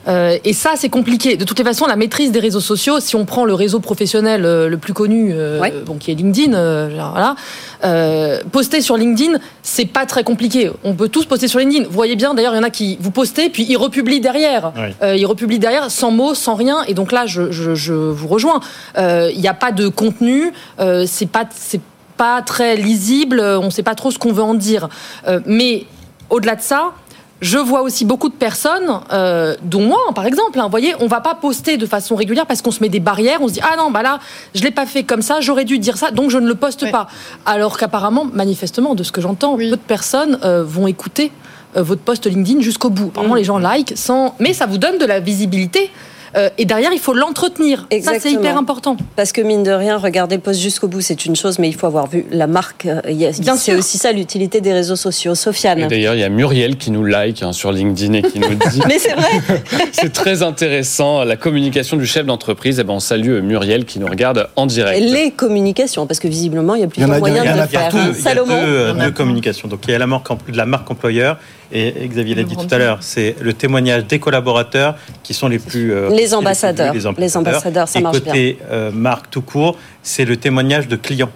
Euh, 0.09 0.37
et 0.45 0.53
ça, 0.53 0.73
c'est 0.77 0.89
compliqué. 0.89 1.37
De 1.37 1.45
toutes 1.45 1.59
les 1.61 1.65
façons, 1.65 1.87
la 1.87 1.95
maîtrise 1.95 2.33
des 2.33 2.41
réseaux 2.41 2.61
sociaux, 2.61 2.99
si 2.99 3.15
on 3.15 3.25
prend 3.25 3.45
le 3.45 3.55
réseau 3.55 3.79
professionnel 3.79 4.16
euh, 4.25 4.69
le 4.69 4.79
plus 4.79 4.93
connu, 4.93 5.33
euh, 5.33 5.61
Ouais. 5.61 5.73
bon, 5.85 5.97
qui 5.97 6.11
est 6.11 6.15
LinkedIn, 6.15 6.55
euh, 6.55 6.91
genre, 6.97 7.11
voilà, 7.13 7.35
euh, 7.85 8.41
poster 8.53 8.81
sur 8.81 8.97
LinkedIn, 8.97 9.39
c'est 9.63 9.85
pas 9.87 10.07
très 10.07 10.25
compliqué. 10.25 10.71
On 10.85 10.95
peut 10.95 11.09
tous 11.09 11.27
poster 11.27 11.49
sur 11.49 11.59
LinkedIn. 11.59 11.85
Vous 11.85 11.93
voyez 11.93 12.17
bien, 12.17 12.35
d'ailleurs, 12.35 12.55
il 12.55 12.57
y 12.57 12.61
en 12.61 12.65
a 12.65 12.71
qui 12.71 12.97
vous 13.01 13.11
postez, 13.11 13.51
puis 13.51 13.67
ils 13.69 13.77
republient 13.77 14.21
derrière. 14.21 14.73
Euh, 15.03 15.17
ils 15.17 15.27
republient 15.27 15.59
derrière 15.59 15.91
sans 15.91 16.11
mots, 16.11 16.35
sans 16.35 16.55
rien. 16.55 16.83
Et 16.89 16.95
donc 16.95 17.13
là, 17.13 17.27
je, 17.27 17.51
je, 17.51 17.75
je 17.75 17.93
vous 17.93 18.29
rejoins. 18.29 18.61
Euh, 18.99 19.31
Il 19.35 19.41
n'y 19.41 19.49
a 19.49 19.55
pas 19.55 19.73
de 19.73 19.89
contenu. 19.89 20.53
Euh, 20.81 21.05
c'est 21.07 21.29
pas, 21.29 21.45
c'est 21.55 21.81
pas 22.17 22.41
très 22.43 22.77
lisible. 22.77 23.41
On 23.41 23.67
ne 23.67 23.71
sait 23.71 23.83
pas 23.83 23.95
trop 23.95 24.11
ce 24.11 24.19
qu'on 24.19 24.33
veut 24.33 24.43
en 24.43 24.55
dire. 24.55 24.89
Euh, 25.29 25.41
mais 25.47 25.85
au-delà 26.31 26.57
de 26.57 26.63
ça, 26.63 26.93
je 27.43 27.59
vois 27.59 27.83
aussi 27.83 28.05
beaucoup 28.07 28.29
de 28.31 28.35
personnes, 28.35 29.01
euh, 29.13 29.57
dont 29.63 29.83
moi, 29.83 29.99
par 30.15 30.25
exemple. 30.27 30.59
Hein, 30.59 30.65
vous 30.65 30.71
voyez, 30.71 30.95
on 31.01 31.07
va 31.07 31.21
pas 31.21 31.35
poster 31.35 31.77
de 31.77 31.85
façon 31.85 32.15
régulière 32.17 32.47
parce 32.47 32.63
qu'on 32.63 32.71
se 32.71 32.81
met 32.83 32.89
des 32.89 33.01
barrières. 33.01 33.39
On 33.43 33.49
se 33.49 33.53
dit 33.53 33.61
ah 33.63 33.77
non, 33.77 33.91
bah 33.91 34.03
là, 34.03 34.21
je 34.55 34.63
l'ai 34.63 34.71
pas 34.71 34.87
fait 34.87 35.03
comme 35.05 35.21
ça. 35.23 35.41
J'aurais 35.41 35.65
dû 35.67 35.79
dire 35.79 35.99
ça, 35.99 36.11
donc 36.11 36.31
je 36.31 36.39
ne 36.39 36.47
le 36.49 36.55
poste 36.55 36.91
pas. 36.91 37.09
Alors 37.45 37.77
qu'apparemment, 37.79 38.27
manifestement, 38.33 38.95
de 38.95 39.03
ce 39.03 39.13
que 39.13 39.21
j'entends, 39.21 39.55
Oui. 39.55 39.69
peu 39.71 39.77
de 39.77 39.83
personnes 39.83 40.39
euh, 40.45 40.65
vont 40.65 40.87
écouter 40.87 41.31
euh, 41.77 41.83
votre 41.83 42.01
post 42.01 42.27
LinkedIn 42.27 42.61
jusqu'au 42.63 42.89
bout. 42.91 43.09
Apparemment, 43.09 43.35
Mm. 43.35 43.39
les 43.39 43.45
gens 43.45 43.59
like 43.59 43.93
sans, 43.97 44.35
mais 44.39 44.55
ça 44.55 44.65
vous 44.67 44.79
donne 44.79 44.97
de 44.99 45.05
la 45.05 45.21
visibilité. 45.21 45.91
Euh, 46.37 46.49
et 46.59 46.65
derrière, 46.65 46.93
il 46.93 46.99
faut 46.99 47.15
l'entretenir. 47.15 47.81
Ça, 47.81 47.87
c'est 47.91 47.97
Exactement. 47.97 48.41
hyper 48.41 48.57
important. 48.59 48.97
Parce 49.17 49.33
que 49.33 49.41
mine 49.41 49.63
de 49.63 49.71
rien, 49.71 49.97
regarder 49.97 50.37
le 50.37 50.43
poste 50.43 50.61
jusqu'au 50.61 50.89
bout, 50.89 51.01
c'est 51.01 51.25
une 51.27 51.37
chose, 51.37 51.59
mais 51.59 51.69
il 51.69 51.75
faut 51.75 51.87
avoir 51.87 52.07
vu 52.09 52.27
la 52.31 52.47
marque. 52.47 52.87
Euh, 52.87 53.01
Bien 53.07 53.57
C'est 53.57 53.73
sûr. 53.73 53.79
aussi 53.79 53.99
ça 53.99 54.13
l'utilité 54.13 54.61
des 54.61 54.73
réseaux 54.73 54.97
sociaux. 54.97 55.33
Et 55.33 55.37
Sofiane. 55.37 55.89
D'ailleurs, 55.89 56.15
il 56.15 56.21
y 56.21 56.25
a 56.25 56.29
Muriel 56.29 56.77
qui 56.77 56.91
nous 56.91 57.05
like 57.05 57.43
hein, 57.43 57.53
sur 57.53 57.73
LinkedIn 57.73 58.15
et 58.15 58.23
qui 58.23 58.39
nous 58.41 58.55
dit 58.55 58.81
Mais 58.89 58.99
c'est 58.99 59.15
vrai. 59.15 59.41
c'est 59.93 60.13
très 60.13 60.43
intéressant 60.43 61.25
la 61.25 61.37
communication 61.37 61.97
du 61.97 62.07
chef 62.07 62.27
d'entreprise. 62.27 62.79
Et 62.79 62.85
ben 62.85 62.95
on 62.95 63.01
salue 63.01 63.31
euh, 63.31 63.43
Muriel 63.43 63.85
qui 63.85 63.99
nous 63.99 64.07
regarde 64.07 64.49
en 64.57 64.67
direct. 64.67 65.01
Les 65.01 65.31
communications, 65.31 66.07
parce 66.07 66.21
que 66.21 66.29
visiblement, 66.29 66.75
il 66.75 66.81
y 66.83 66.85
a 66.85 66.89
plusieurs 66.89 67.19
moyens 67.19 67.45
il 67.45 67.51
y 67.51 67.61
en 67.61 67.63
de 67.63 67.69
faire. 67.69 67.91
deux, 67.93 67.99
hein. 67.99 68.03
il 68.03 68.25
y 68.25 68.29
a 68.29 68.35
deux, 68.35 68.45
Salomon. 68.47 69.05
deux 69.05 69.11
communications. 69.13 69.69
Donc 69.69 69.81
il 69.87 69.93
y 69.93 69.95
a 69.95 69.99
la 69.99 70.07
marque, 70.07 70.29
la 70.53 70.67
marque 70.67 70.91
employeur 70.91 71.39
et, 71.73 72.09
Xavier 72.09 72.35
l'a 72.35 72.43
dit 72.45 72.57
tout 72.57 72.67
à 72.71 72.79
l'heure, 72.79 72.99
c'est 73.01 73.37
le 73.41 73.53
témoignage 73.53 74.07
des 74.07 74.19
collaborateurs 74.19 74.97
qui 75.23 75.35
sont 75.35 75.49
les 75.49 75.59
plus 75.59 75.93
euh, 75.93 76.11
Les 76.11 76.17
les 76.17 76.35
ambassadeurs. 76.35 76.93
plus 76.93 77.01
vus, 77.01 77.15
Les 77.19 77.37
ambassadeurs, 77.37 77.89
ça 77.89 77.99
et 77.99 78.03
marche 78.03 78.21
côté 78.21 78.59
euh, 78.71 78.91
marque 78.93 79.31
tout 79.31 79.43
court, 79.43 79.77
c'est 80.03 80.25
le 80.25 80.37
témoignage 80.37 80.89
de 80.89 80.97
clients. 80.97 81.31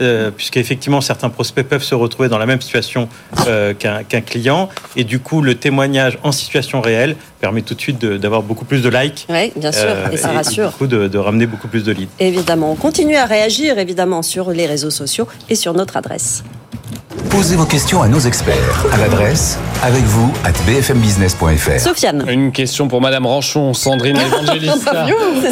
Euh, 0.00 0.30
Puisqu'effectivement, 0.30 1.02
certains 1.02 1.28
prospects 1.28 1.66
peuvent 1.66 1.82
se 1.82 1.94
retrouver 1.94 2.28
dans 2.28 2.38
la 2.38 2.46
même 2.46 2.62
situation 2.62 3.08
euh, 3.46 3.74
qu'un 3.74 4.04
qu'un 4.04 4.22
client. 4.22 4.70
Et 4.96 5.04
du 5.04 5.18
coup, 5.18 5.42
le 5.42 5.54
témoignage 5.54 6.18
en 6.22 6.32
situation 6.32 6.80
réelle 6.80 7.16
permet 7.42 7.60
tout 7.62 7.74
de 7.74 7.80
suite 7.80 7.98
d'avoir 8.04 8.42
beaucoup 8.42 8.64
plus 8.64 8.80
de 8.82 8.88
likes. 8.88 9.26
Oui, 9.28 9.52
bien 9.56 9.72
sûr, 9.72 9.82
euh, 9.84 10.10
et 10.12 10.16
ça 10.16 10.28
rassure. 10.28 10.68
Du 10.70 10.74
coup, 10.76 10.86
de, 10.86 11.08
de 11.08 11.18
ramener 11.18 11.46
beaucoup 11.46 11.66
plus 11.68 11.82
de 11.82 11.90
leads. 11.92 12.08
Évidemment, 12.20 12.70
on 12.70 12.76
continue 12.76 13.16
à 13.16 13.26
réagir 13.26 13.78
évidemment 13.80 14.22
sur 14.22 14.50
les 14.52 14.66
réseaux 14.66 14.90
sociaux 14.90 15.26
et 15.50 15.56
sur 15.56 15.74
notre 15.74 15.96
adresse. 15.96 16.44
Posez 17.30 17.56
vos 17.56 17.64
questions 17.64 18.02
à 18.02 18.08
nos 18.08 18.20
experts 18.20 18.86
à 18.92 18.96
l'adresse 18.98 19.58
avec 19.82 20.02
vous 20.04 20.30
at 20.44 20.52
bfmbusiness.fr. 20.66 21.80
Sofiane. 21.80 22.24
Une 22.28 22.52
question 22.52 22.88
pour 22.88 23.00
Madame 23.00 23.26
Ranchon, 23.26 23.72
Sandrine 23.74 24.16
Evangelista. 24.26 25.06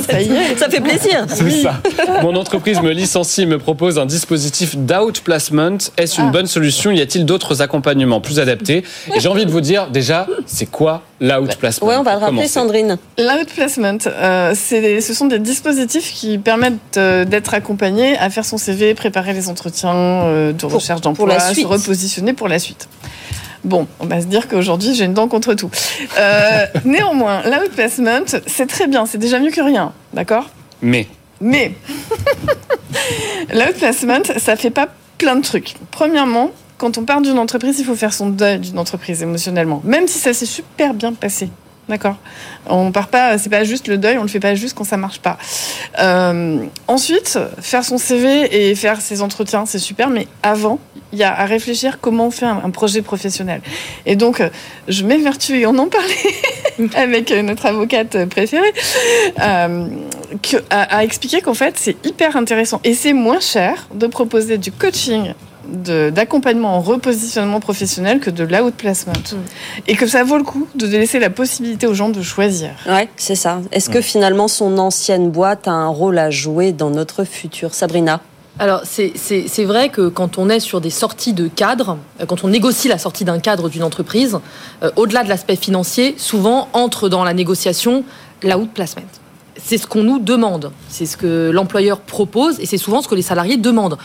Ça 0.07 0.21
y 0.21 0.29
est. 0.31 0.59
Ça 0.59 0.69
fait 0.69 0.81
plaisir. 0.81 1.25
C'est 1.29 1.51
ça. 1.63 1.81
Mon 2.23 2.37
entreprise 2.37 2.81
me 2.83 2.91
licencie 2.93 3.43
et 3.43 3.47
me 3.47 3.59
propose 3.59 3.99
un 3.99 4.07
dispositif 4.07 4.77
d'outplacement. 4.77 5.79
Est-ce 5.97 6.21
une 6.21 6.29
Ah. 6.29 6.33
bonne 6.33 6.47
solution? 6.47 6.91
Y 6.91 7.01
a-t-il 7.01 7.25
d'autres 7.25 7.63
accompagnements 7.63 8.21
plus 8.21 8.39
adaptés? 8.41 8.85
Et 9.15 9.21
j'ai 9.21 9.29
envie 9.29 9.47
de 9.47 9.51
vous 9.51 9.63
dire 9.63 9.89
déjà, 9.89 10.27
c'est 10.47 10.67
quoi 10.67 11.03
l'outplacement? 11.21 11.80
Ouais, 11.81 11.97
on 11.97 12.03
va 12.03 12.15
le 12.15 12.21
rappeler. 12.21 12.49
Sandrine. 12.49 12.99
L'outplacement, 13.19 13.99
euh, 14.07 14.55
ce 14.55 15.15
sont 15.15 15.27
des 15.27 15.39
dispositifs 15.39 16.13
qui 16.13 16.39
permettent 16.39 16.97
euh, 16.97 17.25
d'être 17.25 17.55
accompagné 17.55 18.17
à 18.19 18.31
faire 18.31 18.45
son 18.45 18.59
CV, 18.59 18.95
préparer 18.95 19.33
les 19.33 19.49
entretiens 19.49 19.95
euh, 19.95 20.53
de 20.53 20.67
recherche 20.67 21.01
d'emploi, 21.01 21.39
se 21.39 21.67
repositionner 21.67 22.33
pour 22.33 22.49
la 22.49 22.59
suite. 22.59 22.89
Bon, 23.63 23.87
on 23.99 24.07
va 24.07 24.21
se 24.21 24.27
dire 24.27 24.49
qu'aujourd'hui, 24.49 24.95
j'ai 24.95 25.05
une 25.05 25.15
dent 25.15 25.29
contre 25.29 25.55
tout. 25.55 25.71
Euh, 26.19 26.67
néanmoins, 26.85 27.43
l'outplacement, 27.45 28.25
c'est 28.47 28.67
très 28.67 28.87
bien, 28.87 29.07
c'est 29.07 29.19
déjà 29.19 29.39
mieux 29.39 29.51
que 29.51 29.61
rien, 29.61 29.93
d'accord? 30.15 30.49
Mais 30.83 31.07
Mais 31.41 31.75
l'outplacement, 33.55 34.23
ça 34.39 34.57
fait 34.57 34.71
pas 34.71 34.89
plein 35.19 35.37
de 35.37 35.43
trucs. 35.43 35.75
Premièrement, 35.91 36.51
quand 36.79 36.97
on 36.97 37.05
part 37.05 37.21
d'une 37.21 37.39
entreprise, 37.39 37.79
il 37.79 37.85
faut 37.85 37.95
faire 37.95 38.15
son 38.15 38.31
deuil 38.31 38.59
d'une 38.59 38.79
entreprise 38.79 39.23
émotionnellement, 39.23 39.83
même 39.85 40.09
si 40.09 40.19
ça 40.19 40.33
s'est 40.33 40.47
super 40.47 40.95
bien 40.95 41.13
passé. 41.13 41.51
D'accord. 41.91 42.15
On 42.69 42.93
part 42.93 43.09
pas, 43.09 43.37
c'est 43.37 43.51
pas 43.51 43.65
juste 43.65 43.89
le 43.89 43.99
deuil, 43.99 44.17
on 44.17 44.23
le 44.23 44.29
fait 44.29 44.39
pas 44.39 44.55
juste 44.55 44.77
quand 44.79 44.85
ça 44.85 44.97
marche 44.97 45.19
pas. 45.19 45.39
Euh, 45.99 46.59
ensuite, 46.87 47.37
faire 47.61 47.85
son 47.85 47.99
CV 47.99 48.69
et 48.71 48.77
faire 48.77 49.01
ses 49.01 49.23
entretiens, 49.23 49.67
c'est 49.67 49.81
super, 49.81 50.09
mais 50.09 50.29
avant, 50.45 50.79
il 51.13 51.19
y 51.19 51.25
a 51.25 51.37
à 51.37 51.47
réfléchir 51.47 51.99
comment 52.01 52.29
on 52.29 52.31
fait 52.31 52.47
un, 52.47 52.71
projet 52.71 53.03
professionnel. 53.03 53.61
Et 54.07 54.15
donc, 54.15 54.41
je 54.87 55.03
m'évertue 55.03 55.59
et 55.59 55.67
on 55.67 55.77
en 55.79 55.89
parlait 55.89 56.15
avec 56.95 57.33
notre 57.33 57.67
avocate 57.67 58.25
préférée, 58.27 58.73
euh, 59.43 59.89
que, 60.41 60.59
à, 60.71 60.99
à 60.99 61.03
expliquer 61.03 61.41
qu'en 61.41 61.55
fait, 61.55 61.75
c'est 61.77 61.97
hyper 62.07 62.37
intéressant 62.37 62.81
et 62.85 62.95
c'est 62.95 63.15
moins 63.15 63.41
cher 63.41 63.89
de 63.93 64.07
proposer 64.07 64.59
du 64.59 64.71
coaching 64.71 65.35
d'accompagnement 65.71 66.77
en 66.77 66.81
repositionnement 66.81 67.61
professionnel 67.61 68.21
que 68.21 68.31
de 68.31 68.45
l'outplacement. 68.45 69.13
Et 69.87 69.97
que 69.97 70.07
ça 70.07 70.25
vaut 70.25 70.37
le 70.37 70.43
coup 70.45 70.67
de 70.75 70.87
laisser 70.87 71.19
la 71.19 71.31
possibilité 71.31 71.87
aux 71.87 71.95
gens 71.95 72.09
de 72.09 72.23
choisir. 72.23 72.71
Ouais, 72.87 73.09
c'est 73.17 73.35
ça. 73.35 73.61
Est-ce 73.73 73.91
que 73.91 74.01
finalement 74.01 74.49
son 74.49 74.79
ancienne 74.79 75.31
boîte 75.31 75.69
a 75.69 75.73
un 75.73 75.89
rôle 75.89 76.19
à 76.19 76.31
jouer 76.31 76.73
dans 76.73 76.91
notre 76.91 77.25
futur 77.25 77.75
Sabrina? 77.75 78.21
Alors, 78.59 78.83
c'est- 78.85 79.13
c'est 79.15 79.47
c'est 79.49 79.65
vrai 79.65 79.89
que 79.89 80.09
quand 80.09 80.37
on 80.37 80.51
est 80.51 80.61
sur 80.61 80.81
des 80.83 80.91
sorties 80.91 81.33
de 81.33 81.49
cadre, 81.49 81.97
euh, 82.21 82.27
quand 82.27 82.45
on 82.45 82.49
négocie 82.49 82.89
la 82.89 82.99
sortie 82.99 83.25
d'un 83.25 83.39
cadre 83.39 83.69
d'une 83.71 83.85
entreprise, 83.85 84.39
euh, 84.83 84.91
au-delà 84.97 85.23
de 85.25 85.29
l'aspect 85.31 85.57
financier, 85.57 86.15
souvent 86.19 86.69
entre 86.75 87.09
dans 87.09 87.25
la 87.25 87.33
négociation 87.33 88.05
l'outplacement. 88.43 89.03
C'est 89.63 89.79
ce 89.79 89.87
qu'on 89.87 90.03
nous 90.03 90.19
demande, 90.19 90.73
c'est 90.89 91.07
ce 91.07 91.17
que 91.17 91.51
l'employeur 91.53 92.01
propose 92.01 92.59
et 92.61 92.67
c'est 92.67 92.79
souvent 92.79 93.01
ce 93.03 93.09
que 93.09 93.15
les 93.15 93.23
salariés 93.23 93.57
demandent. 93.57 93.99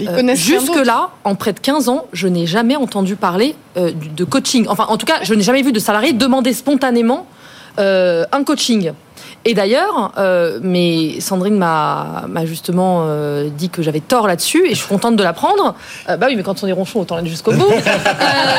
Euh. 0.00 0.34
Jusque-là, 0.34 1.10
en 1.24 1.34
près 1.34 1.52
de 1.52 1.60
15 1.60 1.88
ans, 1.88 2.06
je 2.12 2.28
n'ai 2.28 2.46
jamais 2.46 2.76
entendu 2.76 3.16
parler 3.16 3.54
euh, 3.76 3.92
de 3.94 4.24
coaching. 4.24 4.66
Enfin, 4.68 4.86
en 4.88 4.96
tout 4.96 5.06
cas, 5.06 5.16
je 5.22 5.34
n'ai 5.34 5.42
jamais 5.42 5.62
vu 5.62 5.72
de 5.72 5.78
salarié 5.78 6.12
demander 6.12 6.52
spontanément 6.52 7.26
euh, 7.78 8.24
un 8.32 8.44
coaching. 8.44 8.92
Et 9.44 9.54
d'ailleurs, 9.54 10.12
euh, 10.18 10.60
mais 10.62 11.20
Sandrine 11.20 11.56
m'a 11.58 12.24
justement 12.44 13.04
euh, 13.06 13.48
dit 13.50 13.70
que 13.70 13.82
j'avais 13.82 13.98
tort 14.00 14.26
là-dessus, 14.28 14.66
et 14.66 14.70
je 14.70 14.76
suis 14.76 14.86
contente 14.88 15.16
de 15.16 15.22
l'apprendre. 15.24 15.74
Euh, 16.08 16.16
bah 16.16 16.26
oui, 16.28 16.36
mais 16.36 16.42
quand 16.44 16.62
on 16.62 16.66
est 16.68 16.72
ronchon, 16.72 17.00
autant 17.00 17.16
aller 17.16 17.28
jusqu'au 17.30 17.52
bout. 17.52 17.66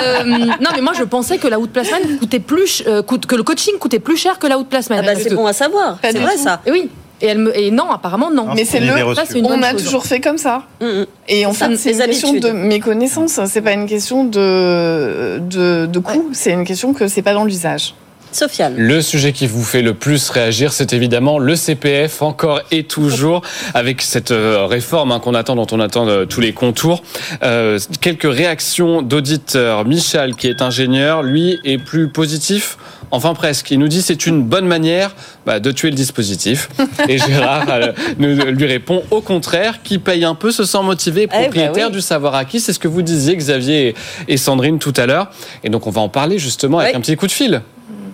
Euh, 0.06 0.24
non, 0.26 0.70
mais 0.76 0.82
moi, 0.82 0.92
je 0.96 1.04
pensais 1.04 1.38
que 1.38 1.48
l'outplacement 1.48 1.98
coûtait 2.20 2.40
plus, 2.40 2.84
euh, 2.88 3.02
coûte- 3.02 3.26
que 3.26 3.36
le 3.36 3.44
coaching 3.44 3.78
coûtait 3.80 4.00
plus 4.00 4.18
cher 4.18 4.38
que 4.40 4.48
l'outplacement. 4.48 4.98
Ah 5.00 5.02
bah, 5.04 5.16
C'est 5.16 5.34
bon 5.34 5.46
à 5.46 5.54
savoir. 5.54 5.98
C'est 6.04 6.18
vrai 6.18 6.36
tout. 6.36 6.44
ça. 6.44 6.62
Et 6.66 6.72
oui. 6.72 6.90
Et, 7.24 7.28
elle 7.28 7.38
me, 7.40 7.58
et 7.58 7.72
non, 7.72 7.90
apparemment 7.90 8.30
non. 8.30 8.48
Mais 8.54 8.66
c'est 8.66 8.82
le- 8.82 8.88
ça, 9.16 9.24
une 9.34 9.46
On 9.46 9.62
a 9.64 9.72
chose. 9.72 9.84
toujours 9.86 10.06
fait 10.06 10.20
comme 10.20 10.38
ça. 10.38 10.64
Mm, 10.82 10.86
mm. 10.86 11.06
Et 11.30 11.46
en 11.46 11.54
Ça, 11.54 11.70
fait, 11.70 11.78
c'est 11.78 11.92
une 11.94 12.06
question 12.06 12.34
de 12.34 12.50
méconnaissance. 12.52 13.40
C'est 13.46 13.62
pas 13.62 13.72
une 13.72 13.86
question 13.86 14.26
de, 14.26 15.40
de, 15.40 15.86
de 15.86 16.00
coût. 16.00 16.30
C'est 16.34 16.52
une 16.52 16.66
question 16.66 16.94
que 16.94 17.08
c'est 17.08 17.22
pas 17.22 17.34
dans 17.34 17.46
l'usage. 17.46 17.96
Sofiane. 18.36 18.76
Le 18.78 19.02
sujet 19.02 19.32
qui 19.32 19.48
vous 19.48 19.64
fait 19.64 19.82
le 19.82 19.94
plus 19.94 20.30
réagir, 20.30 20.74
c'est 20.74 20.94
évidemment 20.94 21.40
le 21.40 21.56
CPF, 21.56 22.22
encore 22.22 22.62
et 22.72 22.84
toujours, 22.84 23.42
avec 23.74 24.02
cette 24.02 24.32
euh, 24.32 24.66
réforme 24.66 25.12
hein, 25.12 25.20
qu'on 25.20 25.34
attend, 25.36 25.56
dont 25.56 25.68
on 25.72 25.80
attend 25.80 26.08
euh, 26.08 26.26
tous 26.26 26.42
les 26.42 26.54
contours. 26.54 27.04
Euh, 27.44 27.80
quelques 28.02 28.32
réactions 28.32 29.02
d'auditeurs. 29.02 29.86
Michel, 29.86 30.36
qui 30.36 30.48
est 30.48 30.62
ingénieur, 30.62 31.24
lui, 31.24 31.60
est 31.64 31.78
plus 31.78 32.08
positif. 32.10 32.78
Enfin 33.12 33.36
presque. 33.36 33.70
Il 33.70 33.78
nous 33.78 33.88
dit 33.88 34.02
c'est 34.02 34.26
une 34.26 34.42
bonne 34.42 34.66
manière 34.66 35.14
bah, 35.46 35.60
de 35.60 35.72
tuer 35.72 35.92
le 35.92 35.96
dispositif. 35.96 36.68
Et 37.08 37.20
Gérard 37.20 37.66
lui 38.18 38.66
répond 38.66 39.04
au 39.12 39.22
contraire, 39.22 39.84
qui 39.84 40.00
paye 40.00 40.26
un 40.26 40.34
peu 40.34 40.52
se 40.52 40.64
sent 40.64 40.82
motivé, 40.82 41.24
Eh 41.24 41.28
ben 41.28 41.42
propriétaire 41.44 41.88
oui. 41.88 41.94
du 41.94 42.02
savoir 42.02 42.34
acquis. 42.34 42.60
C'est 42.60 42.74
ce 42.74 42.80
que 42.80 42.88
vous 42.88 43.04
disiez, 43.04 43.36
Xavier 43.36 43.90
et- 43.90 43.96
et 44.28 44.38
Sandrine, 44.38 44.80
tout 44.80 44.94
à 44.98 45.06
l'heure. 45.06 45.30
Et 45.64 45.70
donc 45.70 45.86
on 45.86 45.92
va 45.92 46.02
en 46.02 46.10
parler 46.10 46.40
justement 46.40 46.80
avec 46.80 46.94
Oui. 46.94 46.98
un 46.98 47.02
petit 47.02 47.16
coup 47.16 47.28
de 47.28 47.32
fil. 47.32 47.62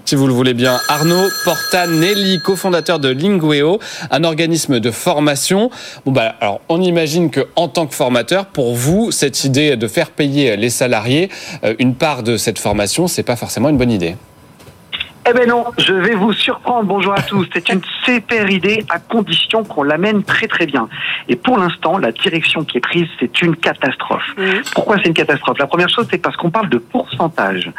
Si 0.06 0.16
vous 0.16 0.28
le 0.28 0.34
voulez 0.34 0.54
bien, 0.54 0.80
Arnaud 0.88 1.30
Portanelli, 1.46 2.40
cofondateur 2.40 3.00
de 3.00 3.10
Lingueo, 3.10 3.80
un 4.10 4.24
organisme 4.24 4.80
de 4.80 4.92
formation. 4.92 5.70
Bon 6.06 6.12
bah, 6.12 6.36
alors, 6.42 6.62
on 6.70 6.82
imagine 6.82 7.30
que 7.30 7.48
en 7.56 7.68
tant 7.68 7.86
que 7.86 7.94
formateur, 7.94 8.48
pour 8.48 8.76
vous, 8.76 9.12
cette 9.12 9.44
idée 9.44 9.76
de 9.76 9.88
faire 9.88 10.12
payer 10.12 10.58
les 10.58 10.70
salariés 10.70 11.30
euh, 11.64 11.76
une 11.80 11.96
part 11.96 12.24
de 12.24 12.38
cette 12.38 12.60
formation, 12.60 13.08
c'est 13.08 13.24
pas 13.24 13.36
forcément 13.36 13.70
une 13.70 13.78
bonne 13.78 13.92
idée. 13.92 14.16
Eh 15.28 15.34
ben 15.34 15.48
non, 15.48 15.66
je 15.78 15.94
vais 15.94 16.16
vous 16.16 16.34
surprendre. 16.34 16.86
Bonjour 16.86 17.14
à 17.14 17.22
tous. 17.22 17.48
C'est 17.54 17.70
une 17.70 17.82
super 18.04 18.50
idée 18.50 18.86
à 18.90 19.00
condition 19.00 19.64
qu'on 19.64 19.84
l'amène 19.84 20.24
très 20.24 20.48
très 20.48 20.66
bien. 20.66 20.88
Et 21.28 21.36
pour 21.36 21.58
l'instant, 21.58 21.98
la 21.98 22.12
direction 22.12 22.64
qui 22.64 22.78
est 22.78 22.82
prise, 22.82 23.08
c'est 23.20 23.42
une 23.42 23.56
catastrophe. 23.56 24.24
Pourquoi 24.74 24.98
c'est 24.98 25.08
une 25.08 25.14
catastrophe? 25.14 25.60
La 25.60 25.68
première 25.68 25.90
chose, 25.90 26.08
c'est 26.10 26.18
parce 26.18 26.36
qu'on 26.38 26.50
parle 26.50 26.70
de 26.70 26.78
pourcentage. 26.78 27.72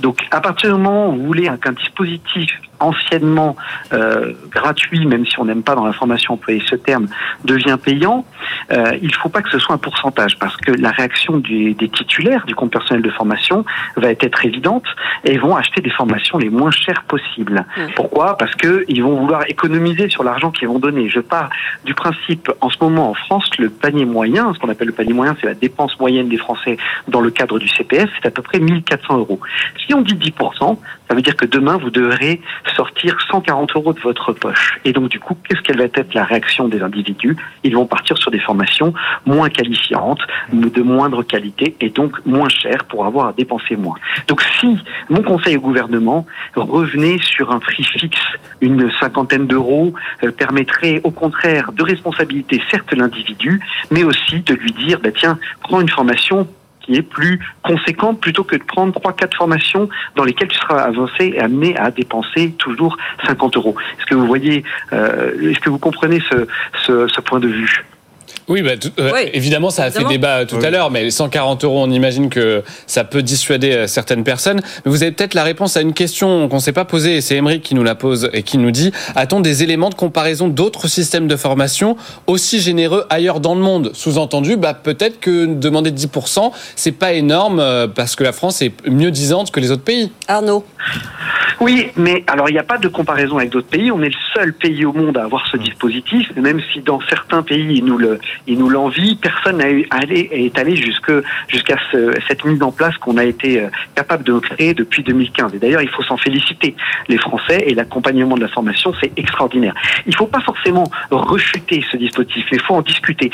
Donc, 0.00 0.26
à 0.30 0.40
partir 0.40 0.74
du 0.74 0.80
moment 0.80 1.08
où 1.08 1.16
vous 1.16 1.26
voulez 1.26 1.50
qu'un 1.62 1.72
dispositif 1.72 2.50
anciennement 2.80 3.56
euh, 3.92 4.32
gratuit, 4.50 5.06
même 5.06 5.26
si 5.26 5.38
on 5.38 5.44
n'aime 5.44 5.62
pas 5.62 5.74
dans 5.74 5.84
la 5.86 5.92
formation 5.92 6.34
employer 6.34 6.62
ce 6.68 6.76
terme, 6.76 7.06
devient 7.44 7.76
payant, 7.82 8.24
euh, 8.72 8.96
il 9.00 9.08
ne 9.08 9.12
faut 9.14 9.28
pas 9.28 9.42
que 9.42 9.50
ce 9.50 9.58
soit 9.58 9.74
un 9.74 9.78
pourcentage, 9.78 10.38
parce 10.38 10.56
que 10.56 10.72
la 10.72 10.90
réaction 10.90 11.38
du- 11.38 11.74
des 11.74 11.88
titulaires 11.88 12.44
du 12.46 12.54
compte 12.54 12.70
personnel 12.72 13.02
de 13.02 13.10
formation 13.10 13.64
va 13.96 14.10
être 14.10 14.44
évidente 14.46 14.84
et 15.24 15.32
ils 15.34 15.40
vont 15.40 15.56
acheter 15.56 15.80
des 15.80 15.90
formations 15.90 16.38
les 16.38 16.50
moins 16.50 16.70
chères 16.70 17.02
possibles. 17.04 17.64
Pourquoi? 17.96 18.36
Parce 18.36 18.54
que 18.54 18.84
ils 18.88 19.02
vont 19.02 19.16
vouloir 19.16 19.42
économiser 19.48 20.08
sur 20.08 20.22
l'argent 20.24 20.50
qu'ils 20.50 20.68
vont 20.68 20.78
donner. 20.78 21.08
Je 21.08 21.20
pars 21.20 21.50
du 21.84 21.94
principe, 21.94 22.50
en 22.60 22.70
ce 22.70 22.76
moment 22.80 23.10
en 23.10 23.14
France, 23.14 23.48
le 23.58 23.70
panier 23.70 24.04
moyen, 24.04 24.52
ce 24.54 24.58
qu'on 24.58 24.68
appelle 24.68 24.88
le 24.88 24.92
panier 24.92 25.12
moyen, 25.12 25.36
c'est 25.40 25.46
la 25.46 25.54
dépense 25.54 25.98
moyenne 25.98 26.28
des 26.28 26.36
Français 26.38 26.76
dans 27.08 27.20
le 27.20 27.30
cadre 27.30 27.58
du 27.58 27.68
CPF, 27.68 28.08
c'est 28.20 28.28
à 28.28 28.30
peu 28.30 28.42
près 28.42 28.58
1400 28.58 29.18
euros. 29.18 29.40
Si 29.86 29.94
on 29.94 30.02
dit 30.02 30.14
10%, 30.14 30.78
ça 31.08 31.14
veut 31.14 31.22
dire 31.22 31.36
que 31.36 31.46
demain, 31.46 31.78
vous 31.78 31.90
devrez 31.90 32.40
sortir 32.76 33.16
140 33.30 33.74
euros 33.76 33.92
de 33.92 34.00
votre 34.00 34.32
poche. 34.32 34.78
Et 34.84 34.92
donc, 34.92 35.08
du 35.08 35.18
coup, 35.18 35.36
qu'est-ce 35.48 35.62
qu'elle 35.62 35.78
va 35.78 35.84
être 35.84 36.14
la 36.14 36.24
réaction 36.24 36.68
des 36.68 36.82
individus? 36.82 37.36
Ils 37.64 37.74
vont 37.74 37.86
partir 37.86 38.18
sur 38.18 38.30
des 38.30 38.38
formations 38.40 38.92
moins 39.24 39.48
qualifiantes, 39.48 40.20
de 40.52 40.82
moindre 40.82 41.22
qualité 41.22 41.76
et 41.80 41.88
donc 41.88 42.14
moins 42.26 42.48
chères 42.48 42.84
pour 42.84 43.06
avoir 43.06 43.28
à 43.28 43.32
dépenser 43.32 43.76
moins. 43.76 43.96
Donc, 44.26 44.42
si 44.60 44.78
mon 45.08 45.22
conseil 45.22 45.56
au 45.56 45.60
gouvernement, 45.60 46.26
revenez 46.54 47.18
sur 47.20 47.52
un 47.52 47.58
prix 47.58 47.84
fixe, 47.84 48.20
une 48.60 48.90
cinquantaine 49.00 49.46
d'euros, 49.46 49.94
euh, 50.22 50.30
permettrait 50.30 51.00
au 51.04 51.10
contraire 51.10 51.72
de 51.72 51.82
responsabiliser 51.82 52.62
certes 52.70 52.92
l'individu, 52.92 53.60
mais 53.90 54.04
aussi 54.04 54.40
de 54.40 54.54
lui 54.54 54.72
dire, 54.72 55.00
bah, 55.00 55.10
tiens, 55.16 55.38
prends 55.62 55.80
une 55.80 55.88
formation 55.88 56.46
qui 56.88 56.96
est 56.96 57.02
plus 57.02 57.38
conséquente 57.62 58.20
plutôt 58.20 58.44
que 58.44 58.56
de 58.56 58.62
prendre 58.62 58.92
trois 58.94 59.12
quatre 59.12 59.36
formations 59.36 59.88
dans 60.16 60.24
lesquelles 60.24 60.48
tu 60.48 60.58
seras 60.58 60.80
avancé 60.82 61.32
et 61.34 61.40
amené 61.40 61.76
à 61.76 61.90
dépenser 61.90 62.52
toujours 62.58 62.96
50 63.26 63.56
euros. 63.56 63.76
Est-ce 63.98 64.06
que 64.06 64.14
vous 64.14 64.26
voyez, 64.26 64.64
euh, 64.92 65.50
est-ce 65.50 65.60
que 65.60 65.68
vous 65.68 65.78
comprenez 65.78 66.20
ce, 66.30 67.20
point 67.20 67.40
de 67.40 67.48
vue? 67.48 67.84
Oui, 68.48 68.62
bah, 68.62 68.76
tout- 68.76 68.90
euh, 68.98 69.10
Oui, 69.12 69.28
évidemment, 69.34 69.70
ça 69.70 69.84
a 69.84 69.90
fait 69.90 70.04
débat 70.08 70.46
tout 70.46 70.56
à 70.56 70.70
l'heure, 70.70 70.90
mais 70.90 71.02
les 71.04 71.10
140 71.10 71.64
euros, 71.64 71.82
on 71.82 71.90
imagine 71.90 72.30
que 72.30 72.62
ça 72.86 73.04
peut 73.04 73.22
dissuader 73.22 73.72
euh, 73.72 73.86
certaines 73.86 74.24
personnes. 74.24 74.60
Mais 74.84 74.90
vous 74.90 75.02
avez 75.02 75.12
peut-être 75.12 75.34
la 75.34 75.44
réponse 75.44 75.76
à 75.76 75.80
une 75.82 75.92
question 75.92 76.48
qu'on 76.48 76.56
ne 76.56 76.60
s'est 76.60 76.72
pas 76.72 76.84
posée, 76.84 77.16
et 77.16 77.20
c'est 77.20 77.36
Émeric 77.36 77.62
qui 77.62 77.74
nous 77.74 77.84
la 77.84 77.94
pose 77.94 78.30
et 78.32 78.42
qui 78.42 78.58
nous 78.58 78.70
dit 78.70 78.90
a-t-on 79.14 79.40
des 79.40 79.62
éléments 79.62 79.90
de 79.90 79.94
comparaison 79.94 80.48
d'autres 80.48 80.88
systèmes 80.88 81.28
de 81.28 81.36
formation 81.36 81.96
aussi 82.26 82.60
généreux 82.60 83.04
ailleurs 83.10 83.40
dans 83.40 83.54
le 83.54 83.60
monde? 83.60 83.90
Sous-entendu, 83.94 84.56
bah, 84.56 84.74
peut-être 84.74 85.20
que 85.20 85.46
demander 85.46 85.90
10%, 85.90 86.52
c'est 86.76 86.92
pas 86.92 87.12
énorme 87.12 87.60
euh, 87.60 87.86
parce 87.86 88.16
que 88.16 88.24
la 88.24 88.32
France 88.32 88.62
est 88.62 88.72
mieux 88.88 89.10
disante 89.10 89.50
que 89.50 89.60
les 89.60 89.70
autres 89.70 89.82
pays. 89.84 90.10
Arnaud. 90.26 90.64
Oui, 91.60 91.88
mais 91.96 92.22
alors 92.28 92.48
il 92.48 92.52
n'y 92.52 92.58
a 92.58 92.62
pas 92.62 92.78
de 92.78 92.86
comparaison 92.86 93.38
avec 93.38 93.50
d'autres 93.50 93.66
pays. 93.68 93.90
On 93.90 94.00
est 94.02 94.10
le 94.10 94.20
seul 94.34 94.52
pays 94.52 94.84
au 94.84 94.92
monde 94.92 95.16
à 95.18 95.24
avoir 95.24 95.44
ce 95.48 95.56
dispositif, 95.56 96.30
et 96.36 96.40
même 96.40 96.60
si 96.72 96.80
dans 96.80 97.00
certains 97.08 97.42
pays 97.42 97.78
ils 97.78 97.84
nous 97.84 97.98
le, 97.98 98.20
ils 98.46 98.56
nous 98.56 98.68
l'envient, 98.68 99.16
personne 99.20 99.56
n'a 99.58 99.68
eu- 99.70 99.86
allé, 99.90 100.28
est 100.30 100.56
allé 100.56 100.76
jusque 100.76 101.10
jusqu'à 101.48 101.76
ce- 101.90 102.12
cette 102.28 102.44
mise 102.44 102.62
en 102.62 102.70
place 102.70 102.96
qu'on 102.98 103.16
a 103.16 103.24
été 103.24 103.60
euh, 103.60 103.68
capable 103.96 104.22
de 104.22 104.38
créer 104.38 104.72
depuis 104.72 105.02
2015. 105.02 105.52
Et 105.54 105.58
d'ailleurs, 105.58 105.82
il 105.82 105.88
faut 105.88 106.02
s'en 106.04 106.16
féliciter. 106.16 106.76
Les 107.08 107.18
Français 107.18 107.64
et 107.66 107.74
l'accompagnement 107.74 108.36
de 108.36 108.40
la 108.42 108.48
formation, 108.48 108.92
c'est 109.00 109.10
extraordinaire. 109.18 109.74
Il 110.06 110.10
ne 110.10 110.16
faut 110.16 110.26
pas 110.26 110.40
forcément 110.40 110.84
rechuter 111.10 111.84
ce 111.90 111.96
dispositif, 111.96 112.44
mais 112.52 112.58
il 112.58 112.62
faut 112.62 112.74
en 112.74 112.82
discuter. 112.82 113.30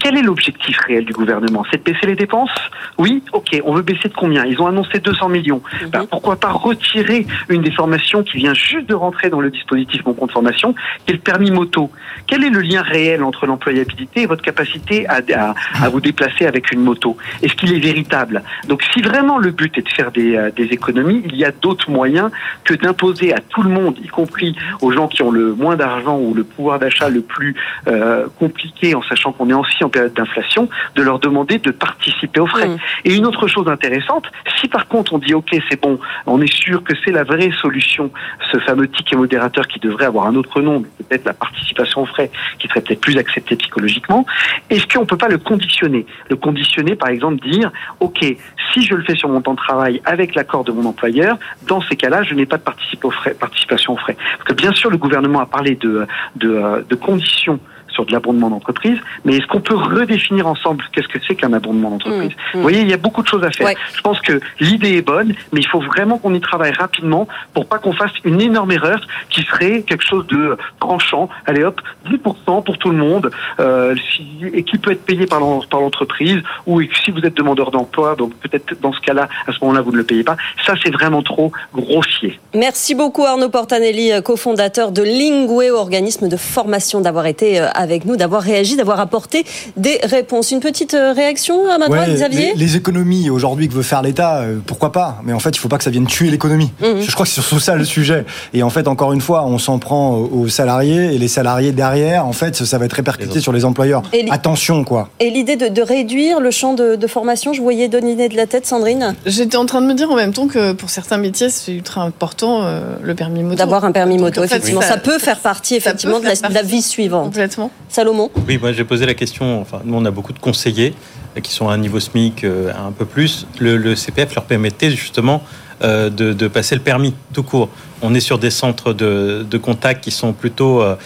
Quel 0.00 0.16
est 0.18 0.22
l'objectif 0.22 0.78
réel 0.80 1.04
du 1.04 1.12
gouvernement? 1.12 1.64
C'est 1.70 1.78
de 1.86 1.92
baisser 1.92 2.06
les 2.08 2.16
dépenses? 2.16 2.50
Oui, 2.98 3.22
ok. 3.32 3.60
On 3.64 3.74
veut 3.74 3.82
baisser 3.82 4.08
de 4.08 4.14
combien? 4.14 4.44
Ils 4.44 4.60
ont 4.60 4.66
annoncé 4.66 4.98
200 4.98 5.28
millions. 5.28 5.62
Ben, 5.92 6.06
pourquoi 6.10 6.36
pas 6.36 6.50
retirer 6.50 7.26
une 7.48 7.62
des 7.68 7.74
formations 7.74 8.22
qui 8.22 8.36
vient 8.38 8.54
juste 8.54 8.86
de 8.88 8.94
rentrer 8.94 9.28
dans 9.30 9.40
le 9.40 9.50
dispositif 9.50 10.00
Mon 10.06 10.14
compte 10.14 10.32
formation, 10.32 10.74
qui 11.04 11.10
est 11.12 11.14
le 11.14 11.18
permis 11.20 11.50
moto 11.50 11.90
Quel 12.26 12.44
est 12.44 12.50
le 12.50 12.60
lien 12.60 12.82
réel 12.82 13.22
entre 13.22 13.46
l'employabilité 13.46 14.22
et 14.22 14.26
votre 14.26 14.42
capacité 14.42 15.06
à, 15.08 15.20
à- 15.34 15.54
à 15.84 15.88
vous 15.88 16.00
déplacer 16.00 16.46
avec 16.46 16.72
une 16.72 16.80
moto? 16.80 17.16
Est-ce 17.42 17.54
qu'il 17.54 17.72
est 17.74 17.78
véritable? 17.78 18.42
Donc 18.68 18.82
si 18.92 19.02
vraiment 19.02 19.38
le 19.38 19.50
but 19.50 19.76
est 19.78 19.82
de 19.82 19.88
faire 19.98 20.10
des, 20.12 20.36
euh, 20.36 20.50
des 20.54 20.64
économies, 20.78 21.22
il 21.26 21.36
y 21.36 21.44
a 21.44 21.50
d'autres 21.50 21.90
moyens 21.90 22.30
que 22.64 22.74
d'imposer 22.74 23.34
à 23.34 23.40
tout 23.40 23.62
le 23.62 23.70
monde, 23.70 23.96
y 24.02 24.08
compris 24.08 24.56
aux 24.80 24.92
gens 24.92 25.08
qui 25.08 25.22
ont 25.22 25.30
le 25.30 25.54
moins 25.54 25.76
d'argent 25.76 26.16
ou 26.18 26.32
le 26.34 26.44
pouvoir 26.44 26.78
d'achat 26.78 27.08
le 27.08 27.20
plus 27.22 27.54
euh, 27.86 28.26
compliqué, 28.38 28.94
en 28.94 29.02
sachant 29.02 29.32
qu'on 29.32 29.48
est 29.50 29.54
aussi 29.54 29.82
en 29.84 29.88
période 29.90 30.14
d'inflation, 30.14 30.68
de 30.94 31.02
leur 31.02 31.18
demander 31.18 31.58
de 31.58 31.70
participer 31.70 32.40
aux 32.40 32.46
frais. 32.46 32.68
Mm. 32.68 32.78
Et 33.04 33.14
une 33.16 33.26
autre 33.26 33.46
chose 33.48 33.68
intéressante, 33.68 34.24
si 34.58 34.68
par 34.68 34.88
contre 34.88 35.12
on 35.14 35.18
dit 35.18 35.34
ok 35.34 35.50
c'est 35.68 35.80
bon, 35.80 35.98
on 36.26 36.40
est 36.40 36.52
sûr 36.52 36.82
que 36.82 36.94
c'est 37.04 37.10
la 37.12 37.24
vraie 37.24 37.50
solution, 37.60 38.10
ce 38.52 38.58
fameux 38.58 38.88
ticket 38.88 39.16
modérateur 39.16 39.66
qui 39.66 39.78
devrait 39.78 40.06
avoir 40.06 40.26
un 40.26 40.34
autre 40.34 40.60
nom, 40.60 40.82
peut-être 40.82 41.24
la 41.24 41.34
participation 41.34 42.02
aux 42.02 42.06
frais, 42.06 42.30
qui 42.58 42.68
serait 42.68 42.80
peut-être 42.80 43.00
plus 43.00 43.16
acceptée 43.16 43.56
psychologiquement, 43.56 44.26
est-ce 44.70 44.86
qu'on 44.86 45.06
peut 45.06 45.16
pas 45.16 45.28
le 45.28 45.38
conditionner? 45.38 46.06
Le 46.30 46.36
conditionner 46.36 46.96
par 46.96 47.08
exemple 47.08 47.46
dire 47.48 47.70
ok 48.00 48.24
si 48.72 48.82
je 48.82 48.94
le 48.94 49.02
fais 49.02 49.16
sur 49.16 49.28
mon 49.28 49.40
temps 49.40 49.54
de 49.54 49.58
travail 49.58 50.00
avec 50.04 50.34
l'accord 50.34 50.64
de 50.64 50.72
mon 50.72 50.84
employeur, 50.86 51.38
dans 51.66 51.80
ces 51.82 51.96
cas-là 51.96 52.22
je 52.22 52.34
n'ai 52.34 52.46
pas 52.46 52.58
de 52.58 52.62
participation 52.62 53.92
aux 53.92 53.96
frais. 53.96 54.16
Parce 54.38 54.44
que 54.44 54.54
bien 54.54 54.72
sûr 54.72 54.90
le 54.90 54.96
gouvernement 54.96 55.40
a 55.40 55.46
parlé 55.46 55.74
de, 55.74 56.06
de, 56.36 56.50
euh, 56.50 56.82
de 56.88 56.94
conditions 56.94 57.60
sur 57.98 58.06
de 58.06 58.12
l'abondement 58.12 58.48
d'entreprise, 58.48 58.96
mais 59.24 59.36
est-ce 59.38 59.46
qu'on 59.48 59.60
peut 59.60 59.74
redéfinir 59.74 60.46
ensemble 60.46 60.84
qu'est-ce 60.92 61.08
que 61.08 61.18
c'est 61.26 61.34
qu'un 61.34 61.52
abondement 61.52 61.90
d'entreprise 61.90 62.18
Mmh, 62.18 62.24
mmh. 62.30 62.54
Vous 62.54 62.62
voyez, 62.62 62.80
il 62.82 62.88
y 62.88 62.92
a 62.92 62.96
beaucoup 62.96 63.22
de 63.22 63.28
choses 63.28 63.42
à 63.42 63.50
faire. 63.50 63.66
Ouais. 63.66 63.76
Je 63.94 64.00
pense 64.02 64.20
que 64.20 64.40
l'idée 64.60 64.92
est 64.98 65.02
bonne, 65.02 65.34
mais 65.52 65.60
il 65.60 65.66
faut 65.66 65.80
vraiment 65.80 66.16
qu'on 66.18 66.32
y 66.32 66.40
travaille 66.40 66.70
rapidement 66.72 67.26
pour 67.54 67.66
pas 67.66 67.78
qu'on 67.78 67.92
fasse 67.92 68.12
une 68.24 68.40
énorme 68.40 68.70
erreur 68.72 69.00
qui 69.30 69.42
serait 69.42 69.82
quelque 69.82 70.04
chose 70.04 70.26
de 70.28 70.56
tranchant. 70.80 71.28
Allez 71.46 71.64
hop, 71.64 71.80
10% 72.08 72.62
pour 72.62 72.78
tout 72.78 72.90
le 72.90 72.96
monde, 72.96 73.30
euh, 73.58 73.94
si- 74.14 74.46
et 74.52 74.62
qui 74.62 74.78
peut 74.78 74.92
être 74.92 75.04
payé 75.04 75.26
par 75.26 75.40
l'en- 75.40 75.60
par 75.68 75.80
l'entreprise, 75.80 76.38
ou 76.66 76.80
si 77.04 77.10
vous 77.10 77.20
êtes 77.20 77.34
demandeur 77.34 77.70
d'emploi, 77.72 78.14
donc 78.16 78.32
peut-être 78.36 78.80
dans 78.80 78.92
ce 78.92 79.00
cas-là, 79.00 79.28
à 79.48 79.52
ce 79.52 79.58
moment-là, 79.62 79.80
vous 79.82 79.90
ne 79.92 79.96
le 79.96 80.04
payez 80.04 80.22
pas. 80.24 80.36
Ça, 80.64 80.74
c'est 80.82 80.90
vraiment 80.92 81.22
trop 81.22 81.50
grossier. 81.74 82.38
Merci 82.54 82.94
beaucoup 82.94 83.24
Arnaud 83.24 83.48
Portanelli, 83.48 84.12
cofondateur 84.24 84.92
de 84.92 85.02
Lingueo, 85.02 85.76
organisme 85.76 86.28
de 86.28 86.36
formation, 86.36 87.00
d'avoir 87.00 87.26
été 87.26 87.60
euh, 87.60 87.66
avec 87.88 88.04
nous, 88.04 88.16
d'avoir 88.16 88.42
réagi, 88.42 88.76
d'avoir 88.76 89.00
apporté 89.00 89.44
des 89.76 89.98
réponses. 90.02 90.50
Une 90.50 90.60
petite 90.60 90.94
euh, 90.94 91.12
réaction 91.12 91.68
à 91.70 91.78
ma 91.78 91.86
droite, 91.86 92.08
Ouais, 92.08 92.14
Xavier 92.14 92.52
les, 92.54 92.64
les 92.66 92.76
économies 92.76 93.30
aujourd'hui 93.30 93.68
que 93.68 93.74
veut 93.74 93.82
faire 93.82 94.02
l'État, 94.02 94.40
euh, 94.40 94.58
pourquoi 94.66 94.92
pas? 94.92 95.20
Mais 95.24 95.32
en 95.32 95.38
fait, 95.38 95.50
il 95.50 95.58
faut 95.58 95.68
pas 95.68 95.78
que 95.78 95.84
ça 95.84 95.90
vienne 95.90 96.06
tuer 96.06 96.30
l'économie. 96.30 96.70
Mhm. 96.82 97.00
Je 97.00 97.10
crois 97.12 97.24
que 97.24 97.32
c'est 97.32 97.40
surtout 97.40 97.60
ça 97.60 97.74
le 97.76 97.84
sujet. 97.84 98.24
Et 98.52 98.62
en 98.62 98.70
fait, 98.70 98.86
encore 98.88 99.12
une 99.12 99.20
fois, 99.20 99.44
on 99.46 99.58
s'en 99.58 99.78
prend 99.78 100.14
aux 100.16 100.48
salariés 100.48 101.14
et 101.14 101.18
les 101.18 101.28
salariés 101.28 101.72
derrière, 101.72 102.26
en 102.26 102.32
fait, 102.32 102.54
ça 102.56 102.78
va 102.78 102.84
être 102.84 102.92
répercuté 102.92 103.40
sur 103.40 103.52
les 103.52 103.64
employeurs. 103.64 104.02
Et 104.12 104.22
li- 104.22 104.30
Attention, 104.30 104.84
quoi. 104.84 105.08
Et 105.20 105.30
l'idée 105.30 105.56
de, 105.56 105.68
de 105.68 105.82
réduire 105.82 106.40
le 106.40 106.50
champ 106.50 106.74
de, 106.74 106.96
de 106.96 107.06
formation, 107.06 107.52
je 107.52 107.62
voyais 107.62 107.88
donner 107.88 108.28
de 108.28 108.36
la 108.36 108.46
tête, 108.46 108.66
Sandrine, 108.66 109.14
J'étais 109.26 109.56
en 109.56 109.66
train 109.66 109.80
de 109.80 109.86
me 109.86 109.94
dire 109.94 110.10
en 110.10 110.16
même 110.16 110.32
temps 110.32 110.46
que 110.48 110.72
pour 110.72 110.90
certains 110.90 111.16
métiers, 111.18 111.48
c'est 111.50 111.72
ultra 111.72 112.02
important 112.02 112.62
euh, 112.64 112.80
le 113.02 113.14
permis 113.14 113.42
moto. 113.42 113.56
d'avoir 113.56 113.84
un 113.84 113.92
permis 113.92 114.18
moto. 114.18 114.40
en 114.40 114.46
fait, 114.46 114.56
effectivement, 114.56 114.80
ça- 114.80 114.88
ça, 114.88 114.96
peut 114.98 115.18
faire 115.18 115.38
partie 115.40 115.74
effectivement 115.76 116.18
de, 116.20 116.24
la, 116.26 116.34
de 116.34 116.54
la 116.54 116.62
vie 116.62 116.82
suivante. 116.82 117.24
Complètement. 117.26 117.70
Salomon 117.88 118.30
Oui, 118.46 118.58
moi 118.58 118.72
j'ai 118.72 118.84
posé 118.84 119.06
la 119.06 119.14
question, 119.14 119.60
enfin 119.60 119.80
nous 119.84 119.94
on 119.96 120.04
a 120.04 120.10
beaucoup 120.10 120.32
de 120.32 120.38
conseillers 120.38 120.94
euh, 121.36 121.40
qui 121.40 121.52
sont 121.52 121.68
à 121.68 121.72
un 121.74 121.78
niveau 121.78 122.00
SMIC 122.00 122.44
euh, 122.44 122.70
un 122.74 122.92
peu 122.92 123.04
plus. 123.06 123.46
Le, 123.58 123.76
le 123.76 123.94
CPF 123.96 124.34
leur 124.34 124.44
permettait 124.44 124.90
justement 124.90 125.42
euh, 125.82 126.10
de, 126.10 126.32
de 126.32 126.48
passer 126.48 126.74
le 126.74 126.80
permis 126.82 127.14
tout 127.32 127.42
court. 127.44 127.68
on 128.02 128.12
est 128.14 128.20
sur 128.20 128.38
des 128.38 128.50
centres 128.50 128.92
de, 128.92 129.46
de 129.48 129.58
contact 129.58 130.02
qui 130.04 130.10
sont 130.10 130.32
plutôt 130.32 130.82
euh, 130.82 130.96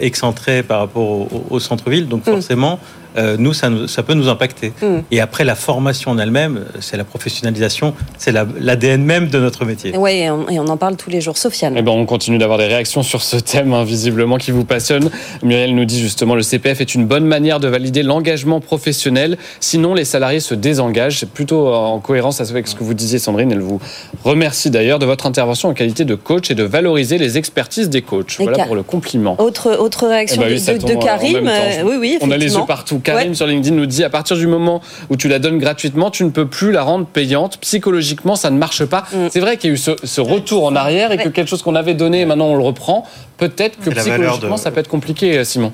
excentrés 0.00 0.62
par 0.62 0.78
rapport 0.80 1.02
au, 1.10 1.46
au 1.50 1.60
centre-ville. 1.60 2.06
Donc 2.08 2.26
Mm. 2.26 2.32
forcément, 2.32 2.78
euh, 3.16 3.36
nous, 3.38 3.52
ça, 3.52 3.68
peut 4.06 4.14
nous 4.14 4.28
impacter. 4.28 4.72
Mm. 4.82 4.98
Et 5.10 5.20
après, 5.20 5.44
la 5.44 5.54
formation 5.54 6.10
en 6.12 6.18
elle-même, 6.18 6.58
euh, 6.58 6.78
c'est 6.80 6.96
la 6.96 7.04
professionnalisation, 7.04 7.94
c'est 8.18 8.32
la- 8.32 8.46
l'ADN 8.58 9.02
même 9.04 9.28
de 9.28 9.38
notre 9.38 9.64
métier. 9.64 9.92
Oui, 9.96 10.10
et 10.12 10.30
on, 10.30 10.48
et 10.48 10.58
on 10.60 10.66
en 10.68 10.76
parle 10.76 10.96
tous 10.96 11.10
les 11.10 11.20
jours. 11.20 11.36
Sofiane. 11.36 11.74
Eh 11.76 11.82
ben, 11.82 11.92
on 11.92 12.06
continue 12.06 12.38
d'avoir 12.38 12.58
des 12.58 12.66
réactions 12.66 13.02
sur 13.02 13.22
ce 13.22 13.36
thème, 13.36 13.72
hein, 13.72 13.84
visiblement, 13.84 14.36
qui 14.36 14.50
vous 14.50 14.64
passionne. 14.64 15.10
Muriel 15.42 15.74
nous 15.74 15.84
dit 15.84 16.00
justement 16.00 16.34
le 16.34 16.42
CPF 16.42 16.80
est 16.80 16.94
une 16.94 17.06
bonne 17.06 17.24
manière 17.24 17.60
de 17.60 17.68
valider 17.68 18.02
l'engagement 18.02 18.60
professionnel. 18.60 19.38
Sinon, 19.60 19.94
les 19.94 20.04
salariés 20.04 20.40
se 20.40 20.54
désengagent. 20.54 21.18
C'est 21.20 21.30
plutôt 21.30 21.68
en 21.72 21.98
cohérence 22.00 22.40
avec 22.40 22.68
ce 22.68 22.74
que 22.74 22.84
vous 22.84 22.94
disiez, 22.94 23.18
Sandrine. 23.18 23.52
Elle 23.52 23.60
vous 23.60 23.80
remercie 24.24 24.70
d'ailleurs 24.70 24.98
de 24.98 25.06
votre 25.06 25.26
intervention 25.26 25.68
en 25.68 25.74
qualité 25.74 26.04
de 26.04 26.14
coach 26.14 26.50
et 26.50 26.54
de 26.54 26.62
valoriser 26.64 27.18
les 27.18 27.38
expertises 27.38 27.88
des 27.88 28.02
coachs. 28.02 28.36
Et 28.40 28.44
Voilà 28.44 28.64
pour 28.64 28.74
le 28.76 28.82
compliment. 28.82 29.40
Autre, 29.40 29.76
autre 29.78 30.06
réaction 30.06 30.42
Eh 30.44 30.48
ben 30.48 30.60
oui, 30.78 30.78
de, 30.78 31.02
Karim. 31.02 31.46
euh, 31.46 31.82
oui, 31.84 31.96
oui, 31.98 32.18
On 32.20 32.30
a 32.30 32.36
les 32.36 32.54
yeux 32.54 32.60
partout. 32.66 32.99
Karim 33.00 33.28
Ouais. 33.30 33.34
sur 33.34 33.46
LinkedIn 33.46 33.74
nous 33.74 33.86
dit 33.86 34.04
à 34.04 34.10
partir 34.10 34.36
du 34.36 34.46
moment 34.46 34.80
où 35.10 35.16
tu 35.16 35.28
la 35.28 35.38
donnes 35.38 35.58
gratuitement, 35.58 36.10
tu 36.10 36.24
ne 36.24 36.30
peux 36.30 36.46
plus 36.46 36.72
la 36.72 36.82
rendre 36.82 37.06
payante. 37.06 37.58
Psychologiquement, 37.60 38.36
ça 38.36 38.50
ne 38.50 38.58
marche 38.58 38.84
pas. 38.84 39.04
Mm. 39.12 39.26
C'est 39.30 39.40
vrai 39.40 39.56
qu'il 39.56 39.68
y 39.68 39.72
a 39.72 39.74
eu 39.74 39.78
ce, 39.78 39.92
ce 40.04 40.20
retour 40.20 40.64
en 40.64 40.76
arrière 40.76 41.12
et 41.12 41.18
que 41.18 41.28
quelque 41.28 41.48
chose 41.48 41.62
qu'on 41.62 41.74
avait 41.74 41.94
donné, 41.94 42.24
maintenant 42.24 42.46
on 42.46 42.56
le 42.56 42.62
reprend. 42.64 43.04
Peut-être 43.38 43.78
que 43.80 43.90
psychologiquement, 43.90 44.54
de- 44.56 44.60
ça 44.60 44.70
peut 44.70 44.80
être 44.80 44.88
compliqué, 44.88 45.38
euh, 45.38 45.44
Simon. 45.44 45.72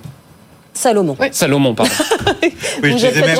Salomon. 0.72 1.16
Salomon, 1.32 1.74
pardon. 1.74 1.90
Oui, 2.82 2.90
je 2.98 3.06
disais 3.06 3.22
même- 3.22 3.36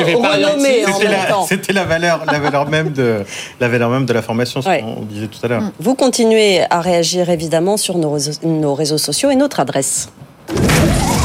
C'était 1.47 1.73
la, 1.75 1.83
la 1.83 1.87
valeur, 1.87 2.23
la 2.31 2.39
valeur 2.39 2.69
même 2.71 2.93
de 2.93 3.23
la 3.61 3.69
valeur 3.69 3.91
même 3.91 4.07
de 4.07 4.13
la 4.15 4.23
formation, 4.23 4.63
ce 4.63 4.69
Ouais. 4.69 4.81
qu'on 4.81 5.03
disait 5.03 5.27
tout 5.27 5.39
à 5.45 5.49
l'heure. 5.49 5.63
Vous 5.79 5.95
continuez 5.95 6.61
à 6.71 6.81
réagir 6.81 7.29
évidemment 7.29 7.77
sur 7.77 7.99
nos 7.99 8.11
réseaux, 8.13 8.33
nos 8.43 8.75
réseaux 8.75 8.97
sociaux 8.99 9.31
et 9.31 9.37
notre 9.37 9.61
adresse. 9.61 10.09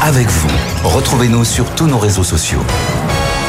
Avec 0.02 0.28
vous, 0.28 0.48
retrouvez-nous 0.84 1.44
sur 1.44 1.74
tous 1.74 1.86
nos 1.86 1.98
réseaux 1.98 2.24
sociaux. 2.24 2.60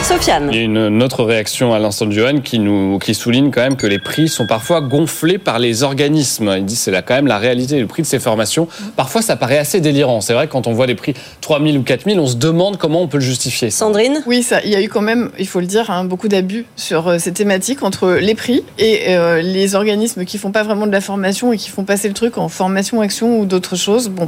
Sofiane. 0.04 0.49
Il 0.51 0.58
y 0.58 0.60
a 0.60 0.64
une, 0.64 1.01
autre 1.01 1.24
réaction 1.24 1.74
à 1.74 1.80
l'instant 1.80 2.06
de 2.06 2.12
Johan 2.12 2.39
qui, 2.43 2.60
nous, 2.60 2.99
qui 2.99 3.16
souligne 3.16 3.51
quand 3.51 3.62
même 3.62 3.78
que 3.78 3.88
les 3.88 3.99
prix 3.99 4.28
sont 4.28 4.45
parfois 4.45 4.82
gonflés 4.82 5.38
par 5.38 5.60
les 5.60 5.82
organismes. 5.82 6.54
Il 6.58 6.66
dit 6.66 6.76
c'est 6.76 6.91
là 6.91 7.01
quand 7.01 7.14
même 7.14 7.28
la 7.28 7.38
réalité, 7.38 7.80
le 7.80 7.88
prix 7.88 8.01
de 8.01 8.08
ces 8.08 8.20
formations. 8.20 8.68
Parfois, 8.97 9.22
ça 9.22 9.38
paraît 9.38 9.58
assez 9.58 9.80
délirant. 9.80 10.20
C'est 10.20 10.34
vrai 10.34 10.47
que 10.47 10.51
quand 10.51 10.68
on 10.68 10.74
voit 10.74 10.88
des 10.88 10.95
prix 10.95 11.14
3 11.39 11.62
000 11.62 11.78
ou 11.78 11.84
4 11.84 12.04
000, 12.04 12.20
on 12.20 12.28
se 12.28 12.36
demande 12.36 12.78
comment 12.78 13.01
on 13.01 13.08
peut 13.08 13.18
le 13.18 13.24
justifier. 13.24 13.70
Sandrine 13.70 14.22
Oui, 14.26 14.43
ça, 14.43 14.62
il 14.66 14.72
y 14.72 14.76
a 14.76 14.82
eu 14.82 14.89
quand 14.89 15.01
même, 15.01 15.30
il 15.39 15.47
faut 15.47 15.62
le 15.62 15.68
dire, 15.68 15.89
hein, 15.89 16.04
beaucoup 16.04 16.28
d'abus 16.28 16.66
sur 16.76 17.08
euh, 17.08 17.18
ces 17.18 17.32
thématiques 17.32 17.82
entre 17.82 18.12
les 18.12 18.36
prix 18.36 18.66
et 18.80 19.16
euh, 19.16 19.41
les 19.41 19.74
organismes 19.74 20.26
qui 20.26 20.38
font 20.38 20.51
pas 20.51 20.64
vraiment 20.64 20.86
de 20.86 20.91
la 20.91 21.01
formation 21.01 21.54
et 21.54 21.58
qui 21.58 21.70
font 21.70 21.86
passer 21.86 22.10
le 22.10 22.14
truc 22.14 22.38
en 22.38 22.49
formation, 22.49 22.99
action 22.99 23.39
ou 23.39 23.45
d'autres 23.45 23.78
choses. 23.78 24.10
Bon, 24.10 24.28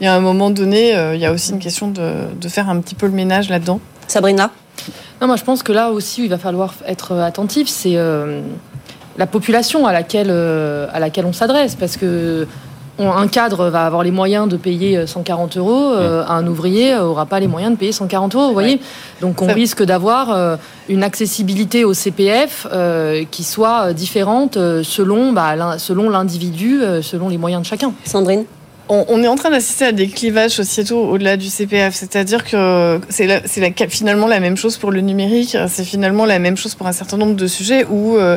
il 0.00 0.04
y 0.04 0.06
a 0.06 0.14
un 0.14 0.20
moment 0.20 0.50
donné, 0.50 0.94
euh, 0.94 1.14
il 1.14 1.20
y 1.22 1.26
a 1.26 1.32
aussi 1.32 1.52
une 1.52 1.60
question 1.60 1.88
de, 1.88 2.12
de 2.38 2.48
faire 2.48 2.68
un 2.68 2.78
petit 2.80 2.94
peu 2.94 3.06
le 3.06 3.12
ménage 3.12 3.48
là-dedans. 3.48 3.80
Sabrina 4.06 4.50
Non, 5.20 5.26
moi 5.26 5.36
je 5.36 5.44
pense 5.44 5.62
que 5.62 5.72
là 5.72 5.90
aussi 5.90 6.22
où 6.22 6.24
il 6.24 6.30
va 6.30 6.38
falloir 6.38 6.74
être 6.86 7.12
attentif, 7.16 7.68
c'est 7.68 7.96
euh, 7.96 8.42
la 9.16 9.26
population 9.26 9.86
à 9.86 9.92
laquelle, 9.92 10.30
euh, 10.30 10.86
à 10.92 11.00
laquelle 11.00 11.26
on 11.26 11.32
s'adresse. 11.32 11.74
Parce 11.74 11.96
que 11.96 12.46
un 12.98 13.26
cadre 13.26 13.70
va 13.70 13.86
avoir 13.86 14.02
les 14.02 14.10
moyens 14.10 14.48
de 14.48 14.56
payer 14.56 15.06
140 15.06 15.56
euros, 15.56 15.92
euh, 15.92 16.24
un 16.28 16.46
ouvrier 16.46 16.96
aura 16.96 17.26
pas 17.26 17.40
les 17.40 17.48
moyens 17.48 17.72
de 17.72 17.78
payer 17.78 17.92
140 17.92 18.34
euros, 18.34 18.46
vous 18.46 18.52
voyez. 18.52 18.80
Donc 19.20 19.42
on 19.42 19.52
risque 19.52 19.82
d'avoir 19.82 20.30
euh, 20.30 20.56
une 20.88 21.02
accessibilité 21.02 21.84
au 21.84 21.92
CPF 21.92 22.66
euh, 22.72 23.24
qui 23.30 23.42
soit 23.42 23.92
différente 23.92 24.56
euh, 24.56 24.82
selon 24.84 25.32
bah, 25.32 25.78
selon 25.78 26.08
l'individu, 26.08 26.82
euh, 26.82 27.02
selon 27.02 27.28
les 27.28 27.38
moyens 27.38 27.62
de 27.62 27.66
chacun. 27.66 27.92
Sandrine? 28.04 28.44
On, 28.90 29.04
on 29.08 29.22
est 29.22 29.28
en 29.28 29.36
train 29.36 29.50
d'assister 29.50 29.86
à 29.86 29.92
des 29.92 30.08
clivages 30.08 30.50
sociétaux 30.52 31.00
au-delà 31.08 31.36
du 31.38 31.48
CPF, 31.48 31.94
c'est-à-dire 31.94 32.44
que 32.44 33.00
c'est 33.08 33.26
la- 33.26 33.40
c'est 33.46 33.60
la- 33.60 33.88
finalement 33.88 34.26
la 34.26 34.40
même 34.40 34.56
chose 34.58 34.76
pour 34.76 34.90
le 34.90 35.00
numérique, 35.00 35.56
c'est 35.68 35.84
finalement 35.84 36.26
la 36.26 36.38
même 36.38 36.56
chose 36.56 36.74
pour 36.74 36.86
un 36.86 36.92
certain 36.92 37.16
nombre 37.16 37.34
de 37.34 37.46
sujets 37.46 37.86
où 37.88 38.16
euh, 38.16 38.36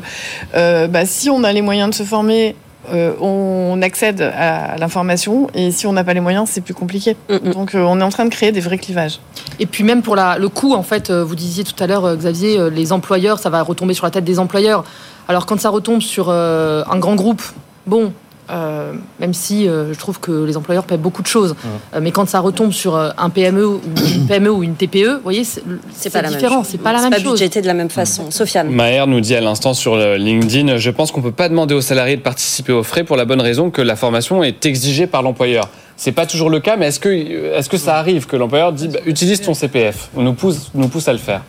euh, 0.55 0.87
bah, 0.87 1.05
si 1.05 1.29
on 1.29 1.43
a 1.43 1.51
les 1.51 1.61
moyens 1.61 1.89
de 1.89 1.95
se 1.95 2.03
former, 2.03 2.55
euh, 2.93 3.11
on 3.19 3.81
accède 3.81 4.21
à 4.21 4.77
l'information 4.77 5.49
et 5.53 5.71
si 5.71 5.85
on 5.85 5.91
n'a 5.91 6.05
pas 6.05 6.13
les 6.13 6.21
moyens, 6.21 6.47
c'est 6.49 6.61
plus 6.61 6.73
compliqué. 6.73 7.17
Mm, 7.29 7.49
mm. 7.49 7.51
Donc 7.51 7.75
euh, 7.75 7.79
on 7.83 7.99
est 7.99 8.03
en 8.03 8.09
train 8.09 8.23
de 8.23 8.29
créer 8.29 8.53
des 8.53 8.61
vrais 8.61 8.77
clivages. 8.77 9.19
Et 9.59 9.65
puis 9.65 9.83
même 9.83 10.01
pour 10.01 10.15
la, 10.15 10.37
le 10.37 10.47
coût, 10.47 10.73
en 10.73 10.83
fait, 10.83 11.11
vous 11.11 11.35
disiez 11.35 11.65
tout 11.65 11.75
à 11.83 11.87
l'heure, 11.87 12.15
Xavier, 12.15 12.69
les 12.71 12.93
employeurs, 12.93 13.39
ça 13.39 13.49
va 13.49 13.61
retomber 13.63 13.93
sur 13.93 14.05
la 14.05 14.11
tête 14.11 14.23
des 14.23 14.39
employeurs. 14.39 14.85
Alors 15.27 15.45
quand 15.45 15.59
ça 15.59 15.67
retombe 15.69 16.01
sur 16.01 16.27
euh, 16.29 16.85
un 16.89 16.99
grand 16.99 17.15
groupe, 17.15 17.41
bon, 17.85 18.13
euh, 18.49 18.93
même 19.19 19.33
si 19.33 19.67
euh, 19.67 19.93
je 19.93 19.99
trouve 19.99 20.19
que 20.19 20.45
les 20.45 20.57
employeurs 20.57 20.85
paient 20.85 20.97
beaucoup 20.97 21.21
de 21.21 21.27
choses, 21.27 21.55
Euh, 21.93 21.99
mais 22.01 22.11
quand 22.11 22.27
ça 22.27 22.39
retombe 22.39 22.71
sur 22.71 22.95
un 22.95 23.29
PME 23.29 23.65
ou 23.65 23.81
une 24.15 24.27
PME 24.27 24.49
ou 24.51 24.63
une 24.63 24.75
TPE, 24.75 25.15
vous 25.15 25.23
voyez, 25.23 25.43
c'est 25.43 25.63
c'est 25.93 26.09
pas 26.11 26.21
la 26.21 26.29
même 26.29 26.37
différent, 26.39 26.63
chose. 26.63 26.67
c'est 26.71 26.77
pas 26.81 26.93
la 26.93 27.01
même 27.01 27.11
pas 27.11 27.19
chose. 27.19 27.31
budgété 27.33 27.61
de 27.61 27.67
la 27.67 27.73
même 27.73 27.89
façon. 27.89 28.31
Sofiane 28.31 28.69
Maher 28.69 29.07
nous 29.07 29.19
dit 29.21 29.35
à 29.35 29.41
l'instant 29.41 29.73
sur 29.73 29.95
LinkedIn, 29.97 30.77
je 30.77 30.89
pense 30.91 31.11
qu'on 31.11 31.21
peut 31.21 31.31
pas 31.31 31.49
demander 31.49 31.73
aux 31.75 31.81
salariés 31.81 32.17
de 32.17 32.21
participer 32.21 32.73
aux 32.73 32.83
frais 32.83 33.03
pour 33.03 33.17
la 33.17 33.25
bonne 33.25 33.41
raison 33.41 33.69
que 33.69 33.81
la 33.81 33.95
formation 33.95 34.43
est 34.43 34.65
exigée 34.65 35.07
par 35.07 35.21
l'employeur. 35.23 35.69
C'est 35.95 36.11
pas 36.11 36.25
toujours 36.27 36.49
le 36.49 36.59
cas, 36.59 36.77
mais 36.77 36.87
est-ce 36.87 36.99
que, 36.99 37.09
est-ce 37.09 37.69
que 37.69 37.77
ça 37.77 37.97
arrive 37.97 38.27
que 38.27 38.35
l'employeur 38.35 38.71
dit 38.71 38.87
bah, 38.87 38.99
utilise 39.05 39.41
ton 39.41 39.53
CPF 39.53 40.09
On 40.15 40.21
nous 40.21 40.33
pousse, 40.33 40.69
nous 40.75 40.87
pousse 40.87 41.07
à 41.07 41.13
le 41.13 41.19
faire. 41.19 41.41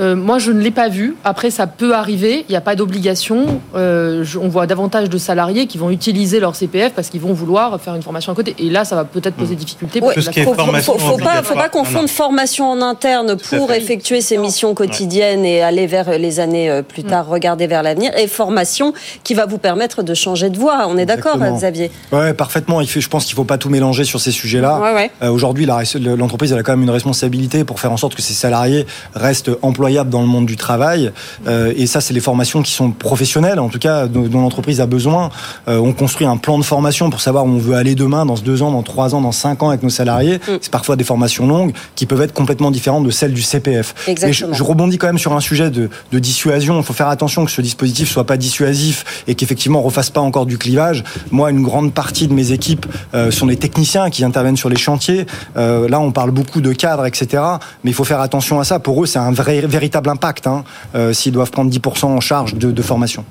Euh, 0.00 0.16
moi, 0.16 0.38
je 0.38 0.50
ne 0.50 0.60
l'ai 0.60 0.70
pas 0.70 0.88
vu. 0.88 1.16
Après, 1.24 1.50
ça 1.50 1.66
peut 1.66 1.94
arriver. 1.94 2.44
Il 2.48 2.52
n'y 2.52 2.56
a 2.56 2.60
pas 2.60 2.74
d'obligation. 2.74 3.60
Euh, 3.76 4.24
on 4.40 4.48
voit 4.48 4.66
davantage 4.66 5.08
de 5.10 5.18
salariés 5.18 5.66
qui 5.66 5.78
vont 5.78 5.90
utiliser 5.90 6.40
leur 6.40 6.56
CPF 6.56 6.92
parce 6.94 7.10
qu'ils 7.10 7.20
vont 7.20 7.32
vouloir 7.34 7.78
faire 7.80 7.94
une 7.94 8.02
formation 8.02 8.32
à 8.32 8.34
côté. 8.34 8.54
Et 8.58 8.70
là, 8.70 8.84
ça 8.84 8.96
va 8.96 9.04
peut-être 9.04 9.34
poser 9.34 9.54
difficulté. 9.56 10.00
Ouais, 10.00 10.14
Tout 10.14 10.22
ce 10.22 10.30
qui 10.30 10.40
est 10.40 10.44
faut, 10.44 10.50
faut- 10.54 10.56
formation 10.64 10.92
faut- 10.98 10.98
faut 11.12 11.18
pas, 11.18 11.42
faut 11.42 11.54
pas 11.54 11.68
confondre 11.68 12.02
non. 12.02 12.08
formation 12.08 12.70
en 12.70 12.80
interne 12.80 13.36
pour 13.36 13.72
effectuer 13.72 14.20
ses 14.20 14.38
missions 14.38 14.74
quotidiennes 14.74 15.44
et 15.44 15.62
aller 15.62 15.86
vers 15.86 16.18
les 16.18 16.40
années 16.40 16.70
euh, 16.70 16.82
plus 16.82 17.04
tard, 17.04 17.26
regarder 17.28 17.66
vers 17.66 17.82
l'avenir, 17.82 18.10
et 18.16 18.26
formation 18.26 18.94
qui 19.24 19.34
va 19.34 19.46
vous 19.46 19.58
permettre 19.58 20.02
de 20.02 20.14
changer 20.14 20.48
de 20.50 20.56
voie. 20.58 20.86
On 20.88 20.96
est 20.96 21.06
d'accord. 21.06 21.36
Xavier 21.38 21.90
Ouais, 22.12 22.32
parfaitement. 22.32 22.80
Il 22.80 22.86
fait, 22.88 23.00
je 23.00 23.08
pense 23.08 23.26
qu'il 23.26 23.34
faut 23.34 23.44
pas 23.44 23.58
tout 23.58 23.68
mélanger 23.68 24.04
sur 24.04 24.20
ces 24.20 24.30
sujets-là. 24.30 24.78
Ouais, 24.80 24.94
ouais. 24.94 25.10
Euh, 25.22 25.30
Aujourd'hui, 25.30 25.66
l'entreprise 25.66 26.52
elle 26.52 26.58
a 26.58 26.62
quand 26.62 26.72
même 26.72 26.82
une 26.82 26.90
responsabilité 26.90 27.64
pour 27.64 27.80
faire 27.80 27.92
en 27.92 27.96
sorte 27.96 28.14
que 28.14 28.22
ses 28.22 28.34
salariés 28.34 28.86
restent 29.14 29.50
dans 29.90 30.20
le 30.20 30.26
monde 30.26 30.46
du 30.46 30.56
travail. 30.56 31.12
Euh, 31.46 31.72
et 31.76 31.86
ça, 31.86 32.00
c'est 32.00 32.14
les 32.14 32.20
formations 32.20 32.62
qui 32.62 32.72
sont 32.72 32.90
professionnelles, 32.90 33.58
en 33.58 33.68
tout 33.68 33.78
cas 33.78 34.06
dont, 34.06 34.28
l'entreprise 34.40 34.80
a 34.80 34.86
besoin. 34.86 35.30
Euh, 35.68 35.78
on 35.78 35.92
construit 35.92 36.26
un 36.26 36.36
plan 36.36 36.58
de 36.58 36.64
formation 36.64 37.10
pour 37.10 37.20
savoir 37.20 37.44
où 37.44 37.48
on 37.48 37.58
veut 37.58 37.74
aller 37.74 37.94
demain, 37.94 38.26
dans 38.26 38.34
deux 38.34 38.62
ans, 38.62 38.70
dans 38.70 38.82
trois 38.82 39.14
ans, 39.14 39.20
dans 39.20 39.32
cinq 39.32 39.62
ans 39.62 39.68
avec 39.68 39.82
nos 39.82 39.90
salariés. 39.90 40.36
Mm. 40.36 40.58
C'est 40.60 40.70
parfois 40.70 40.96
des 40.96 41.04
formations 41.04 41.46
longues 41.46 41.72
qui 41.94 42.06
peuvent 42.06 42.22
être 42.22 42.32
complètement 42.32 42.70
différentes 42.70 43.04
de 43.04 43.10
celles 43.10 43.32
du 43.32 43.42
CPF. 43.42 43.94
Et 44.08 44.32
je, 44.32 44.62
rebondis 44.62 44.98
quand 44.98 45.08
même 45.08 45.18
sur 45.18 45.32
un 45.32 45.40
sujet 45.40 45.70
de, 45.70 45.88
de 46.12 46.18
dissuasion. 46.18 46.78
Il 46.78 46.84
faut 46.84 46.92
faire 46.92 47.08
attention 47.08 47.44
que 47.44 47.50
ce 47.50 47.60
dispositif 47.60 48.10
soit 48.10 48.24
pas 48.24 48.36
dissuasif 48.36 49.24
et 49.26 49.34
qu'effectivement 49.34 49.80
on 49.80 49.82
refasse 49.82 50.10
pas 50.10 50.20
encore 50.20 50.46
du 50.46 50.58
clivage. 50.58 51.04
Moi, 51.30 51.50
une 51.50 51.62
grande 51.62 51.92
partie 51.92 52.28
de 52.28 52.34
mes 52.34 52.52
équipes 52.52 52.86
euh, 53.14 53.30
sont 53.30 53.46
des 53.46 53.56
techniciens 53.56 54.10
qui 54.10 54.24
interviennent 54.24 54.56
sur 54.56 54.68
les 54.68 54.76
chantiers. 54.76 55.26
Là, 55.56 56.00
on 56.00 56.12
parle 56.12 56.30
beaucoup 56.30 56.60
de 56.60 56.72
cadres, 56.72 57.06
etc. 57.06 57.42
Mais 57.84 57.90
il 57.90 57.94
faut 57.94 58.04
faire 58.04 58.20
attention 58.20 58.60
à 58.60 58.64
ça. 58.64 58.78
Pour 58.78 59.02
eux, 59.02 59.06
c'est 59.06 59.18
un 59.18 59.32
vrai, 59.32 59.60
véritable 59.70 60.08
impact 60.10 60.46
hein, 60.46 60.64
euh, 60.94 61.12
s'ils 61.12 61.32
doivent 61.32 61.50
prendre 61.50 61.70
10% 61.70 62.06
en 62.06 62.20
charge 62.20 62.54
de, 62.54 62.70
de 62.70 62.82
formation. 62.82 63.24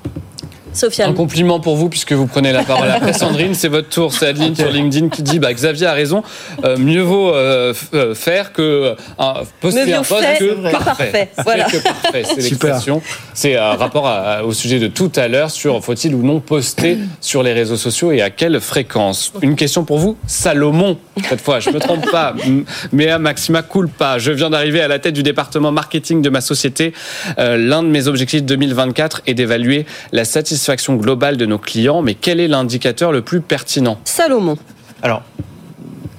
Un 0.72 0.74
Sofiane 0.76 1.14
compliment 1.14 1.58
pour 1.58 1.76
vous 1.76 1.88
puisque 1.88 2.12
vous 2.12 2.26
prenez 2.26 2.52
la 2.52 2.62
parole 2.62 2.88
après 2.90 3.12
Sandrine, 3.18 3.54
c'est 3.54 3.66
votre 3.68 3.88
tour. 3.88 4.12
C'est 4.14 4.28
Adeline 4.28 4.54
sur 4.54 4.70
LinkedIn 4.70 5.08
qui 5.08 5.22
dit 5.22 5.40
bah, 5.40 5.52
Xavier 5.52 5.86
a 5.88 5.92
raison, 5.92 6.22
euh, 6.64 6.76
mieux 6.78 7.00
vaut 7.02 7.34
euh, 7.34 7.74
euh, 7.92 8.14
faire 8.14 8.52
que 8.52 8.94
un, 9.18 9.34
poster 9.60 9.86
Mieux 9.86 9.94
un 9.96 10.02
poste 10.04 10.24
fait 10.24 10.38
que 10.38 10.44
que 10.44 10.70
parfait. 10.70 11.10
Fait 11.10 11.28
Voilà. 11.44 11.64
que 11.64 11.76
parfait, 11.82 12.22
c'est 12.24 12.40
Super. 12.40 12.44
l'expression. 12.70 13.02
C'est 13.34 13.56
un 13.56 13.74
rapport 13.74 14.06
à- 14.06 14.44
au 14.44 14.52
sujet 14.52 14.78
de 14.78 14.86
tout 14.86 15.10
à 15.16 15.26
l'heure 15.26 15.50
sur 15.50 15.82
faut-il 15.84 16.14
ou 16.14 16.22
non 16.22 16.38
poster 16.38 16.98
sur 17.20 17.42
les 17.42 17.52
réseaux 17.52 17.76
sociaux 17.76 18.12
et 18.12 18.22
à 18.22 18.30
quelle 18.30 18.60
fréquence? 18.60 19.32
Une 19.42 19.56
question 19.56 19.82
pour 19.84 19.98
vous, 19.98 20.16
Salomon. 20.28 20.98
Cette 21.28 21.40
fois, 21.40 21.58
je 21.58 21.70
me 21.70 21.80
trompe 21.80 22.08
pas. 22.12 22.32
M- 22.46 22.64
Mea 22.92 23.18
Maxima 23.18 23.62
culpa. 23.62 24.18
Je 24.18 24.30
viens 24.30 24.50
d'arriver 24.50 24.80
à 24.80 24.86
la 24.88 25.00
tête 25.00 25.14
du 25.14 25.24
département 25.24 25.72
marketing 25.72 26.22
de 26.22 26.30
ma 26.30 26.40
société. 26.40 26.92
Euh, 27.38 27.56
L'un 27.56 27.82
de 27.82 27.88
mes 27.88 28.06
objectifs 28.06 28.44
2024 28.44 29.22
est 29.26 29.34
d'évaluer 29.34 29.84
la 30.12 30.24
satisfaction 30.24 30.59
globale 30.96 31.36
de 31.36 31.46
nos 31.46 31.58
clients. 31.58 32.02
Mais 32.02 32.14
quel 32.14 32.40
est 32.40 32.48
l'indicateur 32.48 33.12
le 33.12 33.22
plus 33.22 33.40
pertinent 33.40 33.98
Salomon. 34.04 34.56
Alors, 35.02 35.22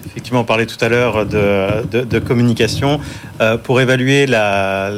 effectivement, 0.07 0.41
on 0.41 0.43
parlait 0.45 0.65
tout 0.65 0.83
à 0.83 0.89
l'heure 0.89 1.25
de, 1.25 1.85
de- 1.91 2.01
de 2.03 2.19
communication. 2.19 2.99
Euh, 3.39 3.57
pour 3.57 3.79
évaluer 3.81 4.25
la, 4.27 4.91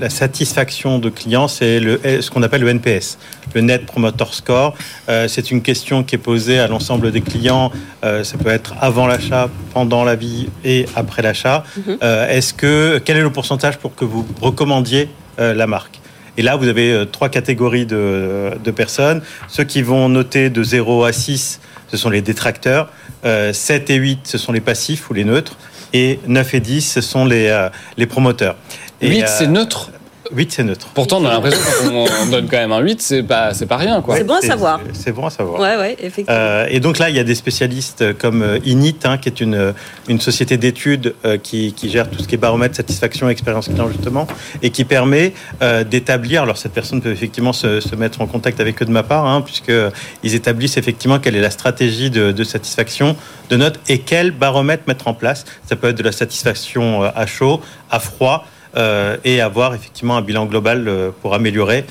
la 0.00 0.08
satisfaction 0.10 0.98
de 0.98 1.10
clients, 1.10 1.48
c'est 1.48 1.80
le- 1.80 2.00
ce 2.20 2.30
qu'on 2.30 2.42
appelle 2.42 2.62
le 2.62 2.68
NPS, 2.68 3.18
le 3.54 3.60
Net 3.60 3.84
Promoter 3.86 4.24
Score. 4.32 4.74
Euh, 5.08 5.28
c'est 5.28 5.50
une 5.50 5.62
question 5.62 6.02
qui 6.04 6.14
est 6.14 6.18
posée 6.18 6.58
à 6.58 6.68
l'ensemble 6.68 7.10
des 7.10 7.20
clients. 7.20 7.70
Euh, 8.04 8.22
ça 8.24 8.38
peut 8.38 8.50
être 8.50 8.74
avant 8.80 9.06
l'achat, 9.06 9.48
pendant 9.74 10.04
la 10.04 10.14
vie 10.14 10.48
et 10.64 10.86
après 10.96 11.22
l'achat. 11.22 11.64
Euh, 12.02 12.28
est-ce 12.28 12.54
que 12.54 12.98
quel 13.04 13.16
est 13.16 13.22
le 13.22 13.32
pourcentage 13.32 13.78
pour 13.78 13.94
que 13.94 14.04
vous 14.04 14.26
recommandiez 14.40 15.08
euh, 15.38 15.52
la 15.54 15.66
marque? 15.66 16.00
Et 16.36 16.42
là, 16.42 16.56
vous 16.56 16.68
avez 16.68 16.92
euh, 16.92 17.04
trois 17.04 17.28
catégories 17.28 17.86
de, 17.86 18.52
de 18.62 18.70
personnes. 18.70 19.22
Ceux 19.48 19.64
qui 19.64 19.82
vont 19.82 20.08
noter 20.08 20.50
de 20.50 20.62
0 20.62 21.04
à 21.04 21.12
6 21.12 21.60
ce 21.90 21.98
sont 21.98 22.08
les 22.08 22.22
détracteurs. 22.22 22.88
7 23.22 23.90
et 23.90 23.96
8, 23.96 24.20
ce 24.24 24.38
sont 24.38 24.50
les 24.50 24.62
passifs 24.62 25.10
ou 25.10 25.12
les 25.12 25.24
neutres. 25.24 25.58
Et 25.92 26.20
9 26.26 26.54
et 26.54 26.60
10, 26.60 26.80
ce 26.80 27.00
sont 27.02 27.26
les, 27.26 27.68
les 27.98 28.06
promoteurs. 28.06 28.56
8, 29.02 29.28
c'est 29.28 29.46
neutre 29.46 29.90
8, 30.34 30.52
c'est 30.52 30.64
neutre. 30.64 30.88
Pourtant, 30.94 31.18
on 31.20 31.26
a 31.26 31.30
l'impression 31.30 31.60
qu'on 31.88 32.26
donne 32.26 32.48
quand 32.48 32.56
même 32.56 32.72
un 32.72 32.80
8, 32.80 33.00
c'est 33.00 33.22
pas, 33.22 33.54
c'est 33.54 33.66
pas 33.66 33.76
rien. 33.76 34.00
quoi. 34.02 34.16
C'est 34.16 34.24
bon 34.24 34.34
à 34.34 34.40
savoir. 34.40 34.80
C'est 34.92 35.12
bon 35.12 35.26
à 35.26 35.30
savoir. 35.30 35.60
Ouais, 35.60 35.76
ouais, 35.76 35.96
effectivement. 35.98 36.34
Euh, 36.38 36.66
et 36.70 36.80
donc 36.80 36.98
là, 36.98 37.10
il 37.10 37.16
y 37.16 37.18
a 37.18 37.24
des 37.24 37.34
spécialistes 37.34 38.16
comme 38.18 38.42
euh, 38.42 38.58
Init, 38.64 38.96
hein, 39.04 39.18
qui 39.18 39.28
est 39.28 39.40
une, 39.40 39.74
une 40.08 40.20
société 40.20 40.56
d'études 40.56 41.14
euh, 41.24 41.38
qui, 41.38 41.72
qui, 41.72 41.90
gère 41.90 42.08
tout 42.10 42.22
ce 42.22 42.28
qui 42.28 42.34
est 42.34 42.38
baromètre, 42.38 42.76
satisfaction, 42.76 43.28
expérience 43.28 43.68
client, 43.68 43.88
justement, 43.88 44.26
et 44.62 44.70
qui 44.70 44.84
permet 44.84 45.34
euh, 45.62 45.84
d'établir. 45.84 46.42
Alors, 46.42 46.56
cette 46.56 46.72
personne 46.72 47.00
peut 47.00 47.10
effectivement 47.10 47.52
se, 47.52 47.80
se, 47.80 47.94
mettre 47.96 48.20
en 48.20 48.26
contact 48.26 48.60
avec 48.60 48.80
eux 48.82 48.86
de 48.86 48.90
ma 48.90 49.02
part, 49.02 49.26
hein, 49.26 49.42
puisqu'ils 49.42 50.34
établissent 50.34 50.76
effectivement 50.76 51.18
quelle 51.18 51.36
est 51.36 51.40
la 51.40 51.50
stratégie 51.50 52.10
de, 52.10 52.32
de 52.32 52.44
satisfaction 52.44 53.16
de 53.50 53.56
notes 53.56 53.80
et 53.88 53.98
quel 53.98 54.30
baromètre 54.30 54.84
mettre 54.86 55.08
en 55.08 55.14
place. 55.14 55.44
Ça 55.68 55.76
peut 55.76 55.88
être 55.88 55.98
de 55.98 56.02
la 56.02 56.12
satisfaction 56.12 57.02
à 57.02 57.26
chaud, 57.26 57.60
à 57.90 58.00
froid 58.00 58.46
et 58.76 59.40
avoir 59.40 59.74
effectivement 59.74 60.16
un 60.16 60.22
bilan 60.22 60.46
global 60.46 60.88
euh, 60.88 61.10
pour 61.20 61.34
améliorer 61.34 61.84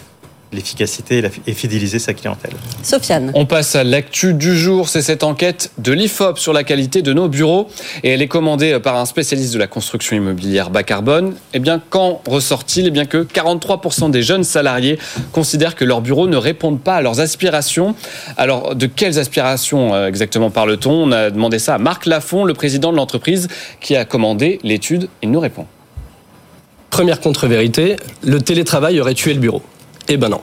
l'efficacité 0.53 1.23
et 1.47 1.53
fidéliser 1.53 1.97
sa 1.97 2.13
clientèle. 2.13 2.51
Sofiane. 2.83 3.31
On 3.35 3.45
passe 3.45 3.75
à 3.75 3.85
l'actu 3.85 4.33
du 4.33 4.57
jour. 4.57 4.89
C'est 4.89 5.01
cette 5.01 5.23
enquête 5.23 5.71
de 5.77 5.93
l'IFOP 5.93 6.37
sur 6.37 6.51
la 6.51 6.65
qualité 6.65 7.01
de 7.01 7.13
nos 7.13 7.29
bureaux. 7.29 7.69
Et 8.03 8.09
elle 8.09 8.21
est 8.21 8.27
commandée 8.27 8.77
par 8.79 8.97
un 8.97 9.05
spécialiste 9.05 9.53
de 9.53 9.59
la 9.59 9.67
construction 9.67 10.15
immobilière 10.17 10.69
bas 10.69 10.83
carbone. 10.83 11.35
Eh 11.53 11.59
bien, 11.59 11.81
quand 11.89 12.21
ressort-il? 12.27 12.87
Eh 12.87 12.91
bien 12.91 13.05
que 13.05 13.23
43% 13.23 14.11
des 14.11 14.23
jeunes 14.23 14.43
salariés 14.43 14.99
considèrent 15.31 15.75
que 15.75 15.85
leurs 15.85 16.01
bureaux 16.01 16.27
ne 16.27 16.37
répondent 16.37 16.81
pas 16.81 16.95
à 16.95 17.01
leurs 17.01 17.21
aspirations. 17.21 17.95
Alors, 18.35 18.75
de 18.75 18.87
quelles 18.87 19.19
aspirations 19.19 19.95
euh, 19.95 20.07
exactement 20.07 20.49
parle-t-on? 20.49 20.91
On 20.91 21.11
a 21.13 21.29
demandé 21.29 21.59
ça 21.59 21.75
à 21.75 21.77
Marc 21.77 22.05
Lafont, 22.05 22.43
le 22.43 22.53
président 22.53 22.91
de 22.91 22.97
l'entreprise, 22.97 23.47
qui 23.79 23.95
a 23.95 24.03
commandé 24.03 24.59
l'étude. 24.63 25.07
Il 25.21 25.31
nous 25.31 25.39
répond. 25.39 25.65
Première 26.91 27.21
contre-vérité, 27.21 27.95
le 28.21 28.41
télétravail 28.41 28.99
aurait 28.99 29.13
tué 29.13 29.33
le 29.33 29.39
bureau. 29.39 29.63
Eh 30.09 30.17
ben 30.17 30.27
non. 30.27 30.41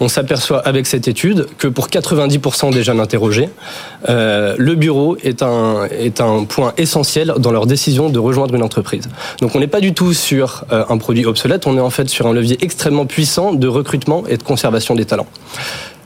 On 0.00 0.08
s'aperçoit 0.08 0.60
avec 0.60 0.86
cette 0.86 1.08
étude 1.08 1.46
que 1.56 1.66
pour 1.66 1.88
90% 1.88 2.72
des 2.72 2.84
jeunes 2.84 3.00
interrogés, 3.00 3.48
euh, 4.08 4.54
le 4.58 4.74
bureau 4.74 5.16
est 5.24 5.42
un, 5.42 5.86
est 5.86 6.20
un 6.20 6.44
point 6.44 6.74
essentiel 6.76 7.34
dans 7.38 7.50
leur 7.50 7.66
décision 7.66 8.10
de 8.10 8.18
rejoindre 8.18 8.54
une 8.54 8.62
entreprise. 8.62 9.08
Donc 9.40 9.56
on 9.56 9.60
n'est 9.60 9.66
pas 9.66 9.80
du 9.80 9.94
tout 9.94 10.12
sur 10.12 10.64
euh, 10.70 10.84
un 10.88 10.98
produit 10.98 11.24
obsolète, 11.24 11.66
on 11.66 11.76
est 11.76 11.80
en 11.80 11.90
fait 11.90 12.08
sur 12.08 12.26
un 12.26 12.32
levier 12.32 12.58
extrêmement 12.60 13.06
puissant 13.06 13.54
de 13.54 13.66
recrutement 13.66 14.24
et 14.28 14.36
de 14.36 14.42
conservation 14.42 14.94
des 14.94 15.06
talents. 15.06 15.26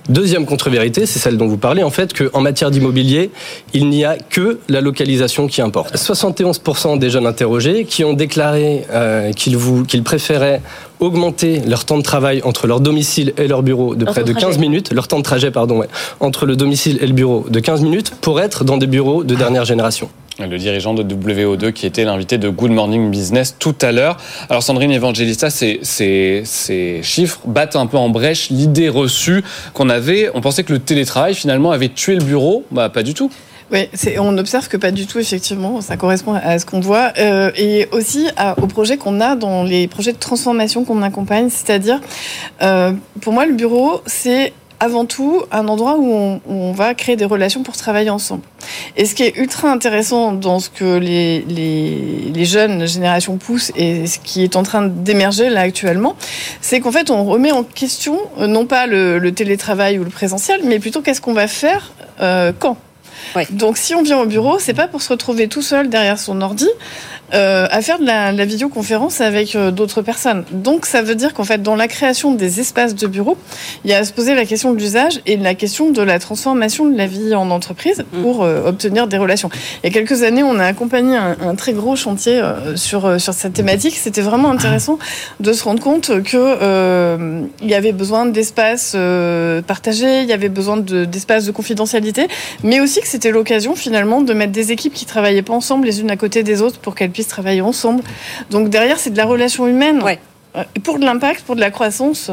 Deuxième 0.09 0.47
contre-vérité, 0.47 1.07
c'est 1.07 1.21
celle 1.21 1.37
dont 1.37 1.47
vous 1.47 1.59
parlez, 1.59 1.85
en 1.85 1.91
fait, 1.91 2.13
qu'en 2.13 2.41
matière 2.41 2.73
d'immobilier, 2.73 3.31
il 3.73 3.89
n'y 3.89 4.05
a 4.05 4.17
que 4.17 4.59
la 4.69 4.81
localisation 4.81 5.47
qui 5.47 5.63
importe. 5.63 5.95
71% 5.97 6.99
des 6.99 7.09
jeunes 7.09 7.27
interrogés 7.27 7.85
qui 7.85 8.03
ont 8.03 8.13
déclaré 8.13 8.85
euh, 8.91 9.33
qu'ils 9.33 9.57
qu'ils 9.87 10.03
préféraient 10.03 10.61
augmenter 10.99 11.61
leur 11.67 11.85
temps 11.85 11.99
de 11.99 12.03
travail 12.03 12.41
entre 12.45 12.67
leur 12.67 12.81
domicile 12.81 13.33
et 13.37 13.47
leur 13.47 13.63
bureau 13.63 13.95
de 13.95 14.05
près 14.05 14.25
de 14.25 14.33
15 14.33 14.59
minutes, 14.59 14.93
leur 14.93 15.07
temps 15.07 15.19
de 15.19 15.25
trajet, 15.25 15.53
pardon, 15.53 15.79
ouais, 15.79 15.89
entre 16.19 16.47
le 16.47 16.57
domicile 16.57 16.99
et 17.01 17.07
le 17.07 17.13
bureau 17.13 17.47
de 17.49 17.61
15 17.61 17.83
minutes 17.83 18.13
pour 18.21 18.41
être 18.41 18.65
dans 18.65 18.79
des 18.79 18.87
bureaux 18.89 19.23
de 19.23 19.35
dernière 19.35 19.65
génération 19.65 20.09
le 20.47 20.59
dirigeant 20.59 20.95
de 20.95 21.03
WO2 21.03 21.73
qui 21.73 21.87
était 21.87 22.05
l'invité 22.05 22.39
de 22.39 22.49
Good 22.49 22.71
Morning 22.71 23.11
Business 23.11 23.57
tout 23.59 23.75
à 23.81 23.93
l'heure. 23.93 24.17
Alors 24.49 24.63
Sandrine 24.63 24.93
Evangelista, 24.93 25.51
ces, 25.51 25.83
chiffres 27.03 27.41
battent 27.47 27.77
un 27.77 27.87
peu 27.87 27.97
en 27.97 28.09
brèche 28.09 28.51
l'idée 28.51 28.89
reçue 28.89 29.43
qu'on 29.75 29.89
avait. 29.89 30.31
On 30.35 30.41
pensait 30.41 30.65
que 30.65 30.73
le 30.73 30.79
télétravail 30.79 31.35
finalement 31.35 31.73
avait 31.73 31.89
tué 31.89 32.15
le 32.15 32.25
bureau. 32.25 32.65
Bah 32.71 32.89
pas 32.89 33.03
du 33.03 33.15
tout. 33.15 33.31
Oui, 33.73 33.89
on 34.19 34.37
observe 34.37 34.69
que 34.69 34.77
pas 34.77 34.91
du 34.91 35.07
tout, 35.07 35.19
effectivement, 35.19 35.81
ça 35.81 35.97
correspond 35.97 36.35
à 36.35 36.59
ce 36.59 36.67
qu'on 36.67 36.81
voit. 36.81 37.13
Euh, 37.19 37.51
et 37.57 37.89
aussi 37.91 38.29
à, 38.37 38.55
au 38.61 38.67
projet 38.67 38.99
qu'on 38.99 39.19
a 39.19 39.35
dans 39.35 39.65
les 39.65 39.89
projets 39.89 40.13
de 40.13 40.19
transformation 40.19 40.85
qu'on 40.85 41.01
accompagne. 41.01 41.49
C'est-à-dire, 41.49 41.99
euh, 42.61 42.93
pour 43.23 43.33
moi, 43.33 43.47
le 43.47 43.55
bureau, 43.55 44.03
c'est 44.05 44.53
avant 44.83 45.05
tout 45.05 45.45
un 45.53 45.69
endroit 45.69 45.97
où 45.97 46.13
on, 46.13 46.41
on, 46.49 46.73
va 46.73 46.95
créer 46.95 47.15
des 47.15 47.25
relations 47.25 47.63
pour 47.63 47.77
travailler 47.77 48.11
ensemble. 48.11 48.43
Et 48.97 49.05
ce 49.05 49.15
qui 49.15 49.23
est 49.23 49.37
ultra 49.37 49.71
intéressant 49.71 50.33
dans 50.33 50.59
ce 50.59 50.71
que 50.71 50.99
les, 50.99 51.43
les, 51.43 52.33
les 52.35 52.45
jeunes 52.45 52.85
générations 52.89 53.37
poussent 53.37 53.71
et 53.77 54.09
ce 54.09 54.19
qui 54.19 54.43
est 54.43 54.57
en 54.57 54.65
train 54.65 54.83
d'émerger 54.83 55.51
là 55.51 55.61
actuellement, 55.61 56.17
c'est 56.61 56.81
qu'en 56.81 56.91
fait 56.91 57.11
on 57.11 57.25
remet 57.25 57.53
en 57.53 57.63
question 57.63 58.19
euh, 58.39 58.49
non 58.49 58.67
pas 58.67 58.89
le, 58.89 59.21
le 59.21 59.33
télétravail 59.33 60.01
ou 60.01 60.05
le 60.05 60.11
présentiel, 60.11 60.63
mais 60.65 60.81
plutôt 60.81 61.01
qu'est-ce 61.01 61.21
qu'on 61.21 61.33
va 61.33 61.47
faire 61.47 61.93
euh, 62.21 62.53
quand. 62.59 62.77
Ouais. 63.37 63.47
Donc 63.51 63.79
si 63.79 63.95
on 63.95 64.03
vient 64.03 64.19
au 64.19 64.27
bureau, 64.27 64.59
c'est 64.59 64.75
pas 64.75 64.89
pour 64.89 65.01
se 65.01 65.11
retrouver 65.11 65.47
tout 65.47 65.63
seul 65.63 65.89
derrière 65.89 66.19
son 66.19 66.41
ordi, 66.41 66.69
euh, 67.35 67.67
à 67.71 67.83
faire 67.83 67.99
de 67.99 68.05
la, 68.05 68.33
la 68.33 68.45
vidéoconférence 68.45 69.21
avec 69.21 69.55
euh, 69.55 69.71
d'autres 69.71 70.03
personnes. 70.03 70.45
Donc 70.53 70.87
ça 70.87 71.03
veut 71.03 71.15
dire 71.15 71.33
qu'en 71.35 71.45
fait, 71.45 71.63
dans 71.63 71.77
la 71.77 71.89
création 71.89 72.33
des 72.35 72.61
espaces 72.61 72.95
de 72.95 73.07
bureau, 73.07 73.37
il 73.85 73.91
y 73.91 73.95
a 73.95 73.99
à 73.99 74.05
se 74.05 74.13
poser 74.13 74.35
la 74.35 74.45
question 74.45 74.73
de 74.73 74.79
l'usage 74.79 75.21
et 75.27 75.37
la 75.37 75.55
question 75.55 75.91
de 75.91 76.03
la 76.03 76.19
transformation 76.19 76.87
de 76.87 76.97
la 76.97 77.07
vie 77.07 77.35
en 77.35 77.51
entreprise 77.51 78.05
pour 78.23 78.43
euh, 78.43 78.67
obtenir 78.67 79.07
des 79.07 79.19
relations. 79.19 79.51
Il 79.83 79.87
y 79.87 79.91
a 79.91 79.93
quelques 79.93 80.23
années, 80.23 80.43
on 80.43 80.59
a 80.59 80.67
accompagné 80.67 81.17
un, 81.17 81.37
un 81.41 81.55
très 81.55 81.73
gros 81.73 81.97
chantier 81.97 82.43
sur, 82.77 83.21
sur 83.21 83.35
cette 83.35 83.53
thématique. 83.53 83.97
C'était 83.97 84.21
vraiment 84.21 84.51
intéressant 84.51 84.99
de 85.41 85.53
se 85.53 85.65
rendre 85.65 85.83
compte 85.83 86.23
que 86.23 87.47
il 87.63 87.69
y 87.69 87.75
avait 87.75 87.93
besoin 87.93 88.27
d'espaces 88.27 88.97
partagés, 89.67 90.23
il 90.23 90.29
y 90.29 90.33
avait 90.33 90.49
besoin 90.49 90.77
d'espaces 90.77 91.45
de, 91.45 91.51
de 91.51 91.57
confidentialité, 91.57 92.27
mais 92.63 92.81
aussi 92.81 93.01
que 93.01 93.07
c'était 93.09 93.31
l'occasion 93.31 93.75
finalement 93.75 94.21
de 94.21 94.33
mettre 94.35 94.53
des 94.53 94.73
équipes 94.73 94.95
qui 94.95 95.07
travaillaient 95.07 95.43
pas 95.43 95.55
ensemble 95.55 95.87
les 95.87 96.01
unes 96.01 96.11
à 96.11 96.17
côté 96.17 96.43
des 96.43 96.63
autres 96.63 96.79
pour 96.79 96.95
qu'elles 96.95 97.11
puissent 97.11 97.22
travailler 97.29 97.61
ensemble. 97.61 98.03
Donc 98.51 98.69
derrière, 98.69 98.99
c'est 98.99 99.11
de 99.11 99.17
la 99.17 99.27
relation 99.27 99.67
humaine. 99.67 100.03
Ouais. 100.03 100.19
Pour 100.85 100.99
de 100.99 101.05
l'impact, 101.05 101.43
pour 101.45 101.57
de 101.57 101.61
la 101.61 101.71
croissance, 101.71 102.31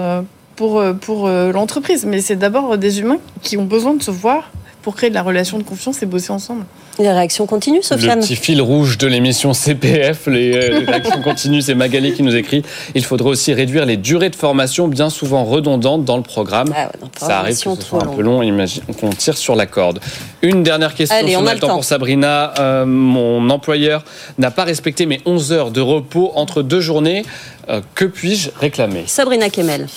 pour, 0.55 0.83
pour 1.01 1.29
l'entreprise. 1.29 2.05
Mais 2.05 2.19
c'est 2.19 2.35
d'abord 2.35 2.77
des 2.77 2.99
humains 2.99 3.19
qui 3.41 3.55
ont 3.55 3.63
besoin 3.63 3.93
de 3.93 4.03
se 4.03 4.11
voir 4.11 4.51
pour 4.81 4.95
créer 4.95 5.09
de 5.09 5.15
la 5.15 5.23
relation 5.23 5.57
de 5.57 5.63
confiance 5.63 6.03
et 6.03 6.05
bosser 6.05 6.31
ensemble. 6.31 6.65
Les 6.99 7.09
réactions 7.09 7.45
continuent, 7.45 7.81
Sofiane 7.81 8.19
Le 8.19 8.25
petit 8.25 8.35
fil 8.35 8.61
rouge 8.61 8.97
de 8.97 9.07
l'émission 9.07 9.53
CPF, 9.53 10.27
les, 10.27 10.53
euh, 10.53 10.79
les 10.79 10.85
réactions 10.91 11.21
continuent, 11.21 11.61
c'est 11.61 11.73
Magali 11.73 12.13
qui 12.13 12.23
nous 12.23 12.35
écrit. 12.35 12.61
Il 12.93 13.05
faudrait 13.05 13.29
aussi 13.29 13.53
réduire 13.53 13.85
les 13.85 13.95
durées 13.95 14.29
de 14.29 14.35
formation 14.35 14.89
bien 14.89 15.09
souvent 15.09 15.45
redondantes 15.45 16.03
dans 16.03 16.17
le 16.17 16.23
programme. 16.23 16.73
Ah 16.75 16.87
ouais, 16.87 17.09
Ça 17.17 17.39
arrive 17.39 17.55
que 17.57 17.75
ce 17.75 17.81
soit 17.81 18.03
un 18.03 18.07
peu 18.07 18.21
long, 18.21 18.41
imagine 18.41 18.83
qu'on 18.99 19.11
tire 19.11 19.37
sur 19.37 19.55
la 19.55 19.65
corde. 19.65 19.99
Une 20.41 20.61
dernière 20.63 20.93
question, 20.93 21.17
Allez, 21.17 21.29
si 21.31 21.37
on 21.37 21.41
on 21.41 21.47
a 21.47 21.51
a 21.51 21.53
le 21.53 21.59
temps 21.61 21.69
pour 21.69 21.85
Sabrina. 21.85 22.53
Euh, 22.59 22.85
mon 22.85 23.49
employeur 23.49 24.03
n'a 24.37 24.51
pas 24.51 24.65
respecté 24.65 25.05
mes 25.05 25.21
11 25.25 25.53
heures 25.53 25.71
de 25.71 25.81
repos 25.81 26.33
entre 26.35 26.61
deux 26.61 26.81
journées. 26.81 27.23
Euh, 27.69 27.81
que 27.95 28.05
puis-je 28.05 28.49
réclamer? 28.59 29.03
Sabrina 29.07 29.49
Kemel 29.49 29.87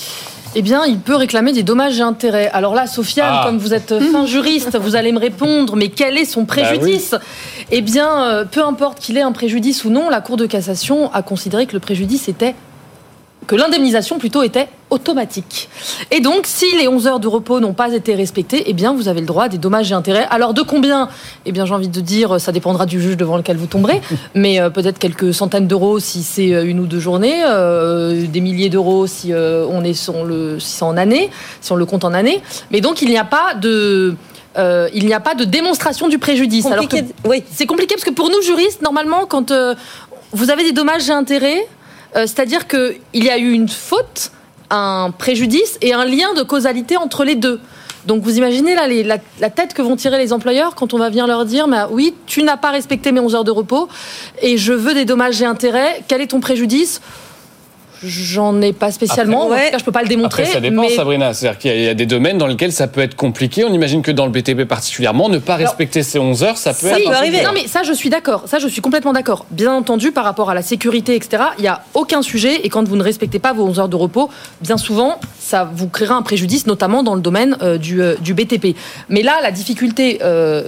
eh 0.55 0.63
bien, 0.63 0.85
il 0.85 0.99
peut 0.99 1.17
réclamer 1.17 1.53
des 1.53 1.63
dommages 1.63 1.99
et 1.99 2.03
intérêts. 2.03 2.51
Alors 2.53 2.75
là, 2.75 2.87
Sofiane, 2.87 3.35
ah. 3.41 3.43
comme 3.47 3.59
vous 3.59 3.75
êtes 3.75 3.99
fin 4.11 4.27
juriste, 4.27 4.77
vous 4.79 4.97
allez 4.97 5.13
me 5.13 5.19
répondre, 5.19 5.77
mais 5.77 5.89
quel 5.89 6.19
est 6.19 6.25
son 6.25 6.45
préjudice? 6.45 7.13
bah 7.13 7.19
oui. 7.21 7.67
Eh 7.71 7.81
bien, 7.81 8.25
euh, 8.25 8.45
peu 8.45 8.63
importe 8.63 8.99
qu'il 8.99 9.17
ait 9.17 9.23
un 9.23 9.33
préjudice 9.33 9.85
ou 9.85 9.91
non, 9.91 10.11
la 10.11 10.21
Cour 10.21 10.37
de 10.37 10.47
cassation 10.47 11.13
a 11.13 11.23
considéré 11.23 11.67
que 11.67 11.73
le 11.73 11.81
préjudice 11.81 12.29
était 12.29 12.55
que 13.47 13.57
l'indemnisation 13.57 14.19
plutôt 14.19 14.43
était 14.43 14.69
automatique. 14.91 15.69
Et 16.11 16.21
donc, 16.21 16.43
si 16.45 16.77
les 16.77 16.87
11 16.87 17.07
heures 17.07 17.21
de 17.21 17.29
repos 17.29 17.61
n'ont 17.61 17.73
pas 17.73 17.93
été 17.93 18.15
respectées, 18.15 18.65
eh 18.67 18.73
bien, 18.73 18.93
vous 18.95 19.09
avez 19.09 19.21
le 19.21 19.27
droit 19.27 19.45
à 19.45 19.49
des 19.49 19.59
dommages 19.59 19.91
et 19.91 19.95
intérêts. 19.95 20.27
Alors, 20.31 20.55
de 20.55 20.63
combien? 20.63 21.09
Eh 21.47 21.53
bien, 21.53 21.65
j'ai 21.65 21.75
envie 21.75 21.89
de 21.89 22.01
dire, 22.01 22.41
ça 22.41 22.53
dépendra 22.53 22.87
du 22.87 23.01
juge 23.01 23.17
devant 23.17 23.37
lequel 23.37 23.57
vous 23.57 23.67
tomberez, 23.67 24.01
mais 24.35 24.61
euh, 24.61 24.71
peut-être 24.71 24.99
quelques 24.99 25.35
centaines 25.35 25.67
d'euros 25.67 25.99
si 25.99 26.23
c'est 26.23 26.49
une 26.49 26.81
ou 26.81 26.87
deux 26.87 27.01
journées, 27.01 27.43
euh, 27.47 28.27
des 28.27 28.41
milliers 28.41 28.69
d'euros 28.69 29.07
si 29.07 29.33
euh, 29.33 29.67
on 29.69 29.83
est 29.83 29.95
sur 29.95 30.25
le, 30.25 30.61
si 30.61 30.77
c'est 30.77 30.85
en 30.85 30.97
année, 30.97 31.31
si 31.61 31.73
on 31.73 31.77
le 31.77 31.87
compte 31.87 32.05
en 32.05 32.13
année. 32.13 32.43
Mais 32.71 32.81
donc, 32.81 33.03
il 33.03 33.09
n'y 33.09 33.19
a 33.19 33.25
pas 33.25 33.55
de 33.55 34.17
euh, 34.59 34.89
il 34.93 35.07
n'y 35.07 35.15
a 35.15 35.21
pas 35.21 35.35
de 35.35 35.45
démonstration 35.45 36.09
du 36.09 36.19
préjudice. 36.19 36.65
Compliqué. 36.65 36.99
Alors 36.99 37.11
que, 37.11 37.29
oui. 37.29 37.45
C'est 37.51 37.67
compliqué 37.67 37.95
parce 37.95 38.05
que 38.05 38.11
pour 38.11 38.29
nous 38.29 38.43
juristes, 38.43 38.83
normalement, 38.83 39.27
quand 39.27 39.51
euh, 39.51 39.75
vous 40.33 40.51
avez 40.51 40.65
des 40.65 40.73
dommages 40.73 41.09
et 41.09 41.13
intérêts, 41.13 41.67
euh, 42.17 42.23
c'est-à-dire 42.23 42.69
qu'il 42.69 43.01
y 43.15 43.31
a 43.31 43.39
eu 43.39 43.53
une 43.53 43.69
faute, 43.69 44.33
un 44.71 45.13
préjudice 45.17 45.79
et 45.81 45.93
un 45.93 46.05
lien 46.05 46.35
de 46.35 46.43
causalité 46.43 46.97
entre 46.97 47.25
les 47.25 47.35
deux. 47.35 47.61
Donc 48.07 48.23
vous 48.23 48.37
imaginez 48.37 48.75
là 48.75 49.19
la, 49.41 49.51
tête 49.51 49.75
que 49.75 49.83
vont 49.83 49.97
tirer 49.97 50.19
les 50.19 50.33
employeurs 50.33 50.75
quand 50.75 50.93
on 50.93 50.99
va 50.99 51.09
venir 51.09 51.27
leur 51.27 51.45
dire 51.45 51.69
oui 51.93 52.15
tu 52.27 52.43
n'as 52.43 52.57
pas 52.57 52.71
respecté 52.71 53.13
mes 53.13 53.21
11 53.21 53.37
heures 53.37 53.45
de 53.45 53.53
repos 53.53 53.89
et 54.41 54.59
je 54.59 54.73
veux 54.73 54.93
des 54.93 55.05
dommages 55.05 55.41
et 55.41 55.45
intérêts 55.45 56.03
quel 56.09 56.21
est 56.21 56.29
ton 56.29 56.41
préjudice? 56.41 57.01
J'en 58.05 58.61
ai 58.61 58.73
pas 58.73 58.91
spécialement. 58.91 59.45
Après, 59.45 59.61
en 59.63 59.65
tout 59.67 59.71
cas, 59.73 59.79
je 59.79 59.85
peux 59.85 59.93
pas 59.93 60.03
le 60.03 60.09
démontrer. 60.09 60.43
Après, 60.43 60.55
ça 60.55 60.61
dépend, 60.61 60.83
mais... 60.83 60.91
Sabrina. 60.91 61.33
C'est-à-dire 61.35 61.59
qu'il 61.59 61.81
y 61.83 61.89
a 61.89 61.95
des 61.95 62.07
domaines 62.07 62.39
dans 62.39 62.47
lesquels 62.47 62.73
ça 62.73 62.89
peut 62.89 63.01
être 63.01 63.15
compliqué. 63.15 63.65
On 63.65 63.73
imagine 63.73 64.03
que 64.03 64.11
dans 64.11 64.27
le 64.27 64.33
BTP 64.33 64.65
particulièrement, 64.65 65.29
ne 65.29 65.39
pas 65.39 65.57
respecter 65.57 66.03
ces 66.03 66.19
11 66.19 66.43
heures, 66.45 66.57
ça 66.57 66.75
peut 66.75 66.89
Ça 66.89 66.99
être. 66.99 67.09
peut 67.09 67.15
arriver. 67.15 67.43
Non, 67.43 67.51
mais 67.55 67.67
ça, 67.69 67.83
je 67.83 67.93
suis 67.93 68.11
d'accord. 68.11 68.45
Ça, 68.47 68.59
je 68.59 68.69
suis 68.69 68.81
complètement 68.81 69.13
d'accord. 69.13 69.47
Bien 69.51 69.73
entendu, 69.73 70.13
par 70.13 70.25
rapport 70.25 70.51
à 70.51 70.55
la 70.55 70.63
sécurité, 70.63 71.15
etc., 71.15 71.43
il 71.59 71.63
n'y 71.63 71.69
a 71.69 71.83
aucun 71.95 72.23
sujet. 72.23 72.61
Et 72.65 72.69
quand 72.69 72.87
vous 72.89 72.97
ne 72.97 73.03
respectez 73.03 73.39
pas 73.39 73.53
vos 73.53 73.65
11 73.67 73.79
heures 73.81 73.89
de 73.89 73.97
repos, 73.97 74.31
bien 74.61 74.77
souvent, 74.77 75.21
ça 75.39 75.71
vous 75.75 75.89
créera 75.89 76.15
un 76.15 76.23
préjudice, 76.23 76.67
notamment 76.67 77.03
dans 77.03 77.15
le 77.15 77.21
domaine 77.21 77.57
euh, 77.63 77.79
du, 77.79 78.03
euh, 78.03 78.15
du 78.21 78.35
BTP. 78.35 78.77
Mais 79.09 79.23
là, 79.23 79.39
la 79.43 79.51
difficulté. 79.53 80.19
euh, 80.23 80.65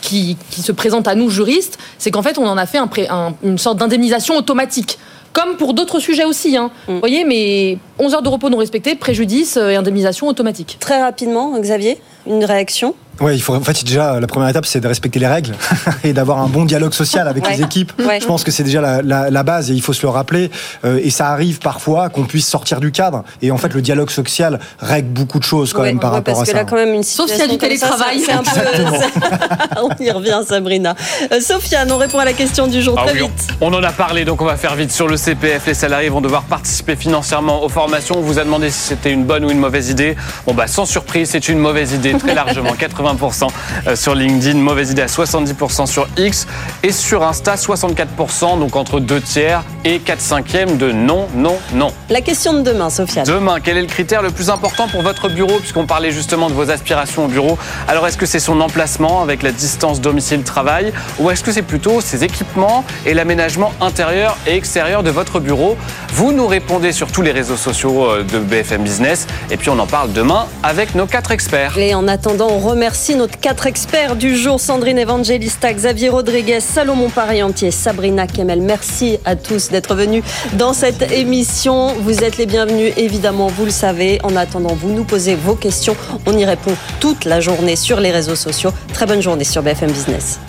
qui, 0.00 0.36
qui 0.50 0.60
se 0.60 0.70
présente 0.70 1.08
à 1.08 1.14
nous 1.14 1.30
juristes, 1.30 1.78
c'est 1.96 2.10
qu'en 2.10 2.20
fait, 2.22 2.36
on 2.36 2.46
en 2.46 2.58
a 2.58 2.66
fait 2.66 2.76
un 2.76 2.86
pré- 2.88 3.06
un- 3.08 3.32
une 3.42 3.56
sorte 3.56 3.78
d'indemnisation 3.78 4.36
automatique. 4.36 4.98
Comme 5.34 5.56
pour 5.56 5.74
d'autres 5.74 5.98
sujets 5.98 6.24
aussi. 6.24 6.56
Hein. 6.56 6.70
Mm. 6.88 6.92
Vous 6.92 7.00
voyez, 7.00 7.24
mais 7.24 7.76
11 7.98 8.14
heures 8.14 8.22
de 8.22 8.28
repos 8.30 8.48
non 8.48 8.56
respectées, 8.56 8.94
préjudice 8.94 9.58
euh, 9.58 9.70
et 9.70 9.76
indemnisation 9.76 10.28
automatique. 10.28 10.78
Très 10.80 11.02
rapidement, 11.02 11.58
Xavier, 11.60 11.98
une 12.26 12.44
réaction 12.44 12.94
Ouais, 13.20 13.36
il 13.36 13.40
faut, 13.40 13.54
en 13.54 13.60
fait, 13.60 13.84
déjà, 13.84 14.18
la 14.18 14.26
première 14.26 14.48
étape, 14.48 14.66
c'est 14.66 14.80
de 14.80 14.88
respecter 14.88 15.20
les 15.20 15.28
règles 15.28 15.52
et 16.02 16.12
d'avoir 16.12 16.38
un 16.40 16.48
bon 16.48 16.64
dialogue 16.64 16.92
social 16.92 17.28
avec 17.28 17.44
Ouais. 17.46 17.56
les 17.56 17.62
équipes. 17.62 17.92
Ouais. 18.04 18.18
Je 18.20 18.26
pense 18.26 18.42
que 18.42 18.50
c'est 18.50 18.64
déjà 18.64 18.80
la, 18.80 19.02
la- 19.02 19.30
la 19.30 19.42
base 19.44 19.70
et 19.70 19.74
il 19.74 19.82
faut 19.82 19.92
se 19.92 20.02
le 20.02 20.08
rappeler. 20.08 20.50
Euh, 20.84 20.98
et 21.00 21.10
ça 21.10 21.28
arrive 21.28 21.60
parfois 21.60 22.08
qu'on 22.08 22.24
puisse 22.24 22.48
sortir 22.48 22.80
du 22.80 22.90
cadre. 22.90 23.22
Et 23.40 23.52
en 23.52 23.56
fait, 23.56 23.72
le 23.72 23.82
dialogue 23.82 24.10
social 24.10 24.58
règle 24.80 25.10
beaucoup 25.10 25.38
de 25.38 25.44
choses 25.44 25.72
quand 25.72 25.82
Ouais, 25.82 25.90
même 25.92 26.00
par 26.00 26.10
ouais, 26.10 26.16
rapport 26.16 26.34
parce 26.34 26.42
à 26.48 26.52
que 26.52 26.58
ça. 26.58 26.64
là, 26.64 26.68
quand 26.68 26.74
même, 26.74 26.92
une 26.92 27.04
Sauf 27.04 27.30
situation 27.30 27.44
s'il 27.54 27.62
y 27.62 27.64
a 27.64 27.68
du 27.68 27.78
ça, 27.78 27.86
télétravail. 27.88 28.20
c'est 28.20 28.32
un 28.32 28.42
peu- 28.42 29.80
on 30.00 30.02
y 30.04 30.10
revient, 30.10 30.40
Sabrina. 30.48 30.96
Euh, 31.30 31.40
Sofiane, 31.40 31.92
on 31.92 31.98
répond 31.98 32.18
à 32.18 32.24
la 32.24 32.32
question 32.32 32.66
du 32.66 32.82
jour 32.82 32.96
Ah 32.98 33.04
très 33.06 33.20
oui, 33.20 33.28
vite. 33.28 33.48
on 33.60 33.72
on 33.72 33.76
en 33.78 33.82
a 33.84 33.92
parlé, 33.92 34.24
donc 34.24 34.42
on 34.42 34.44
va 34.44 34.56
faire 34.56 34.74
vite. 34.74 34.90
Sur 34.90 35.06
le 35.06 35.16
CPF, 35.16 35.66
les 35.68 35.74
salariés 35.74 36.08
vont 36.08 36.20
devoir 36.20 36.42
participer 36.42 36.96
financièrement 36.96 37.62
aux 37.62 37.68
formations. 37.68 38.16
On 38.18 38.22
vous 38.22 38.38
a 38.40 38.44
demandé 38.44 38.70
si 38.70 38.78
c'était 38.80 39.10
une 39.12 39.24
bonne 39.24 39.44
ou 39.44 39.50
une 39.50 39.58
mauvaise 39.58 39.90
idée. 39.90 40.16
Bon, 40.46 40.54
bah, 40.54 40.66
sans 40.66 40.84
surprise, 40.84 41.28
c'est 41.30 41.48
une 41.48 41.58
mauvaise 41.58 41.92
idée, 41.92 42.13
très 42.18 42.34
largement. 42.34 42.72
80% 42.74 43.48
sur 43.94 44.14
LinkedIn, 44.14 44.58
mauvaise 44.58 44.90
idée 44.90 45.02
à 45.02 45.06
70% 45.06 45.86
sur 45.86 46.08
X 46.16 46.46
et 46.82 46.92
sur 46.92 47.22
Insta, 47.22 47.54
64%, 47.54 48.58
donc 48.58 48.76
entre 48.76 49.00
2 49.00 49.20
tiers 49.20 49.62
et 49.84 49.98
4 49.98 50.20
cinquièmes 50.20 50.76
de 50.76 50.92
non, 50.92 51.26
non, 51.34 51.58
non. 51.72 51.92
La 52.10 52.20
question 52.20 52.54
de 52.54 52.62
demain, 52.62 52.90
Sofiane. 52.90 53.26
Demain, 53.26 53.58
quel 53.62 53.76
est 53.76 53.82
le 53.82 53.86
critère 53.86 54.22
le 54.22 54.30
plus 54.30 54.50
important 54.50 54.88
pour 54.88 55.02
votre 55.02 55.28
bureau 55.28 55.58
Puisqu'on 55.58 55.86
parlait 55.86 56.10
justement 56.10 56.48
de 56.48 56.54
vos 56.54 56.70
aspirations 56.70 57.24
au 57.24 57.28
bureau? 57.28 57.58
Alors, 57.88 58.06
est-ce 58.06 58.16
que 58.16 58.26
c'est 58.26 58.40
son 58.40 58.60
emplacement 58.60 59.22
avec 59.22 59.42
la 59.42 59.52
distance 59.52 60.00
domicile-travail 60.00 60.92
Ou 61.18 61.30
est-ce 61.30 61.42
que 61.44 61.52
c'est 61.52 61.62
plutôt 61.62 62.00
ses 62.00 62.24
équipements 62.24 62.84
et 63.06 63.14
l'aménagement 63.14 63.72
intérieur 63.80 64.36
et 64.46 64.56
extérieur 64.56 65.02
de 65.02 65.10
votre 65.10 65.40
bureau? 65.40 65.76
Vous 66.12 66.32
nous 66.32 66.46
répondez 66.46 66.92
sur 66.92 67.10
tous 67.10 67.22
les 67.22 67.32
réseaux 67.32 67.56
sociaux 67.56 68.06
euh, 68.06 68.22
de 68.22 68.38
BFM 68.38 68.82
Business. 68.82 69.26
Et 69.50 69.56
puis, 69.56 69.70
on 69.70 69.78
en 69.78 69.86
parle 69.86 70.12
demain 70.12 70.46
avec 70.62 70.94
nos 70.94 71.06
quatre 71.06 71.30
experts. 71.30 71.76
Et 71.78 71.94
en 72.04 72.08
attendant, 72.08 72.48
on 72.50 72.58
remercie 72.58 73.14
nos 73.14 73.26
quatre 73.26 73.66
experts 73.66 74.16
du 74.16 74.36
jour, 74.36 74.60
Sandrine 74.60 74.98
Evangelista, 74.98 75.72
Xavier 75.72 76.10
Rodriguez, 76.10 76.60
Salomon 76.60 77.08
Parientier, 77.08 77.70
Sabrina 77.70 78.26
Kemel. 78.26 78.60
Merci 78.60 79.18
à 79.24 79.36
tous 79.36 79.70
d'être 79.70 79.94
venus 79.94 80.22
dans 80.52 80.74
cette 80.74 81.10
émission. 81.12 81.94
Vous 82.00 82.22
êtes 82.22 82.36
les 82.36 82.44
bienvenus, 82.44 82.92
évidemment, 82.98 83.46
vous 83.46 83.64
le 83.64 83.70
savez. 83.70 84.20
En 84.22 84.36
attendant, 84.36 84.74
vous 84.74 84.90
nous 84.90 85.04
posez 85.04 85.34
vos 85.34 85.54
questions. 85.54 85.96
On 86.26 86.36
y 86.36 86.44
répond 86.44 86.74
toute 87.00 87.24
la 87.24 87.40
journée 87.40 87.74
sur 87.74 88.00
les 88.00 88.10
réseaux 88.10 88.36
sociaux. 88.36 88.70
Très 88.92 89.06
bonne 89.06 89.22
journée 89.22 89.44
sur 89.44 89.62
BFM 89.62 89.90
Business. 89.90 90.40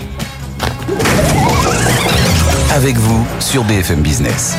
Avec 2.75 2.97
vous 2.97 3.25
sur 3.39 3.63
BFM 3.63 4.01
Business. 4.01 4.57